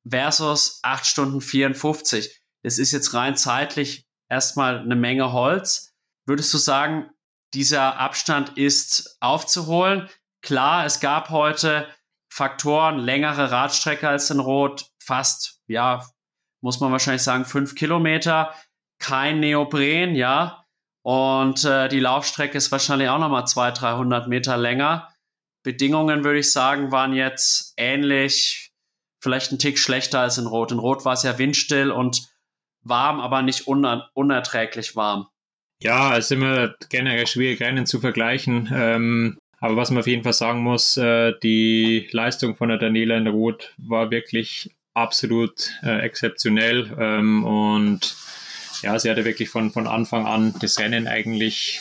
versus 0.09 0.81
8 0.83 1.05
Stunden 1.05 1.41
54. 1.41 2.41
Das 2.63 2.79
ist 2.79 2.93
jetzt 2.93 3.13
rein 3.15 3.37
zeitlich 3.37 4.08
erstmal 4.29 4.79
eine 4.79 4.97
Menge 4.97 5.33
Holz. 5.33 5.95
Würdest 6.27 6.53
du 6.53 6.59
sagen, 6.59 7.11
dieser 7.55 7.99
Abstand 7.99 8.57
ist 8.57 9.17
aufzuholen? 9.21 10.09
Klar, 10.43 10.85
es 10.85 11.01
gab 11.01 11.31
heute 11.31 11.89
Faktoren, 12.31 12.99
längere 12.99 13.51
Radstrecke 13.51 14.09
als 14.09 14.31
in 14.31 14.41
Rot, 14.41 14.91
fast, 14.99 15.63
ja, 15.67 16.07
muss 16.61 16.81
man 16.81 16.93
wahrscheinlich 16.93 17.23
sagen, 17.23 17.45
fünf 17.45 17.75
Kilometer, 17.75 18.55
kein 18.99 19.41
Neopren, 19.41 20.15
ja, 20.15 20.67
und 21.03 21.65
äh, 21.65 21.89
die 21.89 22.01
Laufstrecke 22.01 22.59
ist 22.59 22.71
wahrscheinlich 22.71 23.09
auch 23.09 23.19
nochmal 23.19 23.47
200, 23.47 23.81
300 23.81 24.29
Meter 24.29 24.59
länger. 24.59 25.09
Bedingungen, 25.63 26.23
würde 26.23 26.41
ich 26.41 26.53
sagen, 26.53 26.93
waren 26.93 27.15
jetzt 27.15 27.73
ähnlich, 27.79 28.73
vielleicht 29.21 29.51
ein 29.51 29.59
Tick 29.59 29.79
schlechter 29.79 30.21
als 30.21 30.37
in 30.37 30.47
Rot. 30.47 30.71
In 30.71 30.79
Rot 30.79 31.07
war 31.07 31.15
es 31.15 31.23
ja 31.23 31.39
windstill 31.39 31.91
und 31.91 32.29
warm, 32.83 33.21
aber 33.21 33.43
nicht 33.43 33.67
uner 33.67 34.11
unerträglich 34.15 34.97
warm. 34.97 35.29
Ja, 35.83 36.17
es 36.17 36.27
ist 36.27 36.33
immer 36.33 36.75
generell 36.89 37.27
schwierig, 37.27 37.61
Rennen 37.61 37.87
zu 37.87 38.01
vergleichen. 38.01 38.69
Ähm, 38.73 39.39
aber 39.61 39.77
was 39.77 39.91
man 39.91 40.01
auf 40.01 40.07
jeden 40.07 40.25
Fall 40.25 40.33
sagen 40.33 40.63
muss, 40.63 40.97
äh, 40.97 41.35
die 41.43 42.09
Leistung 42.13 42.57
von 42.57 42.69
der 42.69 42.79
Daniela 42.79 43.17
in 43.17 43.27
Rot 43.27 43.75
war 43.77 44.11
wirklich 44.11 44.71
absolut 44.95 45.73
äh, 45.83 46.01
exzeptionell. 46.01 46.97
Ähm, 46.99 47.45
und 47.45 48.17
ja, 48.83 48.99
sie 48.99 49.11
hatte 49.11 49.25
wirklich 49.25 49.51
von, 49.51 49.71
von 49.71 49.87
Anfang 49.87 50.27
an 50.27 50.55
das 50.61 50.79
Rennen 50.79 51.07
eigentlich 51.07 51.81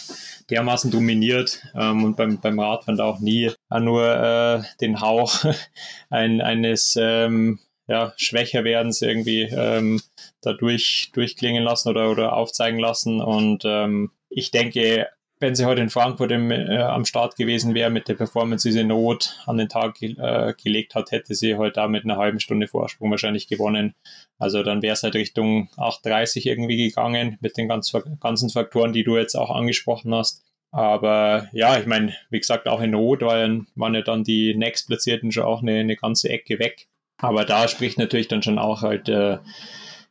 dermaßen 0.49 0.91
dominiert 0.91 1.61
ähm, 1.75 2.03
und 2.03 2.15
beim, 2.15 2.39
beim 2.39 2.59
Radfahren 2.59 2.99
auch 2.99 3.19
nie 3.19 3.51
nur 3.69 4.05
äh, 4.05 4.61
den 4.79 5.01
Hauch 5.01 5.43
ein, 6.09 6.41
eines 6.41 6.97
ähm, 6.99 7.59
ja, 7.87 8.13
Schwächerwerdens 8.17 9.01
irgendwie 9.01 9.41
ähm, 9.43 10.01
dadurch 10.47 11.11
durchklingen 11.13 11.63
lassen 11.63 11.89
oder, 11.89 12.09
oder 12.09 12.33
aufzeigen 12.33 12.79
lassen. 12.79 13.21
Und 13.21 13.63
ähm, 13.65 14.11
ich 14.29 14.51
denke, 14.51 15.07
wenn 15.39 15.55
sie 15.55 15.65
heute 15.65 15.81
in 15.81 15.89
Frankfurt 15.89 16.31
im, 16.31 16.49
äh, 16.49 16.77
am 16.77 17.05
Start 17.05 17.35
gewesen 17.35 17.75
wäre 17.75 17.89
mit 17.89 18.07
der 18.07 18.15
Performance, 18.15 18.67
die 18.67 18.73
sie 18.73 18.81
in 18.81 18.87
Not 18.87 19.39
an 19.45 19.57
den 19.57 19.69
Tag 19.69 20.01
äh, 20.01 20.53
gelegt 20.61 20.95
hat, 20.95 21.11
hätte 21.11 21.35
sie 21.35 21.55
heute 21.55 21.73
da 21.73 21.87
mit 21.87 22.03
einer 22.03 22.17
halben 22.17 22.39
Stunde 22.39 22.67
Vorsprung 22.67 23.11
wahrscheinlich 23.11 23.47
gewonnen. 23.47 23.93
Also 24.39 24.63
dann 24.63 24.81
wäre 24.81 24.93
es 24.93 25.03
halt 25.03 25.15
Richtung 25.15 25.69
8.30 25.77 26.47
irgendwie 26.47 26.77
gegangen 26.77 27.37
mit 27.39 27.57
den 27.57 27.67
ganz, 27.67 27.93
ganzen 28.19 28.49
Faktoren, 28.49 28.93
die 28.93 29.03
du 29.03 29.17
jetzt 29.17 29.35
auch 29.35 29.51
angesprochen 29.51 30.13
hast. 30.13 30.43
Aber 30.71 31.47
ja, 31.53 31.77
ich 31.79 31.85
meine, 31.85 32.13
wie 32.29 32.39
gesagt, 32.39 32.67
auch 32.67 32.81
in 32.81 32.91
Not 32.91 33.21
waren, 33.21 33.67
waren 33.75 33.95
ja 33.95 34.01
dann 34.01 34.23
die 34.23 34.55
Next-Platzierten 34.55 35.31
schon 35.31 35.43
auch 35.43 35.61
eine, 35.61 35.79
eine 35.79 35.95
ganze 35.95 36.29
Ecke 36.29 36.59
weg. 36.59 36.87
Aber 37.17 37.45
da 37.45 37.67
spricht 37.67 37.97
natürlich 37.97 38.27
dann 38.27 38.43
schon 38.43 38.59
auch 38.59 38.81
halt 38.81 39.09
äh, 39.09 39.37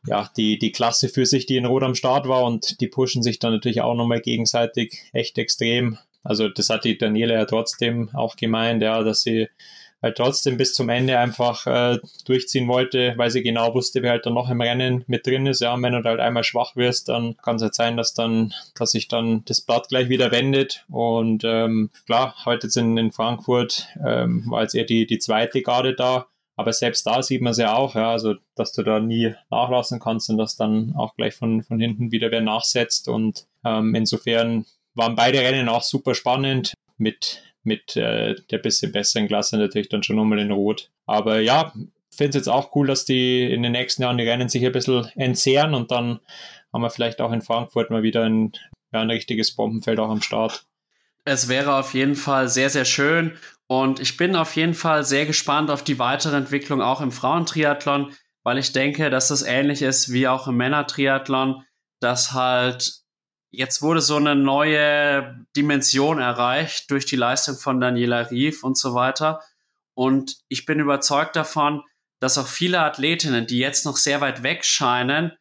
ja, 0.07 0.29
die, 0.35 0.57
die 0.57 0.71
Klasse 0.71 1.09
für 1.09 1.25
sich, 1.25 1.45
die 1.45 1.57
in 1.57 1.65
Rot 1.65 1.83
am 1.83 1.95
Start 1.95 2.27
war 2.27 2.43
und 2.43 2.81
die 2.81 2.87
pushen 2.87 3.21
sich 3.21 3.39
dann 3.39 3.53
natürlich 3.53 3.81
auch 3.81 3.95
nochmal 3.95 4.21
gegenseitig 4.21 5.03
echt 5.13 5.37
extrem. 5.37 5.97
Also 6.23 6.49
das 6.49 6.69
hat 6.69 6.83
die 6.83 6.97
Daniela 6.97 7.35
ja 7.35 7.45
trotzdem 7.45 8.09
auch 8.13 8.35
gemeint, 8.35 8.81
ja, 8.81 9.03
dass 9.03 9.21
sie 9.21 9.47
halt 10.01 10.17
trotzdem 10.17 10.57
bis 10.57 10.73
zum 10.73 10.89
Ende 10.89 11.17
einfach 11.17 11.65
äh, 11.65 11.99
durchziehen 12.25 12.67
wollte, 12.67 13.13
weil 13.17 13.31
sie 13.31 13.41
genau 13.41 13.73
wusste, 13.73 14.03
wer 14.03 14.11
halt 14.11 14.25
dann 14.25 14.33
noch 14.33 14.49
im 14.49 14.61
Rennen 14.61 15.03
mit 15.07 15.25
drin 15.25 15.47
ist. 15.47 15.61
Ja, 15.61 15.73
und 15.73 15.81
wenn 15.83 15.93
du 15.93 16.03
halt 16.03 16.19
einmal 16.19 16.43
schwach 16.43 16.75
wirst, 16.75 17.09
dann 17.09 17.35
kann 17.37 17.55
es 17.55 17.61
halt 17.61 17.75
sein, 17.75 17.97
dass 17.97 18.13
dann, 18.13 18.53
dass 18.75 18.91
sich 18.91 19.07
dann 19.07 19.43
das 19.45 19.61
Blatt 19.61 19.89
gleich 19.89 20.09
wieder 20.09 20.31
wendet. 20.31 20.85
Und 20.89 21.43
ähm, 21.45 21.89
klar, 22.05 22.35
heute 22.45 22.67
in, 22.79 22.97
in 22.97 23.11
Frankfurt 23.11 23.87
ähm, 24.05 24.45
war 24.49 24.61
jetzt 24.61 24.75
eher 24.75 24.85
die, 24.85 25.07
die 25.07 25.19
zweite 25.19 25.61
Garde 25.61 25.95
da. 25.95 26.27
Aber 26.57 26.73
selbst 26.73 27.05
da 27.05 27.21
sieht 27.21 27.41
man 27.41 27.51
es 27.51 27.59
ja 27.59 27.75
auch, 27.75 27.95
ja, 27.95 28.11
also 28.11 28.33
dass 28.55 28.73
du 28.73 28.81
da 28.81 28.99
nie 28.99 29.35
nachlassen 29.51 29.99
kannst 29.99 30.29
und 30.29 30.37
dass 30.37 30.57
dann 30.57 30.95
auch 30.97 31.15
gleich 31.15 31.35
von, 31.35 31.63
von 31.63 31.79
hinten 31.79 32.11
wieder 32.11 32.31
wer 32.31 32.41
nachsetzt. 32.41 33.07
Und 33.07 33.45
ähm, 33.63 33.93
insofern 33.93 34.65
waren 34.95 35.15
beide 35.15 35.39
Rennen 35.39 35.69
auch 35.69 35.83
super 35.83 36.15
spannend 36.15 36.73
mit, 36.97 37.43
mit 37.63 37.95
äh, 37.95 38.35
der 38.49 38.57
bisschen 38.57 38.91
besseren 38.91 39.27
Klasse 39.27 39.57
natürlich 39.57 39.89
dann 39.89 40.01
schon 40.01 40.15
nochmal 40.15 40.39
in 40.39 40.51
Rot. 40.51 40.89
Aber 41.05 41.39
ja, 41.39 41.73
finde 42.09 42.29
es 42.29 42.35
jetzt 42.35 42.49
auch 42.49 42.75
cool, 42.75 42.87
dass 42.87 43.05
die 43.05 43.43
in 43.43 43.61
den 43.61 43.73
nächsten 43.73 44.01
Jahren 44.01 44.17
die 44.17 44.27
Rennen 44.27 44.49
sich 44.49 44.65
ein 44.65 44.71
bisschen 44.71 45.05
entzehren 45.15 45.75
und 45.75 45.91
dann 45.91 46.19
haben 46.73 46.81
wir 46.81 46.89
vielleicht 46.89 47.21
auch 47.21 47.31
in 47.31 47.43
Frankfurt 47.43 47.91
mal 47.91 48.01
wieder 48.01 48.23
ein, 48.23 48.51
ja, 48.91 49.01
ein 49.01 49.11
richtiges 49.11 49.55
Bombenfeld 49.55 49.99
auch 49.99 50.09
am 50.09 50.23
Start. 50.23 50.65
Es 51.23 51.49
wäre 51.49 51.75
auf 51.75 51.93
jeden 51.93 52.15
Fall 52.15 52.49
sehr, 52.49 52.69
sehr 52.69 52.85
schön 52.85 53.37
und 53.67 53.99
ich 53.99 54.15
bin 54.15 54.35
auf 54.35 54.55
jeden 54.55 54.73
Fall 54.73 55.03
sehr 55.03 55.25
gespannt 55.25 55.69
auf 55.69 55.83
die 55.83 55.99
weitere 55.99 56.37
Entwicklung 56.37 56.81
auch 56.81 57.01
im 57.01 57.11
Frauentriathlon, 57.11 58.13
weil 58.43 58.57
ich 58.57 58.71
denke, 58.71 59.09
dass 59.09 59.27
das 59.27 59.41
ähnlich 59.41 59.81
ist 59.81 60.11
wie 60.11 60.27
auch 60.27 60.47
im 60.47 60.55
Männertriathlon, 60.55 61.63
dass 61.99 62.31
halt 62.31 63.01
jetzt 63.51 63.81
wurde 63.81 64.01
so 64.01 64.15
eine 64.15 64.35
neue 64.35 65.45
Dimension 65.55 66.19
erreicht 66.19 66.89
durch 66.91 67.05
die 67.05 67.15
Leistung 67.17 67.57
von 67.57 67.81
Daniela 67.81 68.29
Rief 68.29 68.63
und 68.63 68.77
so 68.77 68.93
weiter. 68.93 69.41
Und 69.93 70.37
ich 70.47 70.65
bin 70.65 70.79
überzeugt 70.79 71.35
davon, 71.35 71.83
dass 72.19 72.37
auch 72.37 72.47
viele 72.47 72.79
Athletinnen, 72.79 73.47
die 73.47 73.59
jetzt 73.59 73.85
noch 73.85 73.97
sehr 73.97 74.21
weit 74.21 74.43
weg 74.43 74.63
scheinen, 74.63 75.33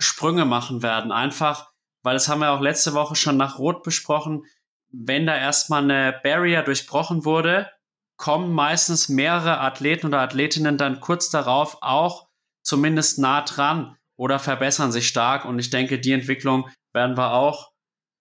Sprünge 0.00 0.44
machen 0.44 0.82
werden. 0.82 1.10
Einfach, 1.10 1.70
weil 2.02 2.14
das 2.14 2.28
haben 2.28 2.40
wir 2.40 2.52
auch 2.52 2.60
letzte 2.60 2.94
Woche 2.94 3.16
schon 3.16 3.36
nach 3.36 3.58
Rot 3.58 3.82
besprochen 3.82 4.44
wenn 4.96 5.26
da 5.26 5.36
erstmal 5.36 5.82
eine 5.82 6.18
Barrier 6.22 6.62
durchbrochen 6.62 7.24
wurde, 7.24 7.70
kommen 8.16 8.52
meistens 8.52 9.08
mehrere 9.08 9.60
Athleten 9.60 10.06
oder 10.06 10.20
Athletinnen 10.20 10.78
dann 10.78 11.00
kurz 11.00 11.30
darauf 11.30 11.78
auch 11.80 12.28
zumindest 12.62 13.18
nah 13.18 13.42
dran 13.42 13.96
oder 14.16 14.38
verbessern 14.38 14.92
sich 14.92 15.08
stark. 15.08 15.44
Und 15.44 15.58
ich 15.58 15.70
denke, 15.70 15.98
die 15.98 16.12
Entwicklung 16.12 16.68
werden 16.92 17.16
wir 17.16 17.32
auch 17.32 17.72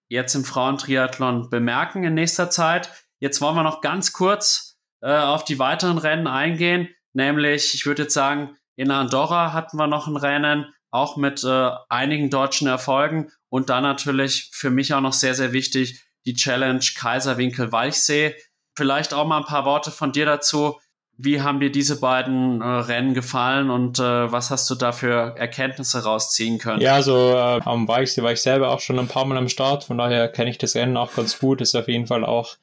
jetzt 0.10 0.36
im 0.36 0.44
Frauentriathlon 0.44 1.50
bemerken 1.50 2.04
in 2.04 2.16
nächster 2.16 2.50
Zeit. 2.50 2.90
Jetzt 3.20 3.40
wollen 3.42 3.56
wir 3.56 3.64
noch 3.64 3.82
ganz 3.82 4.14
kurz 4.14 4.78
äh, 5.02 5.16
auf 5.16 5.44
die 5.44 5.60
weiteren 5.60 5.98
Rennen 5.98 6.28
eingehen. 6.28 6.90
Nämlich, 7.14 7.74
ich 7.76 7.86
würde 7.86 8.04
jetzt 8.04 8.14
sagen, 8.14 8.58
in 8.76 8.90
Andorra 8.90 9.54
hatten 9.54 9.78
wir 9.78 9.88
noch 9.88 10.08
ein 10.08 10.18
Rennen, 10.18 10.74
auch 10.92 11.18
mit 11.18 11.44
äh, 11.44 11.70
einigen 11.90 12.30
deutschen 12.30 12.68
Erfolgen. 12.68 13.32
Und 13.50 13.70
dann 13.70 13.84
natürlich 13.84 14.50
für 14.54 14.72
mich 14.72 14.94
auch 14.94 15.02
noch 15.02 15.14
sehr, 15.14 15.36
sehr 15.36 15.54
wichtig, 15.54 16.04
die 16.26 16.34
Challenge 16.34 16.84
Kaiserwinkel-Walchsee. 16.96 18.36
Vielleicht 18.76 19.14
auch 19.14 19.26
mal 19.26 19.38
ein 19.38 19.46
paar 19.46 19.66
Worte 19.66 19.92
von 19.92 20.12
dir 20.12 20.26
dazu. 20.26 20.80
Wie 21.16 21.42
haben 21.42 21.60
dir 21.60 21.72
diese 21.72 22.00
beiden 22.00 22.60
äh, 22.62 22.66
Rennen 22.66 23.14
gefallen 23.14 23.70
und 23.70 24.00
äh, 24.00 24.32
was 24.32 24.50
hast 24.50 24.68
du 24.72 24.76
da 24.76 24.92
für 24.92 25.36
Erkenntnisse 25.38 26.04
rausziehen 26.04 26.58
können? 26.58 26.82
Ja, 26.82 26.96
also 26.96 27.34
äh, 27.34 27.62
am 27.64 27.88
Weichsee 27.88 28.24
war 28.24 28.32
ich 28.32 28.42
selber 28.42 28.72
auch 28.72 28.80
schon 28.80 28.98
ein 28.98 29.08
paar 29.08 29.26
Mal 29.26 29.38
am 29.38 29.48
Start, 29.48 29.84
von 29.84 30.00
daher 30.00 30.28
kenne 30.28 30.50
ich 30.50 30.58
das 30.58 30.76
Rennen 30.76 30.98
auch 30.98 31.14
ganz 31.14 31.38
gut. 31.38 31.62
Ist 31.62 31.76
auf 31.76 31.88
jeden 31.88 32.08
Fall 32.08 32.26
auch 32.26 32.56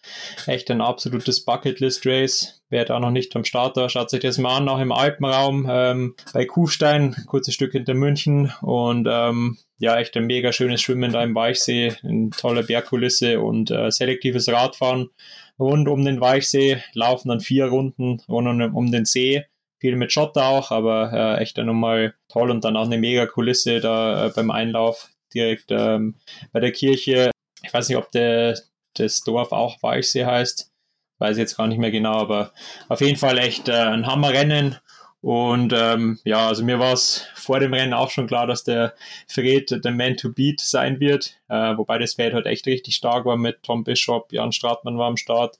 echt 0.46 0.68
ein 0.70 0.80
absolutes 0.80 1.44
Bucketlist-Race. 1.44 2.59
Wer 2.70 2.84
da 2.84 3.00
noch 3.00 3.10
nicht 3.10 3.34
am 3.34 3.44
Start 3.44 3.76
war, 3.76 3.88
schaut 3.88 4.10
sich 4.10 4.20
das 4.20 4.38
mal 4.38 4.56
an, 4.56 4.68
auch 4.68 4.78
im 4.78 4.92
Alpenraum 4.92 5.66
ähm, 5.68 6.14
bei 6.32 6.44
Kufstein, 6.44 7.16
kurzes 7.26 7.54
Stück 7.54 7.72
hinter 7.72 7.94
München 7.94 8.52
und 8.62 9.08
ähm, 9.10 9.58
ja, 9.78 9.98
echt 9.98 10.16
ein 10.16 10.26
mega 10.26 10.52
schönes 10.52 10.80
Schwimmen 10.80 11.10
da 11.10 11.22
im 11.24 11.34
Weichsee, 11.34 11.96
eine 12.04 12.30
tolle 12.30 12.62
Bergkulisse 12.62 13.40
und 13.40 13.72
äh, 13.72 13.90
selektives 13.90 14.48
Radfahren 14.48 15.10
rund 15.58 15.88
um 15.88 16.04
den 16.04 16.20
Weichsee, 16.20 16.80
laufen 16.94 17.28
dann 17.28 17.40
vier 17.40 17.66
Runden 17.66 18.22
rund 18.28 18.46
um, 18.46 18.74
um 18.76 18.92
den 18.92 19.04
See, 19.04 19.44
viel 19.78 19.96
mit 19.96 20.12
Schotter 20.12 20.46
auch, 20.46 20.70
aber 20.70 21.12
äh, 21.12 21.42
echt 21.42 21.58
dann 21.58 21.66
nochmal 21.66 22.14
toll 22.28 22.52
und 22.52 22.64
dann 22.64 22.76
auch 22.76 22.86
eine 22.86 22.98
mega 22.98 23.26
Kulisse 23.26 23.80
da 23.80 24.26
äh, 24.26 24.30
beim 24.30 24.52
Einlauf 24.52 25.10
direkt 25.34 25.66
ähm, 25.70 26.14
bei 26.52 26.60
der 26.60 26.70
Kirche. 26.70 27.32
Ich 27.64 27.74
weiß 27.74 27.88
nicht, 27.88 27.98
ob 27.98 28.12
der 28.12 28.56
das 28.94 29.22
Dorf 29.22 29.50
auch 29.50 29.82
Walchsee 29.82 30.24
heißt. 30.24 30.70
Weiß 31.20 31.38
jetzt 31.38 31.56
gar 31.56 31.68
nicht 31.68 31.78
mehr 31.78 31.92
genau, 31.92 32.14
aber 32.14 32.52
auf 32.88 33.00
jeden 33.00 33.18
Fall 33.18 33.38
echt 33.38 33.68
äh, 33.68 33.72
ein 33.72 34.06
Hammerrennen. 34.06 34.76
Und 35.22 35.74
ähm, 35.76 36.18
ja, 36.24 36.48
also 36.48 36.64
mir 36.64 36.78
war 36.78 36.94
es 36.94 37.26
vor 37.34 37.60
dem 37.60 37.74
Rennen 37.74 37.92
auch 37.92 38.08
schon 38.10 38.26
klar, 38.26 38.46
dass 38.46 38.64
der 38.64 38.94
Fred 39.28 39.84
der 39.84 39.92
Man 39.92 40.16
to 40.16 40.32
Beat 40.32 40.60
sein 40.60 40.98
wird. 40.98 41.34
Äh, 41.48 41.76
wobei 41.76 41.98
das 41.98 42.14
Feld 42.14 42.32
halt 42.32 42.46
echt 42.46 42.66
richtig 42.66 42.96
stark 42.96 43.26
war 43.26 43.36
mit 43.36 43.62
Tom 43.62 43.84
Bishop, 43.84 44.32
Jan 44.32 44.52
Stratmann 44.52 44.96
war 44.96 45.08
am 45.08 45.18
Start. 45.18 45.58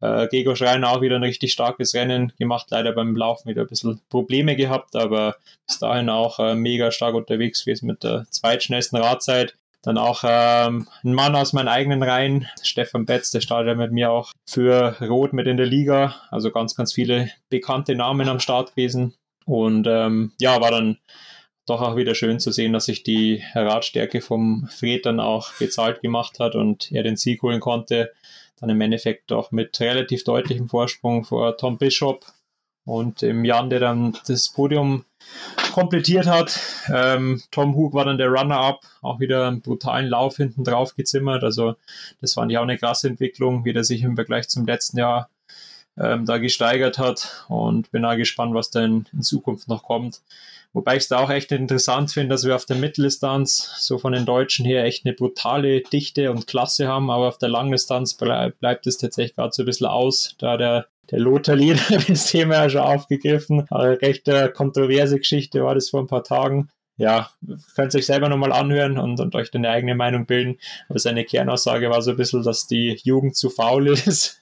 Äh, 0.00 0.26
Gego 0.26 0.56
Schreiner 0.56 0.90
auch 0.90 1.02
wieder 1.02 1.16
ein 1.16 1.22
richtig 1.22 1.52
starkes 1.52 1.94
Rennen 1.94 2.32
gemacht, 2.36 2.66
leider 2.70 2.92
beim 2.92 3.14
Laufen 3.14 3.48
wieder 3.48 3.62
ein 3.62 3.68
bisschen 3.68 4.00
Probleme 4.08 4.56
gehabt, 4.56 4.96
aber 4.96 5.36
bis 5.68 5.78
dahin 5.78 6.10
auch 6.10 6.40
äh, 6.40 6.56
mega 6.56 6.90
stark 6.90 7.14
unterwegs 7.14 7.64
gewesen 7.64 7.86
mit 7.86 8.02
der 8.02 8.26
zweitschnellsten 8.30 8.98
Radzeit. 8.98 9.54
Dann 9.86 9.98
auch 9.98 10.24
ähm, 10.26 10.88
ein 11.04 11.14
Mann 11.14 11.36
aus 11.36 11.52
meinen 11.52 11.68
eigenen 11.68 12.02
Reihen, 12.02 12.48
Stefan 12.60 13.06
Betz, 13.06 13.30
der 13.30 13.40
startet 13.40 13.78
mit 13.78 13.92
mir 13.92 14.10
auch 14.10 14.32
für 14.44 14.96
Rot 15.00 15.32
mit 15.32 15.46
in 15.46 15.56
der 15.56 15.66
Liga. 15.66 16.16
Also 16.32 16.50
ganz, 16.50 16.74
ganz 16.74 16.92
viele 16.92 17.30
bekannte 17.50 17.94
Namen 17.94 18.28
am 18.28 18.40
Start 18.40 18.70
gewesen. 18.70 19.14
Und 19.44 19.86
ähm, 19.88 20.32
ja, 20.40 20.60
war 20.60 20.72
dann 20.72 20.98
doch 21.66 21.82
auch 21.82 21.94
wieder 21.94 22.16
schön 22.16 22.40
zu 22.40 22.50
sehen, 22.50 22.72
dass 22.72 22.86
sich 22.86 23.04
die 23.04 23.44
Radstärke 23.54 24.22
vom 24.22 24.68
Fred 24.76 25.06
dann 25.06 25.20
auch 25.20 25.52
bezahlt 25.52 26.02
gemacht 26.02 26.40
hat 26.40 26.56
und 26.56 26.90
er 26.90 27.04
den 27.04 27.16
Sieg 27.16 27.42
holen 27.42 27.60
konnte. 27.60 28.12
Dann 28.58 28.70
im 28.70 28.80
Endeffekt 28.80 29.30
auch 29.30 29.52
mit 29.52 29.78
relativ 29.78 30.24
deutlichem 30.24 30.68
Vorsprung 30.68 31.22
vor 31.24 31.56
Tom 31.58 31.78
Bishop 31.78 32.26
und 32.84 33.22
im 33.22 33.44
Jan, 33.44 33.70
der 33.70 33.78
dann 33.78 34.18
das 34.26 34.48
Podium 34.48 35.04
komplettiert 35.72 36.26
hat. 36.26 36.58
Ähm, 36.88 37.42
Tom 37.50 37.74
Hug 37.74 37.94
war 37.94 38.04
dann 38.04 38.18
der 38.18 38.28
Runner-up, 38.28 38.80
auch 39.02 39.20
wieder 39.20 39.48
einen 39.48 39.60
brutalen 39.60 40.08
Lauf 40.08 40.36
hinten 40.36 40.64
drauf 40.64 40.94
gezimmert. 40.94 41.44
Also 41.44 41.76
das 42.20 42.34
fand 42.34 42.50
ich 42.50 42.58
auch 42.58 42.62
eine 42.62 42.78
krasse 42.78 43.08
Entwicklung, 43.08 43.64
wie 43.64 43.72
der 43.72 43.84
sich 43.84 44.02
im 44.02 44.16
Vergleich 44.16 44.48
zum 44.48 44.66
letzten 44.66 44.98
Jahr 44.98 45.28
ähm, 45.98 46.26
da 46.26 46.38
gesteigert 46.38 46.98
hat 46.98 47.44
und 47.48 47.90
bin 47.90 48.04
auch 48.04 48.16
gespannt, 48.16 48.54
was 48.54 48.70
dann 48.70 49.06
in 49.12 49.22
Zukunft 49.22 49.68
noch 49.68 49.82
kommt. 49.82 50.20
Wobei 50.72 50.96
ich 50.96 51.04
es 51.04 51.08
da 51.08 51.20
auch 51.20 51.30
echt 51.30 51.52
interessant 51.52 52.10
finde, 52.10 52.34
dass 52.34 52.44
wir 52.44 52.54
auf 52.54 52.66
der 52.66 52.76
Mitteldistanz 52.76 53.76
so 53.78 53.96
von 53.96 54.12
den 54.12 54.26
Deutschen 54.26 54.66
her 54.66 54.84
echt 54.84 55.06
eine 55.06 55.14
brutale 55.14 55.80
Dichte 55.80 56.30
und 56.30 56.46
Klasse 56.46 56.86
haben, 56.86 57.10
aber 57.10 57.28
auf 57.28 57.38
der 57.38 57.48
Langdistanz 57.48 58.12
bleib, 58.14 58.58
bleibt 58.58 58.86
es 58.86 58.98
tatsächlich 58.98 59.36
gerade 59.36 59.54
so 59.54 59.62
ein 59.62 59.66
bisschen 59.66 59.86
aus, 59.86 60.34
da 60.38 60.58
der 60.58 60.86
der 61.10 61.18
Lothar 61.18 61.56
Lieder 61.56 61.80
das 62.08 62.26
Thema 62.30 62.54
ja 62.54 62.70
schon 62.70 62.80
aufgegriffen. 62.80 63.66
Aber 63.70 64.00
recht 64.00 64.28
äh, 64.28 64.48
kontroverse 64.48 65.18
Geschichte 65.18 65.62
war 65.64 65.74
das 65.74 65.90
vor 65.90 66.00
ein 66.00 66.06
paar 66.06 66.24
Tagen. 66.24 66.68
Ja, 66.98 67.28
könnt 67.74 67.92
ihr 67.92 67.98
euch 67.98 68.06
selber 68.06 68.30
nochmal 68.30 68.52
anhören 68.52 68.96
und, 68.96 69.20
und 69.20 69.34
euch 69.34 69.52
eine 69.52 69.68
eigene 69.68 69.94
Meinung 69.94 70.24
bilden. 70.24 70.58
Aber 70.88 70.98
seine 70.98 71.24
Kernaussage 71.24 71.90
war 71.90 72.00
so 72.00 72.12
ein 72.12 72.16
bisschen, 72.16 72.42
dass 72.42 72.66
die 72.66 72.98
Jugend 73.04 73.36
zu 73.36 73.50
faul 73.50 73.88
ist. 73.90 74.40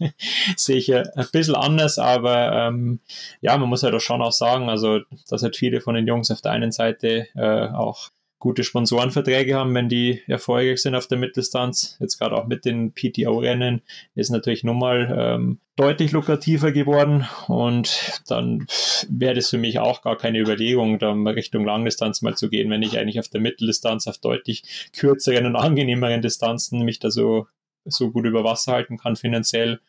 Sehe 0.56 0.76
ich 0.76 0.94
ein 0.94 1.04
bisschen 1.32 1.56
anders, 1.56 1.98
aber 1.98 2.52
ähm, 2.52 3.00
ja, 3.40 3.58
man 3.58 3.68
muss 3.68 3.82
halt 3.82 3.94
auch 3.94 4.00
schon 4.00 4.22
auch 4.22 4.32
sagen, 4.32 4.68
also 4.68 5.00
dass 5.28 5.42
halt 5.42 5.56
viele 5.56 5.80
von 5.80 5.96
den 5.96 6.06
Jungs 6.06 6.30
auf 6.30 6.42
der 6.42 6.52
einen 6.52 6.70
Seite 6.70 7.26
äh, 7.34 7.68
auch 7.70 8.10
gute 8.44 8.62
Sponsorenverträge 8.62 9.54
haben, 9.54 9.74
wenn 9.74 9.88
die 9.88 10.20
erfolgreich 10.26 10.82
sind 10.82 10.94
auf 10.94 11.06
der 11.06 11.16
Mitteldistanz. 11.16 11.96
Jetzt 11.98 12.18
gerade 12.18 12.36
auch 12.36 12.46
mit 12.46 12.66
den 12.66 12.92
PTO-Rennen 12.92 13.80
ist 14.14 14.28
natürlich 14.28 14.64
nochmal 14.64 15.16
ähm, 15.18 15.60
deutlich 15.76 16.12
lukrativer 16.12 16.70
geworden 16.70 17.26
und 17.48 18.20
dann 18.28 18.66
wäre 19.08 19.32
das 19.32 19.48
für 19.48 19.56
mich 19.56 19.78
auch 19.78 20.02
gar 20.02 20.18
keine 20.18 20.40
Überlegung, 20.40 20.98
da 20.98 21.14
mal 21.14 21.32
Richtung 21.32 21.64
Langdistanz 21.64 22.20
mal 22.20 22.36
zu 22.36 22.50
gehen, 22.50 22.68
wenn 22.68 22.82
ich 22.82 22.98
eigentlich 22.98 23.18
auf 23.18 23.28
der 23.28 23.40
Mitteldistanz 23.40 24.06
auf 24.08 24.18
deutlich 24.18 24.90
kürzeren 24.94 25.46
und 25.46 25.56
angenehmeren 25.56 26.20
Distanzen 26.20 26.84
mich 26.84 26.98
da 26.98 27.10
so, 27.10 27.46
so 27.86 28.10
gut 28.10 28.26
über 28.26 28.44
Wasser 28.44 28.72
halten 28.72 28.98
kann 28.98 29.16
finanziell. 29.16 29.80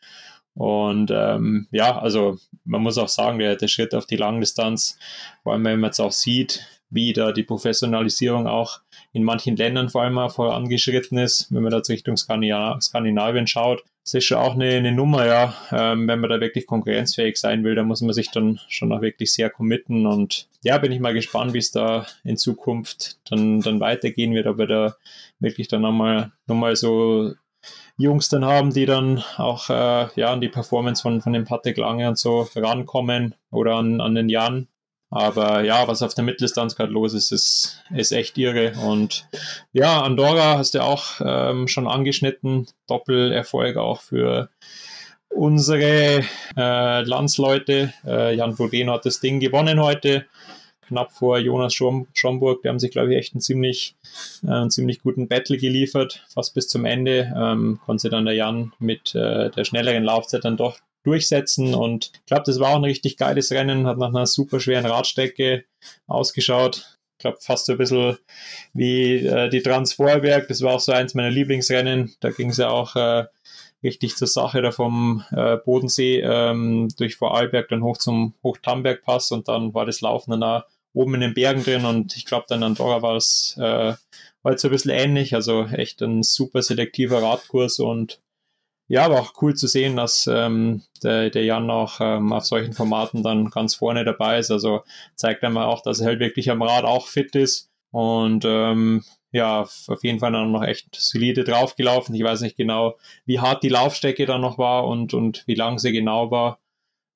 Und 0.54 1.10
ähm, 1.12 1.68
ja, 1.72 1.98
also 1.98 2.38
man 2.64 2.80
muss 2.80 2.96
auch 2.96 3.08
sagen, 3.08 3.38
der, 3.38 3.56
der 3.56 3.68
Schritt 3.68 3.94
auf 3.94 4.06
die 4.06 4.16
Langdistanz, 4.16 4.98
vor 5.42 5.52
allem 5.52 5.64
wenn 5.66 5.78
man 5.78 5.88
jetzt 5.88 6.00
auch 6.00 6.12
sieht, 6.12 6.66
wie 6.96 7.12
da 7.12 7.30
die 7.30 7.44
Professionalisierung 7.44 8.48
auch 8.48 8.80
in 9.12 9.22
manchen 9.22 9.54
Ländern 9.54 9.88
vor 9.88 10.02
allem 10.02 10.28
vorangeschritten 10.28 11.18
ist, 11.18 11.54
wenn 11.54 11.62
man 11.62 11.70
da 11.70 11.78
Richtung 11.78 12.16
Skandinavien 12.16 13.46
schaut. 13.46 13.84
Das 14.02 14.14
ist 14.14 14.24
schon 14.24 14.38
auch 14.38 14.54
eine, 14.54 14.70
eine 14.70 14.92
Nummer, 14.92 15.26
ja. 15.26 15.54
Ähm, 15.72 16.08
wenn 16.08 16.20
man 16.20 16.30
da 16.30 16.40
wirklich 16.40 16.66
konkurrenzfähig 16.66 17.36
sein 17.36 17.64
will, 17.64 17.74
da 17.74 17.82
muss 17.82 18.02
man 18.02 18.12
sich 18.12 18.30
dann 18.30 18.60
schon 18.68 18.92
auch 18.92 19.00
wirklich 19.00 19.32
sehr 19.32 19.50
committen. 19.50 20.06
Und 20.06 20.48
ja, 20.62 20.78
bin 20.78 20.92
ich 20.92 21.00
mal 21.00 21.14
gespannt, 21.14 21.54
wie 21.54 21.58
es 21.58 21.70
da 21.70 22.06
in 22.24 22.36
Zukunft 22.36 23.18
dann, 23.28 23.60
dann 23.60 23.80
weitergehen 23.80 24.32
wird, 24.32 24.46
ob 24.46 24.58
wir 24.58 24.66
da 24.66 24.96
wirklich 25.40 25.68
dann 25.68 25.82
nochmal 25.82 26.32
noch 26.46 26.56
mal 26.56 26.76
so 26.76 27.32
Jungs 27.96 28.28
dann 28.28 28.44
haben, 28.44 28.72
die 28.72 28.86
dann 28.86 29.24
auch 29.38 29.70
äh, 29.70 30.08
ja, 30.14 30.32
an 30.32 30.40
die 30.40 30.48
Performance 30.48 31.02
von, 31.02 31.20
von 31.20 31.32
dem 31.32 31.44
Patrick 31.44 31.76
Lange 31.76 32.08
und 32.08 32.18
so 32.18 32.48
rankommen 32.54 33.34
oder 33.50 33.74
an, 33.74 34.00
an 34.00 34.14
den 34.14 34.28
Jan. 34.28 34.68
Aber 35.10 35.62
ja, 35.62 35.86
was 35.86 36.02
auf 36.02 36.14
der 36.14 36.24
Mitteldistanz 36.24 36.74
gerade 36.74 36.92
los 36.92 37.14
ist, 37.14 37.30
ist, 37.30 37.82
ist 37.94 38.12
echt 38.12 38.36
irre. 38.38 38.72
Und 38.84 39.26
ja, 39.72 40.02
Andorra 40.02 40.58
hast 40.58 40.74
du 40.74 40.82
auch 40.82 41.20
ähm, 41.20 41.68
schon 41.68 41.86
angeschnitten. 41.86 42.66
Doppelerfolg 42.88 43.76
auch 43.76 44.00
für 44.00 44.48
unsere 45.28 46.24
äh, 46.56 47.02
Landsleute. 47.02 47.92
Äh, 48.04 48.34
Jan 48.34 48.56
Bodeno 48.56 48.94
hat 48.94 49.06
das 49.06 49.20
Ding 49.20 49.38
gewonnen 49.38 49.80
heute. 49.80 50.26
Knapp 50.88 51.12
vor 51.12 51.38
Jonas 51.38 51.74
Schom 51.74 52.06
Schomburg. 52.14 52.62
Die 52.62 52.68
haben 52.68 52.78
sich, 52.78 52.92
glaube 52.92 53.12
ich, 53.12 53.18
echt 53.18 53.34
einen 53.34 53.40
ziemlich, 53.40 53.96
äh, 54.44 54.50
einen 54.50 54.70
ziemlich 54.70 55.02
guten 55.02 55.28
Battle 55.28 55.56
geliefert. 55.56 56.24
Fast 56.28 56.54
bis 56.54 56.68
zum 56.68 56.84
Ende. 56.84 57.32
Ähm, 57.36 57.80
konnte 57.84 58.08
dann 58.08 58.24
der 58.24 58.34
Jan 58.34 58.72
mit 58.78 59.14
äh, 59.14 59.50
der 59.50 59.64
schnelleren 59.64 60.04
Laufzeit 60.04 60.44
dann 60.44 60.56
doch 60.56 60.78
durchsetzen. 61.06 61.74
Und 61.74 62.12
ich 62.14 62.26
glaube, 62.26 62.42
das 62.46 62.60
war 62.60 62.70
auch 62.70 62.76
ein 62.76 62.84
richtig 62.84 63.16
geiles 63.16 63.52
Rennen, 63.52 63.86
hat 63.86 63.98
nach 63.98 64.08
einer 64.08 64.26
super 64.26 64.60
schweren 64.60 64.86
Radstrecke 64.86 65.64
ausgeschaut. 66.06 66.98
Ich 67.18 67.22
glaube, 67.22 67.38
fast 67.40 67.66
so 67.66 67.72
ein 67.72 67.78
bisschen 67.78 68.18
wie 68.74 69.26
äh, 69.26 69.48
die 69.48 69.62
Transvorberg. 69.62 70.48
Das 70.48 70.60
war 70.62 70.74
auch 70.74 70.80
so 70.80 70.92
eins 70.92 71.14
meiner 71.14 71.30
Lieblingsrennen. 71.30 72.14
Da 72.20 72.30
ging 72.30 72.50
es 72.50 72.58
ja 72.58 72.68
auch 72.68 72.94
äh, 72.96 73.24
richtig 73.82 74.16
zur 74.16 74.28
Sache 74.28 74.60
da 74.62 74.70
vom 74.72 75.24
äh, 75.30 75.56
Bodensee 75.56 76.20
ähm, 76.20 76.88
durch 76.98 77.16
Vorarlberg 77.16 77.68
dann 77.68 77.82
hoch 77.82 77.98
zum 77.98 78.34
Hochtambergpass 78.42 79.30
und 79.30 79.48
dann 79.48 79.74
war 79.74 79.86
das 79.86 80.00
Laufen 80.00 80.32
dann 80.32 80.42
auch 80.42 80.64
oben 80.92 81.14
in 81.14 81.20
den 81.20 81.34
Bergen 81.34 81.62
drin 81.62 81.84
und 81.84 82.16
ich 82.16 82.24
glaube 82.24 82.46
dann 82.48 82.62
Andorra 82.62 83.02
war 83.02 83.16
es 83.16 83.54
äh, 83.58 83.94
war 84.42 84.52
jetzt 84.52 84.62
so 84.62 84.68
ein 84.68 84.70
bisschen 84.70 84.92
ähnlich, 84.92 85.34
also 85.34 85.64
echt 85.64 86.02
ein 86.02 86.22
super 86.22 86.62
selektiver 86.62 87.20
Radkurs 87.22 87.80
und 87.80 88.20
ja, 88.88 89.04
aber 89.04 89.20
auch 89.20 89.34
cool 89.42 89.54
zu 89.54 89.66
sehen, 89.66 89.96
dass 89.96 90.26
ähm, 90.26 90.82
der, 91.02 91.30
der 91.30 91.44
Jan 91.44 91.70
auch 91.70 92.00
ähm, 92.00 92.32
auf 92.32 92.44
solchen 92.44 92.72
Formaten 92.72 93.22
dann 93.22 93.50
ganz 93.50 93.74
vorne 93.74 94.04
dabei 94.04 94.38
ist. 94.38 94.50
Also 94.50 94.82
zeigt 95.14 95.42
einmal 95.42 95.66
auch, 95.66 95.82
dass 95.82 96.00
er 96.00 96.06
halt 96.06 96.20
wirklich 96.20 96.50
am 96.50 96.62
Rad 96.62 96.84
auch 96.84 97.08
fit 97.08 97.34
ist 97.34 97.70
und 97.90 98.44
ähm, 98.44 99.04
ja, 99.32 99.62
auf 99.62 100.02
jeden 100.02 100.20
Fall 100.20 100.32
dann 100.32 100.52
noch 100.52 100.62
echt 100.62 100.94
solide 100.94 101.44
draufgelaufen. 101.44 102.14
Ich 102.14 102.22
weiß 102.22 102.40
nicht 102.40 102.56
genau, 102.56 102.96
wie 103.26 103.40
hart 103.40 103.62
die 103.62 103.68
Laufstrecke 103.68 104.24
dann 104.24 104.40
noch 104.40 104.56
war 104.58 104.86
und, 104.86 105.14
und 105.14 105.44
wie 105.46 105.54
lang 105.54 105.78
sie 105.78 105.92
genau 105.92 106.30
war. 106.30 106.58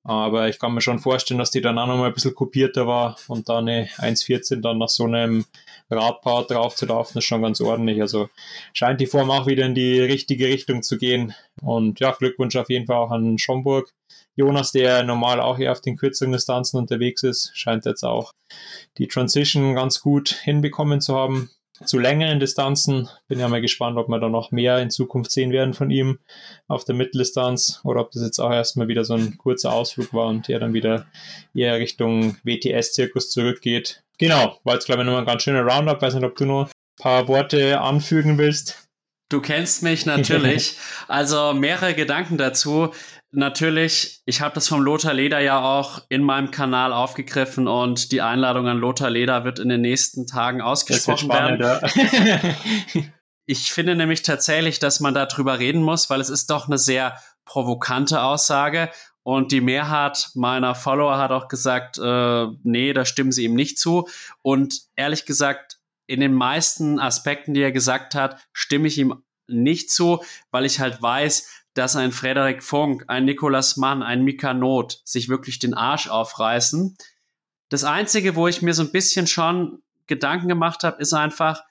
Aber 0.03 0.49
ich 0.49 0.59
kann 0.59 0.73
mir 0.73 0.81
schon 0.81 0.99
vorstellen, 0.99 1.37
dass 1.37 1.51
die 1.51 1.61
dann 1.61 1.77
auch 1.77 1.87
noch 1.87 1.97
mal 1.97 2.07
ein 2.07 2.13
bisschen 2.13 2.35
kopierter 2.35 2.87
war 2.87 3.17
und 3.27 3.49
da 3.49 3.59
eine 3.59 3.85
1,14 3.97 4.61
dann 4.61 4.79
nach 4.79 4.89
so 4.89 5.05
einem 5.05 5.45
Radpaar 5.91 6.45
drauf 6.45 6.75
zu 6.75 6.85
laufen, 6.85 7.17
ist 7.17 7.25
schon 7.25 7.41
ganz 7.41 7.61
ordentlich. 7.61 8.01
Also 8.01 8.29
scheint 8.73 9.01
die 9.01 9.07
Form 9.07 9.31
auch 9.31 9.47
wieder 9.47 9.65
in 9.65 9.75
die 9.75 9.99
richtige 9.99 10.47
Richtung 10.47 10.83
zu 10.83 10.97
gehen. 10.97 11.33
Und 11.61 11.99
ja, 11.99 12.11
Glückwunsch 12.11 12.55
auf 12.55 12.69
jeden 12.69 12.87
Fall 12.87 12.97
auch 12.97 13.11
an 13.11 13.37
Schomburg. 13.37 13.91
Jonas, 14.35 14.71
der 14.71 15.03
normal 15.03 15.41
auch 15.41 15.59
eher 15.59 15.71
auf 15.71 15.81
den 15.81 15.97
kürzeren 15.97 16.31
Distanzen 16.31 16.77
unterwegs 16.77 17.23
ist, 17.23 17.51
scheint 17.53 17.85
jetzt 17.85 18.03
auch 18.03 18.33
die 18.97 19.07
Transition 19.07 19.75
ganz 19.75 20.01
gut 20.01 20.29
hinbekommen 20.29 21.01
zu 21.01 21.15
haben 21.15 21.49
zu 21.85 21.99
längeren 21.99 22.39
Distanzen. 22.39 23.09
Bin 23.27 23.39
ja 23.39 23.47
mal 23.47 23.61
gespannt, 23.61 23.97
ob 23.97 24.07
wir 24.07 24.19
da 24.19 24.29
noch 24.29 24.51
mehr 24.51 24.79
in 24.79 24.89
Zukunft 24.89 25.31
sehen 25.31 25.51
werden 25.51 25.73
von 25.73 25.89
ihm 25.89 26.19
auf 26.67 26.85
der 26.85 26.95
Mitteldistanz 26.95 27.81
oder 27.83 28.01
ob 28.01 28.11
das 28.11 28.23
jetzt 28.23 28.39
auch 28.39 28.51
erstmal 28.51 28.87
wieder 28.87 29.05
so 29.05 29.15
ein 29.15 29.37
kurzer 29.37 29.73
Ausflug 29.73 30.13
war 30.13 30.27
und 30.27 30.49
er 30.49 30.59
dann 30.59 30.73
wieder 30.73 31.05
eher 31.53 31.77
Richtung 31.79 32.37
WTS-Zirkus 32.43 33.29
zurückgeht. 33.29 34.00
Genau, 34.17 34.59
war 34.63 34.75
jetzt 34.75 34.85
glaube 34.85 35.01
ich 35.01 35.05
nochmal 35.05 35.21
ein 35.21 35.27
ganz 35.27 35.43
schöner 35.43 35.61
Roundup. 35.61 36.01
Weiß 36.01 36.13
nicht, 36.13 36.23
ob 36.23 36.35
du 36.35 36.45
noch 36.45 36.67
ein 36.67 36.71
paar 37.01 37.27
Worte 37.27 37.79
anfügen 37.79 38.37
willst. 38.37 38.87
Du 39.29 39.41
kennst 39.41 39.83
mich 39.83 40.05
natürlich. 40.05 40.77
Also 41.07 41.53
mehrere 41.53 41.93
Gedanken 41.93 42.37
dazu 42.37 42.93
natürlich, 43.31 44.21
ich 44.25 44.41
habe 44.41 44.53
das 44.55 44.67
vom 44.67 44.81
Lothar 44.81 45.13
Leder 45.13 45.39
ja 45.39 45.61
auch 45.61 46.01
in 46.09 46.23
meinem 46.23 46.51
Kanal 46.51 46.93
aufgegriffen 46.93 47.67
und 47.67 48.11
die 48.11 48.21
Einladung 48.21 48.67
an 48.67 48.77
Lothar 48.77 49.09
Leder 49.09 49.43
wird 49.43 49.59
in 49.59 49.69
den 49.69 49.81
nächsten 49.81 50.27
Tagen 50.27 50.61
ausgesprochen 50.61 51.25
spannend, 51.25 51.59
werden. 51.61 51.89
Ja. 52.93 53.03
ich 53.45 53.71
finde 53.71 53.95
nämlich 53.95 54.21
tatsächlich, 54.21 54.79
dass 54.79 54.99
man 54.99 55.13
darüber 55.13 55.59
reden 55.59 55.81
muss, 55.81 56.09
weil 56.09 56.21
es 56.21 56.29
ist 56.29 56.49
doch 56.49 56.67
eine 56.67 56.77
sehr 56.77 57.17
provokante 57.45 58.21
Aussage. 58.21 58.89
Und 59.23 59.51
die 59.51 59.61
Mehrheit 59.61 60.29
meiner 60.33 60.73
Follower 60.73 61.17
hat 61.17 61.31
auch 61.31 61.47
gesagt, 61.47 61.97
äh, 61.99 62.47
nee, 62.63 62.93
da 62.93 63.05
stimmen 63.05 63.31
sie 63.31 63.45
ihm 63.45 63.53
nicht 63.53 63.77
zu. 63.77 64.07
Und 64.41 64.81
ehrlich 64.95 65.25
gesagt, 65.25 65.79
in 66.07 66.19
den 66.19 66.33
meisten 66.33 66.99
Aspekten, 66.99 67.53
die 67.53 67.61
er 67.61 67.71
gesagt 67.71 68.15
hat, 68.15 68.37
stimme 68.51 68.87
ich 68.87 68.97
ihm 68.97 69.23
nicht 69.47 69.91
zu, 69.91 70.23
weil 70.49 70.65
ich 70.65 70.79
halt 70.79 71.01
weiß, 71.01 71.49
dass 71.73 71.95
ein 71.95 72.11
Frederik 72.11 72.63
Funk, 72.63 73.05
ein 73.07 73.25
Nikolas 73.25 73.77
Mann, 73.77 74.03
ein 74.03 74.23
Mika 74.23 74.53
Not 74.53 75.01
sich 75.05 75.29
wirklich 75.29 75.59
den 75.59 75.73
Arsch 75.73 76.09
aufreißen. 76.09 76.97
Das 77.69 77.83
Einzige, 77.83 78.35
wo 78.35 78.47
ich 78.47 78.61
mir 78.61 78.73
so 78.73 78.83
ein 78.83 78.91
bisschen 78.91 79.27
schon 79.27 79.81
Gedanken 80.07 80.49
gemacht 80.49 80.83
habe, 80.83 81.01
ist 81.01 81.13
einfach, 81.13 81.63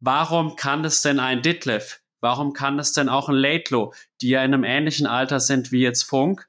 warum 0.00 0.56
kann 0.56 0.82
das 0.82 1.00
denn 1.00 1.20
ein 1.20 1.42
Ditlev? 1.42 2.00
Warum 2.20 2.52
kann 2.52 2.76
das 2.76 2.92
denn 2.92 3.08
auch 3.08 3.28
ein 3.28 3.36
Laidlow, 3.36 3.94
die 4.20 4.30
ja 4.30 4.42
in 4.42 4.52
einem 4.52 4.64
ähnlichen 4.64 5.06
Alter 5.06 5.38
sind 5.38 5.70
wie 5.70 5.80
jetzt 5.80 6.02
Funk 6.02 6.47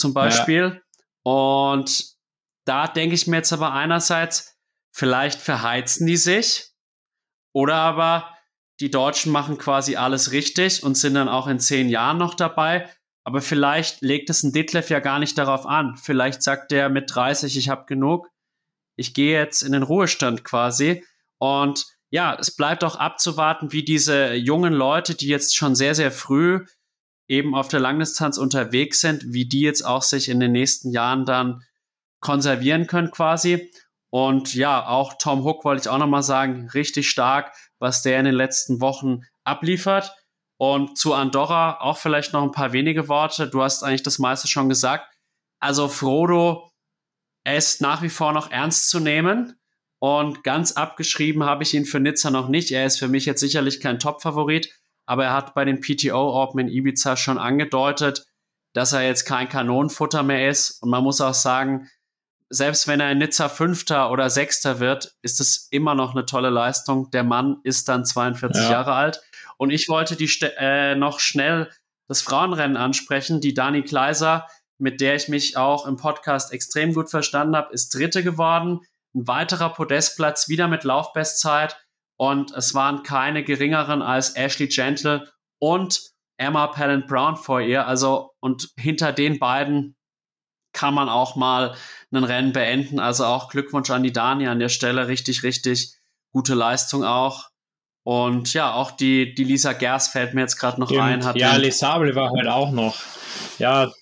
zum 0.00 0.14
Beispiel? 0.14 0.82
Ja. 0.82 1.32
Und 1.32 2.16
da 2.64 2.88
denke 2.88 3.14
ich 3.14 3.26
mir 3.26 3.36
jetzt 3.36 3.52
aber 3.52 3.72
einerseits, 3.72 4.58
vielleicht 4.92 5.40
verheizen 5.40 6.06
die 6.06 6.16
sich 6.16 6.70
oder 7.52 7.76
aber 7.76 8.34
die 8.80 8.90
Deutschen 8.90 9.30
machen 9.30 9.58
quasi 9.58 9.96
alles 9.96 10.32
richtig 10.32 10.82
und 10.82 10.96
sind 10.96 11.14
dann 11.14 11.28
auch 11.28 11.46
in 11.46 11.60
zehn 11.60 11.88
Jahren 11.88 12.18
noch 12.18 12.34
dabei. 12.34 12.88
Aber 13.24 13.42
vielleicht 13.42 14.00
legt 14.00 14.30
es 14.30 14.42
ein 14.42 14.52
Detlef 14.52 14.88
ja 14.88 15.00
gar 15.00 15.18
nicht 15.18 15.36
darauf 15.36 15.66
an. 15.66 15.96
Vielleicht 15.96 16.42
sagt 16.42 16.72
der 16.72 16.88
mit 16.88 17.14
30, 17.14 17.56
ich 17.56 17.68
habe 17.68 17.84
genug. 17.84 18.28
Ich 18.96 19.12
gehe 19.12 19.38
jetzt 19.38 19.62
in 19.62 19.72
den 19.72 19.82
Ruhestand 19.82 20.42
quasi. 20.44 21.04
Und 21.38 21.86
ja, 22.10 22.36
es 22.38 22.56
bleibt 22.56 22.82
auch 22.82 22.96
abzuwarten, 22.96 23.72
wie 23.72 23.84
diese 23.84 24.32
jungen 24.34 24.72
Leute, 24.72 25.14
die 25.14 25.28
jetzt 25.28 25.54
schon 25.54 25.74
sehr, 25.74 25.94
sehr 25.94 26.10
früh 26.10 26.64
eben 27.30 27.54
auf 27.54 27.68
der 27.68 27.78
Langdistanz 27.78 28.38
unterwegs 28.38 29.00
sind, 29.00 29.22
wie 29.28 29.46
die 29.46 29.60
jetzt 29.60 29.82
auch 29.82 30.02
sich 30.02 30.28
in 30.28 30.40
den 30.40 30.50
nächsten 30.50 30.90
Jahren 30.90 31.24
dann 31.24 31.62
konservieren 32.20 32.88
können 32.88 33.12
quasi. 33.12 33.70
Und 34.10 34.52
ja, 34.54 34.84
auch 34.88 35.14
Tom 35.16 35.44
Hook 35.44 35.64
wollte 35.64 35.82
ich 35.82 35.88
auch 35.88 35.98
nochmal 35.98 36.24
sagen, 36.24 36.68
richtig 36.74 37.08
stark, 37.08 37.54
was 37.78 38.02
der 38.02 38.18
in 38.18 38.24
den 38.24 38.34
letzten 38.34 38.80
Wochen 38.80 39.20
abliefert. 39.44 40.12
Und 40.56 40.98
zu 40.98 41.14
Andorra 41.14 41.80
auch 41.80 41.98
vielleicht 41.98 42.32
noch 42.32 42.42
ein 42.42 42.50
paar 42.50 42.72
wenige 42.72 43.08
Worte. 43.08 43.48
Du 43.48 43.62
hast 43.62 43.84
eigentlich 43.84 44.02
das 44.02 44.18
meiste 44.18 44.48
schon 44.48 44.68
gesagt. 44.68 45.06
Also 45.60 45.86
Frodo, 45.86 46.72
er 47.44 47.56
ist 47.56 47.80
nach 47.80 48.02
wie 48.02 48.08
vor 48.08 48.32
noch 48.32 48.50
ernst 48.50 48.90
zu 48.90 48.98
nehmen. 48.98 49.54
Und 50.00 50.42
ganz 50.42 50.72
abgeschrieben 50.72 51.44
habe 51.44 51.62
ich 51.62 51.74
ihn 51.74 51.84
für 51.84 52.00
Nizza 52.00 52.32
noch 52.32 52.48
nicht. 52.48 52.72
Er 52.72 52.86
ist 52.86 52.98
für 52.98 53.08
mich 53.08 53.24
jetzt 53.24 53.40
sicherlich 53.40 53.80
kein 53.80 54.00
Top-Favorit, 54.00 54.79
aber 55.10 55.24
er 55.24 55.32
hat 55.32 55.54
bei 55.54 55.64
den 55.64 55.80
PTO 55.80 56.40
Open 56.40 56.60
in 56.60 56.68
Ibiza 56.68 57.16
schon 57.16 57.36
angedeutet, 57.36 58.26
dass 58.74 58.92
er 58.92 59.02
jetzt 59.02 59.24
kein 59.24 59.48
Kanonenfutter 59.48 60.22
mehr 60.22 60.48
ist. 60.48 60.80
Und 60.80 60.90
man 60.90 61.02
muss 61.02 61.20
auch 61.20 61.34
sagen, 61.34 61.90
selbst 62.48 62.86
wenn 62.86 63.00
er 63.00 63.10
in 63.10 63.18
Nizza 63.18 63.48
Fünfter 63.48 64.12
oder 64.12 64.30
Sechster 64.30 64.78
wird, 64.78 65.16
ist 65.20 65.40
es 65.40 65.66
immer 65.72 65.96
noch 65.96 66.14
eine 66.14 66.26
tolle 66.26 66.50
Leistung. 66.50 67.10
Der 67.10 67.24
Mann 67.24 67.56
ist 67.64 67.88
dann 67.88 68.04
42 68.04 68.62
ja. 68.62 68.70
Jahre 68.70 68.92
alt. 68.92 69.20
Und 69.56 69.70
ich 69.70 69.88
wollte 69.88 70.14
die 70.14 70.30
äh, 70.56 70.94
noch 70.94 71.18
schnell 71.18 71.68
das 72.06 72.22
Frauenrennen 72.22 72.76
ansprechen. 72.76 73.40
Die 73.40 73.52
Dani 73.52 73.82
Kleiser, 73.82 74.46
mit 74.78 75.00
der 75.00 75.16
ich 75.16 75.26
mich 75.26 75.56
auch 75.56 75.88
im 75.88 75.96
Podcast 75.96 76.52
extrem 76.52 76.94
gut 76.94 77.10
verstanden 77.10 77.56
habe, 77.56 77.74
ist 77.74 77.92
Dritte 77.92 78.22
geworden. 78.22 78.82
Ein 79.12 79.26
weiterer 79.26 79.70
Podestplatz 79.70 80.48
wieder 80.48 80.68
mit 80.68 80.84
Laufbestzeit. 80.84 81.84
Und 82.20 82.52
es 82.52 82.74
waren 82.74 83.02
keine 83.02 83.42
geringeren 83.42 84.02
als 84.02 84.36
Ashley 84.36 84.66
Gentle 84.68 85.32
und 85.58 86.02
Emma 86.36 86.66
Pallant 86.66 87.06
Brown 87.06 87.34
vor 87.34 87.62
ihr. 87.62 87.86
Also, 87.86 88.34
und 88.40 88.68
hinter 88.76 89.14
den 89.14 89.38
beiden 89.38 89.96
kann 90.74 90.92
man 90.92 91.08
auch 91.08 91.34
mal 91.36 91.74
ein 92.12 92.24
Rennen 92.24 92.52
beenden. 92.52 93.00
Also 93.00 93.24
auch 93.24 93.48
Glückwunsch 93.48 93.88
an 93.88 94.02
die 94.02 94.12
Dani 94.12 94.48
an 94.48 94.58
der 94.58 94.68
Stelle. 94.68 95.08
Richtig, 95.08 95.42
richtig 95.44 95.96
gute 96.30 96.52
Leistung 96.52 97.04
auch. 97.04 97.48
Und 98.02 98.54
ja, 98.54 98.72
auch 98.72 98.92
die, 98.92 99.34
die 99.34 99.44
Lisa 99.44 99.74
Gers 99.74 100.08
fällt 100.08 100.32
mir 100.34 100.40
jetzt 100.40 100.56
gerade 100.56 100.80
noch 100.80 100.88
Stimmt. 100.88 101.02
ein. 101.02 101.24
Hat 101.24 101.36
ja, 101.36 101.56
Lesable 101.56 102.14
war 102.14 102.30
halt 102.30 102.48
auch 102.48 102.70
noch. 102.70 102.96
Ja, 103.58 103.92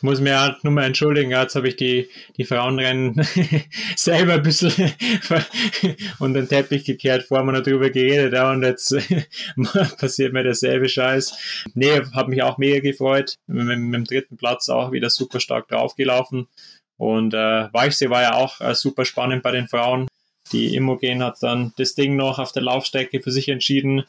muss 0.00 0.20
mir 0.20 0.40
halt 0.40 0.64
nur 0.64 0.72
mal 0.72 0.84
entschuldigen. 0.84 1.30
Jetzt 1.30 1.54
habe 1.54 1.68
ich 1.68 1.76
die, 1.76 2.08
die 2.36 2.44
Frauenrennen 2.44 3.24
selber 3.96 4.34
ein 4.34 4.42
bisschen 4.42 4.72
unter 6.18 6.40
den 6.40 6.48
Teppich 6.48 6.84
gekehrt, 6.84 7.24
vorher 7.28 7.46
wir 7.46 7.52
noch 7.52 7.62
drüber 7.62 7.90
geredet. 7.90 8.32
Ja, 8.32 8.50
und 8.50 8.64
jetzt 8.64 8.94
passiert 9.98 10.32
mir 10.32 10.42
derselbe 10.42 10.88
Scheiß. 10.88 11.64
Nee, 11.74 12.02
habe 12.12 12.30
mich 12.30 12.42
auch 12.42 12.58
mega 12.58 12.80
gefreut. 12.80 13.36
Mit, 13.46 13.78
mit, 13.78 13.94
dem 13.94 14.04
dritten 14.04 14.36
Platz 14.36 14.68
auch 14.68 14.90
wieder 14.90 15.10
super 15.10 15.38
stark 15.38 15.68
draufgelaufen. 15.68 16.48
Und 16.96 17.34
äh, 17.34 17.72
Weichsee 17.72 18.10
war 18.10 18.22
ja 18.22 18.34
auch 18.34 18.60
äh, 18.60 18.74
super 18.74 19.04
spannend 19.04 19.42
bei 19.44 19.52
den 19.52 19.68
Frauen. 19.68 20.08
Die 20.52 20.74
Imogen 20.74 21.22
hat 21.22 21.42
dann 21.42 21.72
das 21.76 21.94
Ding 21.94 22.16
noch 22.16 22.38
auf 22.38 22.52
der 22.52 22.62
Laufstrecke 22.62 23.20
für 23.22 23.32
sich 23.32 23.48
entschieden 23.48 24.04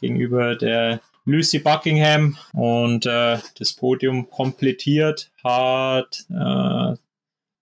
gegenüber 0.00 0.56
der 0.56 1.00
Lucy 1.24 1.58
Buckingham 1.58 2.36
und 2.52 3.06
äh, 3.06 3.38
das 3.58 3.72
Podium 3.72 4.30
komplettiert 4.30 5.30
hat 5.42 6.24
äh, 6.30 6.96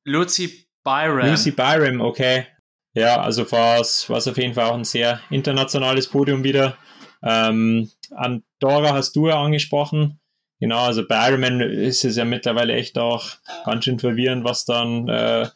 Lucy 0.04 0.66
Byram. 0.84 1.28
Lucy 1.28 1.50
Byram, 1.50 2.00
okay. 2.00 2.46
Ja, 2.92 3.20
also 3.20 3.50
war 3.50 3.80
es 3.80 4.08
auf 4.10 4.36
jeden 4.36 4.54
Fall 4.54 4.66
auch 4.66 4.74
ein 4.74 4.84
sehr 4.84 5.20
internationales 5.30 6.08
Podium 6.08 6.44
wieder. 6.44 6.76
Ähm, 7.22 7.90
Andorra 8.10 8.92
hast 8.92 9.16
du 9.16 9.28
ja 9.28 9.42
angesprochen. 9.42 10.20
Genau, 10.60 10.84
also 10.84 11.06
bei 11.06 11.28
Ironman 11.28 11.60
ist 11.60 12.04
es 12.04 12.16
ja 12.16 12.24
mittlerweile 12.24 12.74
echt 12.74 12.96
auch 12.98 13.30
ganz 13.64 13.84
schön 13.84 13.98
verwirrend, 13.98 14.44
was 14.44 14.64
dann 14.64 15.08
äh, 15.08 15.48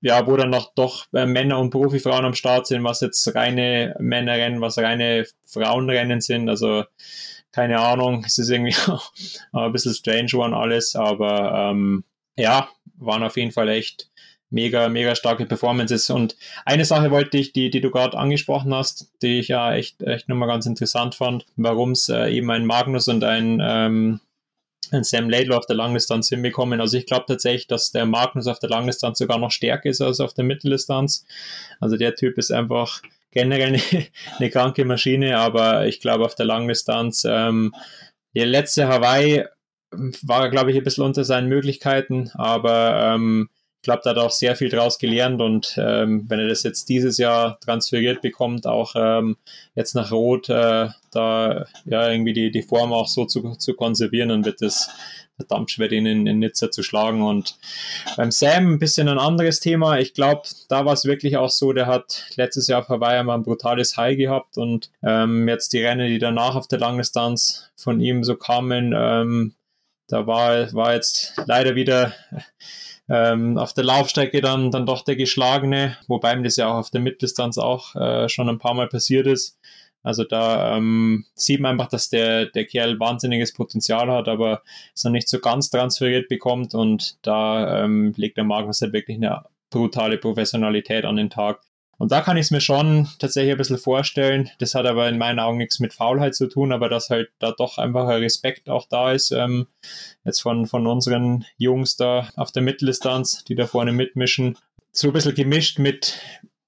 ja, 0.00 0.26
wo 0.26 0.36
dann 0.36 0.50
noch 0.50 0.74
doch 0.74 1.06
äh, 1.12 1.26
Männer 1.26 1.58
und 1.58 1.70
Profifrauen 1.70 2.24
am 2.24 2.34
Start 2.34 2.66
sind, 2.66 2.84
was 2.84 3.00
jetzt 3.00 3.34
reine 3.34 3.96
Männerrennen, 3.98 4.60
was 4.60 4.78
reine 4.78 5.26
Frauenrennen 5.46 6.20
sind. 6.20 6.48
Also 6.48 6.84
keine 7.52 7.80
Ahnung, 7.80 8.24
es 8.26 8.38
ist 8.38 8.50
irgendwie 8.50 8.76
ein 9.52 9.72
bisschen 9.72 9.94
strange 9.94 10.34
one 10.34 10.56
alles, 10.56 10.94
aber 10.94 11.70
ähm, 11.72 12.04
ja, 12.36 12.68
waren 12.96 13.22
auf 13.22 13.36
jeden 13.36 13.52
Fall 13.52 13.68
echt 13.68 14.10
mega, 14.50 14.88
mega 14.88 15.14
starke 15.14 15.46
Performances. 15.46 16.10
Und 16.10 16.36
eine 16.64 16.84
Sache 16.84 17.10
wollte 17.10 17.36
ich, 17.38 17.52
die, 17.52 17.70
die 17.70 17.80
du 17.80 17.90
gerade 17.90 18.16
angesprochen 18.16 18.74
hast, 18.74 19.12
die 19.22 19.40
ich 19.40 19.48
ja 19.48 19.74
echt, 19.74 20.02
echt 20.02 20.28
nochmal 20.28 20.48
ganz 20.48 20.66
interessant 20.66 21.14
fand, 21.16 21.46
warum 21.56 21.92
es 21.92 22.08
äh, 22.08 22.28
eben 22.30 22.50
ein 22.50 22.66
Magnus 22.66 23.08
und 23.08 23.24
ein 23.24 23.60
ähm, 23.62 24.20
ein 24.20 24.20
Sam 25.02 25.28
Laidlaw 25.28 25.58
auf 25.58 25.66
der 25.66 25.76
Langdistanz 25.76 26.28
hinbekommen. 26.28 26.80
Also 26.80 26.96
ich 26.96 27.06
glaube 27.06 27.26
tatsächlich, 27.26 27.66
dass 27.66 27.90
der 27.90 28.06
Magnus 28.06 28.46
auf 28.46 28.58
der 28.58 28.70
Langdistanz 28.70 29.18
sogar 29.18 29.38
noch 29.38 29.50
stärker 29.50 29.88
ist 29.88 30.00
als 30.00 30.20
auf 30.20 30.34
der 30.34 30.44
Mitteldistanz. 30.44 31.24
Also 31.80 31.96
der 31.96 32.14
Typ 32.14 32.38
ist 32.38 32.50
einfach 32.50 33.02
generell 33.30 33.74
eine, 33.92 34.06
eine 34.38 34.50
kranke 34.50 34.84
Maschine, 34.84 35.38
aber 35.38 35.86
ich 35.86 36.00
glaube 36.00 36.24
auf 36.24 36.34
der 36.34 36.46
Langdistanz, 36.46 37.24
ähm, 37.28 37.74
der 38.34 38.46
letzte 38.46 38.88
Hawaii 38.88 39.44
war, 40.22 40.50
glaube 40.50 40.70
ich, 40.70 40.76
ein 40.76 40.84
bisschen 40.84 41.04
unter 41.04 41.24
seinen 41.24 41.48
Möglichkeiten, 41.48 42.30
aber 42.34 43.14
ähm, 43.14 43.48
ich 43.80 43.82
glaube, 43.82 44.00
da 44.02 44.10
hat 44.10 44.16
er 44.16 44.24
auch 44.24 44.32
sehr 44.32 44.56
viel 44.56 44.68
draus 44.68 44.98
gelernt 44.98 45.40
und 45.40 45.78
ähm, 45.78 46.24
wenn 46.28 46.40
er 46.40 46.48
das 46.48 46.64
jetzt 46.64 46.88
dieses 46.88 47.16
Jahr 47.16 47.60
transferiert 47.60 48.20
bekommt, 48.20 48.66
auch 48.66 48.94
ähm, 48.96 49.36
jetzt 49.76 49.94
nach 49.94 50.10
Rot, 50.10 50.48
äh, 50.48 50.88
da 51.12 51.64
ja 51.84 52.10
irgendwie 52.10 52.32
die, 52.32 52.50
die 52.50 52.62
Form 52.62 52.92
auch 52.92 53.06
so 53.06 53.24
zu, 53.24 53.54
zu 53.54 53.74
konservieren, 53.74 54.30
dann 54.30 54.44
wird 54.44 54.62
es 54.62 54.90
verdammt 55.36 55.70
schwer, 55.70 55.86
den 55.86 56.06
in, 56.06 56.26
in 56.26 56.40
Nizza 56.40 56.72
zu 56.72 56.82
schlagen. 56.82 57.22
Und 57.22 57.56
beim 58.16 58.32
Sam 58.32 58.72
ein 58.72 58.78
bisschen 58.80 59.08
ein 59.08 59.20
anderes 59.20 59.60
Thema. 59.60 60.00
Ich 60.00 60.12
glaube, 60.12 60.42
da 60.68 60.84
war 60.84 60.92
es 60.92 61.04
wirklich 61.04 61.36
auch 61.36 61.50
so, 61.50 61.72
der 61.72 61.86
hat 61.86 62.24
letztes 62.34 62.66
Jahr 62.66 62.80
auf 62.80 62.88
Hawaii 62.88 63.22
mal 63.22 63.36
ein 63.36 63.44
brutales 63.44 63.96
High 63.96 64.16
gehabt 64.16 64.58
und 64.58 64.90
ähm, 65.04 65.48
jetzt 65.48 65.72
die 65.72 65.82
Rennen, 65.84 66.08
die 66.08 66.18
danach 66.18 66.56
auf 66.56 66.66
der 66.66 66.80
Langdistanz 66.80 67.70
von 67.76 68.00
ihm 68.00 68.24
so 68.24 68.34
kamen, 68.34 68.92
ähm, 68.96 69.54
da 70.08 70.26
war, 70.26 70.72
war 70.72 70.94
jetzt 70.94 71.34
leider 71.46 71.76
wieder 71.76 72.12
ähm, 73.08 73.56
auf 73.58 73.72
der 73.72 73.84
Laufstrecke 73.84 74.40
dann, 74.40 74.70
dann 74.70 74.86
doch 74.86 75.02
der 75.02 75.16
Geschlagene, 75.16 75.96
wobei 76.08 76.34
ihm 76.34 76.44
das 76.44 76.56
ja 76.56 76.68
auch 76.68 76.76
auf 76.76 76.90
der 76.90 77.00
Mitteldistanz 77.00 77.58
auch 77.58 77.94
äh, 77.96 78.28
schon 78.28 78.48
ein 78.48 78.58
paar 78.58 78.74
Mal 78.74 78.88
passiert 78.88 79.26
ist. 79.26 79.58
Also 80.02 80.24
da 80.24 80.76
ähm, 80.76 81.26
sieht 81.34 81.60
man 81.60 81.72
einfach, 81.72 81.88
dass 81.88 82.08
der, 82.08 82.46
der 82.46 82.64
Kerl 82.66 83.00
wahnsinniges 83.00 83.52
Potenzial 83.52 84.10
hat, 84.10 84.28
aber 84.28 84.62
es 84.94 85.04
noch 85.04 85.10
nicht 85.10 85.28
so 85.28 85.40
ganz 85.40 85.70
transferiert 85.70 86.28
bekommt 86.28 86.74
und 86.74 87.18
da 87.22 87.84
ähm, 87.84 88.14
legt 88.16 88.36
der 88.36 88.44
Magnus 88.44 88.80
halt 88.80 88.92
wirklich 88.92 89.16
eine 89.16 89.42
brutale 89.70 90.18
Professionalität 90.18 91.04
an 91.04 91.16
den 91.16 91.30
Tag. 91.30 91.60
Und 91.98 92.12
da 92.12 92.20
kann 92.20 92.36
ich 92.36 92.46
es 92.46 92.50
mir 92.52 92.60
schon 92.60 93.08
tatsächlich 93.18 93.52
ein 93.52 93.58
bisschen 93.58 93.78
vorstellen. 93.78 94.50
Das 94.58 94.74
hat 94.74 94.86
aber 94.86 95.08
in 95.08 95.18
meinen 95.18 95.40
Augen 95.40 95.58
nichts 95.58 95.80
mit 95.80 95.92
Faulheit 95.92 96.34
zu 96.34 96.46
tun, 96.46 96.72
aber 96.72 96.88
dass 96.88 97.10
halt 97.10 97.30
da 97.40 97.50
doch 97.50 97.76
einfach 97.76 98.06
ein 98.06 98.22
Respekt 98.22 98.70
auch 98.70 98.86
da 98.88 99.12
ist, 99.12 99.32
ähm, 99.32 99.66
jetzt 100.24 100.40
von, 100.40 100.66
von 100.66 100.86
unseren 100.86 101.44
Jungs 101.56 101.96
da 101.96 102.28
auf 102.36 102.52
der 102.52 102.62
Mitteldistanz, 102.62 103.44
die 103.44 103.56
da 103.56 103.66
vorne 103.66 103.92
mitmischen. 103.92 104.56
So 104.92 105.08
ein 105.08 105.12
bisschen 105.12 105.34
gemischt 105.34 105.80
mit, 105.80 106.20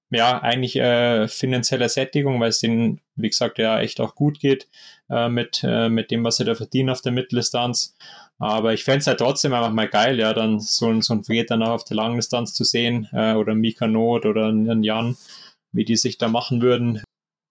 ja, 0.09 0.41
eigentlich 0.41 0.75
äh, 0.75 1.29
finanzieller 1.29 1.87
Sättigung, 1.87 2.41
weil 2.41 2.49
es 2.49 2.59
denen, 2.59 2.99
wie 3.15 3.29
gesagt, 3.29 3.57
ja 3.57 3.79
echt 3.79 4.01
auch 4.01 4.15
gut 4.15 4.39
geht 4.41 4.67
äh, 5.11 5.29
mit, 5.29 5.61
äh, 5.63 5.89
mit 5.89 6.09
dem, 6.09 6.23
was 6.23 6.37
sie 6.37 6.45
da 6.45 6.55
verdienen 6.55 6.89
auf 6.89 7.01
der 7.01 7.11
Mitteldistanz. 7.11 7.95
Aber 8.39 8.73
ich 8.73 8.83
fände 8.83 8.99
es 8.99 9.07
halt 9.07 9.19
trotzdem 9.19 9.53
einfach 9.53 9.71
mal 9.71 9.87
geil, 9.87 10.17
ja, 10.17 10.33
dann 10.33 10.59
so, 10.59 10.99
so 11.01 11.13
ein 11.13 11.23
Fred 11.23 11.51
dann 11.51 11.61
auch 11.61 11.71
auf 11.71 11.83
der 11.83 11.97
Langdistanz 11.97 12.53
zu 12.53 12.63
sehen 12.63 13.07
äh, 13.11 13.33
oder 13.33 13.53
Mika 13.53 13.87
Not 13.87 14.25
oder 14.25 14.47
einen 14.47 14.83
Jan, 14.83 15.17
wie 15.71 15.85
die 15.85 15.97
sich 15.97 16.17
da 16.17 16.27
machen 16.27 16.61
würden. 16.61 17.03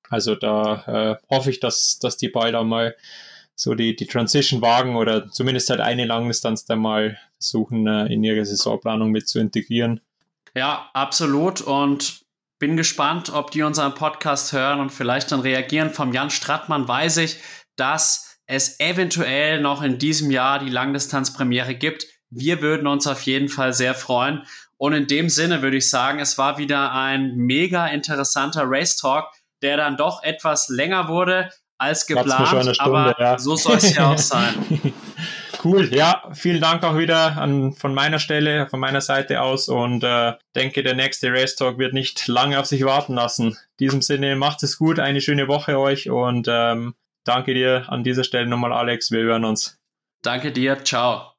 Also 0.08 0.34
da 0.34 1.18
äh, 1.20 1.34
hoffe 1.34 1.50
ich, 1.50 1.61
dass, 1.61 2.00
dass 2.00 2.16
die 2.16 2.34
auch 2.34 2.64
mal 2.64 2.96
so 3.54 3.74
die, 3.74 3.94
die 3.94 4.06
Transition 4.06 4.62
wagen 4.62 4.96
oder 4.96 5.30
zumindest 5.30 5.70
halt 5.70 5.80
eine 5.80 6.06
Langdistanz 6.06 6.64
dann 6.64 6.80
mal 6.80 7.18
versuchen, 7.34 7.86
äh, 7.86 8.06
in 8.06 8.24
ihre 8.24 8.44
Saisonplanung 8.44 9.11
mit 9.11 9.28
zu 9.28 9.38
integrieren. 9.38 10.00
Ja, 10.56 10.90
absolut. 10.94 11.61
Und 11.61 12.19
bin 12.61 12.76
gespannt, 12.76 13.30
ob 13.30 13.50
die 13.50 13.62
unseren 13.62 13.94
Podcast 13.94 14.52
hören 14.52 14.78
und 14.78 14.90
vielleicht 14.90 15.32
dann 15.32 15.40
reagieren. 15.40 15.90
Vom 15.90 16.12
Jan 16.12 16.30
Strattmann 16.30 16.86
weiß 16.86 17.16
ich, 17.16 17.38
dass 17.74 18.38
es 18.46 18.78
eventuell 18.78 19.61
noch 19.61 19.82
in 19.82 19.98
diesem 19.98 20.30
Jahr 20.30 20.58
die 20.58 20.68
Langdistanzpremiere 20.68 21.74
gibt. 21.74 22.06
Wir 22.28 22.61
würden 22.61 22.86
uns 22.86 23.06
auf 23.06 23.22
jeden 23.22 23.48
Fall 23.48 23.72
sehr 23.72 23.94
freuen. 23.94 24.44
Und 24.76 24.92
in 24.92 25.06
dem 25.06 25.30
Sinne 25.30 25.62
würde 25.62 25.78
ich 25.78 25.88
sagen, 25.88 26.20
es 26.20 26.36
war 26.36 26.58
wieder 26.58 26.92
ein 26.92 27.34
mega 27.34 27.86
interessanter 27.86 28.64
Race 28.66 28.96
Talk, 28.96 29.28
der 29.62 29.78
dann 29.78 29.96
doch 29.96 30.22
etwas 30.22 30.68
länger 30.68 31.08
wurde 31.08 31.48
als 31.78 32.06
geplant. 32.06 32.48
Stunde, 32.48 32.74
aber 32.78 33.16
ja. 33.18 33.38
so 33.38 33.56
soll 33.56 33.76
es 33.76 33.94
ja 33.94 34.12
auch 34.12 34.18
sein. 34.18 34.92
Cool, 35.62 35.94
ja, 35.94 36.22
vielen 36.32 36.61
Dank 36.61 36.82
auch 36.84 36.96
wieder 36.96 37.36
an, 37.36 37.72
von 37.74 37.92
meiner 37.92 38.18
Stelle, 38.18 38.68
von 38.68 38.80
meiner 38.80 39.00
Seite 39.00 39.42
aus 39.42 39.68
und 39.68 40.02
äh, 40.02 40.32
denke, 40.56 40.82
der 40.82 40.94
nächste 40.94 41.30
Race 41.32 41.56
Talk 41.56 41.78
wird 41.78 41.92
nicht 41.92 42.26
lange 42.28 42.58
auf 42.58 42.66
sich 42.66 42.84
warten 42.84 43.14
lassen. 43.14 43.48
In 43.48 43.56
diesem 43.78 44.02
Sinne, 44.02 44.36
macht 44.36 44.62
es 44.62 44.78
gut, 44.78 44.98
eine 44.98 45.20
schöne 45.20 45.48
Woche 45.48 45.78
euch 45.78 46.08
und 46.08 46.46
ähm, 46.48 46.94
danke 47.24 47.52
dir 47.52 47.84
an 47.88 48.04
dieser 48.04 48.24
Stelle 48.24 48.46
nochmal, 48.46 48.72
Alex. 48.72 49.11
Wir 49.11 49.22
hören 49.22 49.44
uns. 49.44 49.78
Danke 50.22 50.52
dir, 50.52 50.82
ciao. 50.84 51.32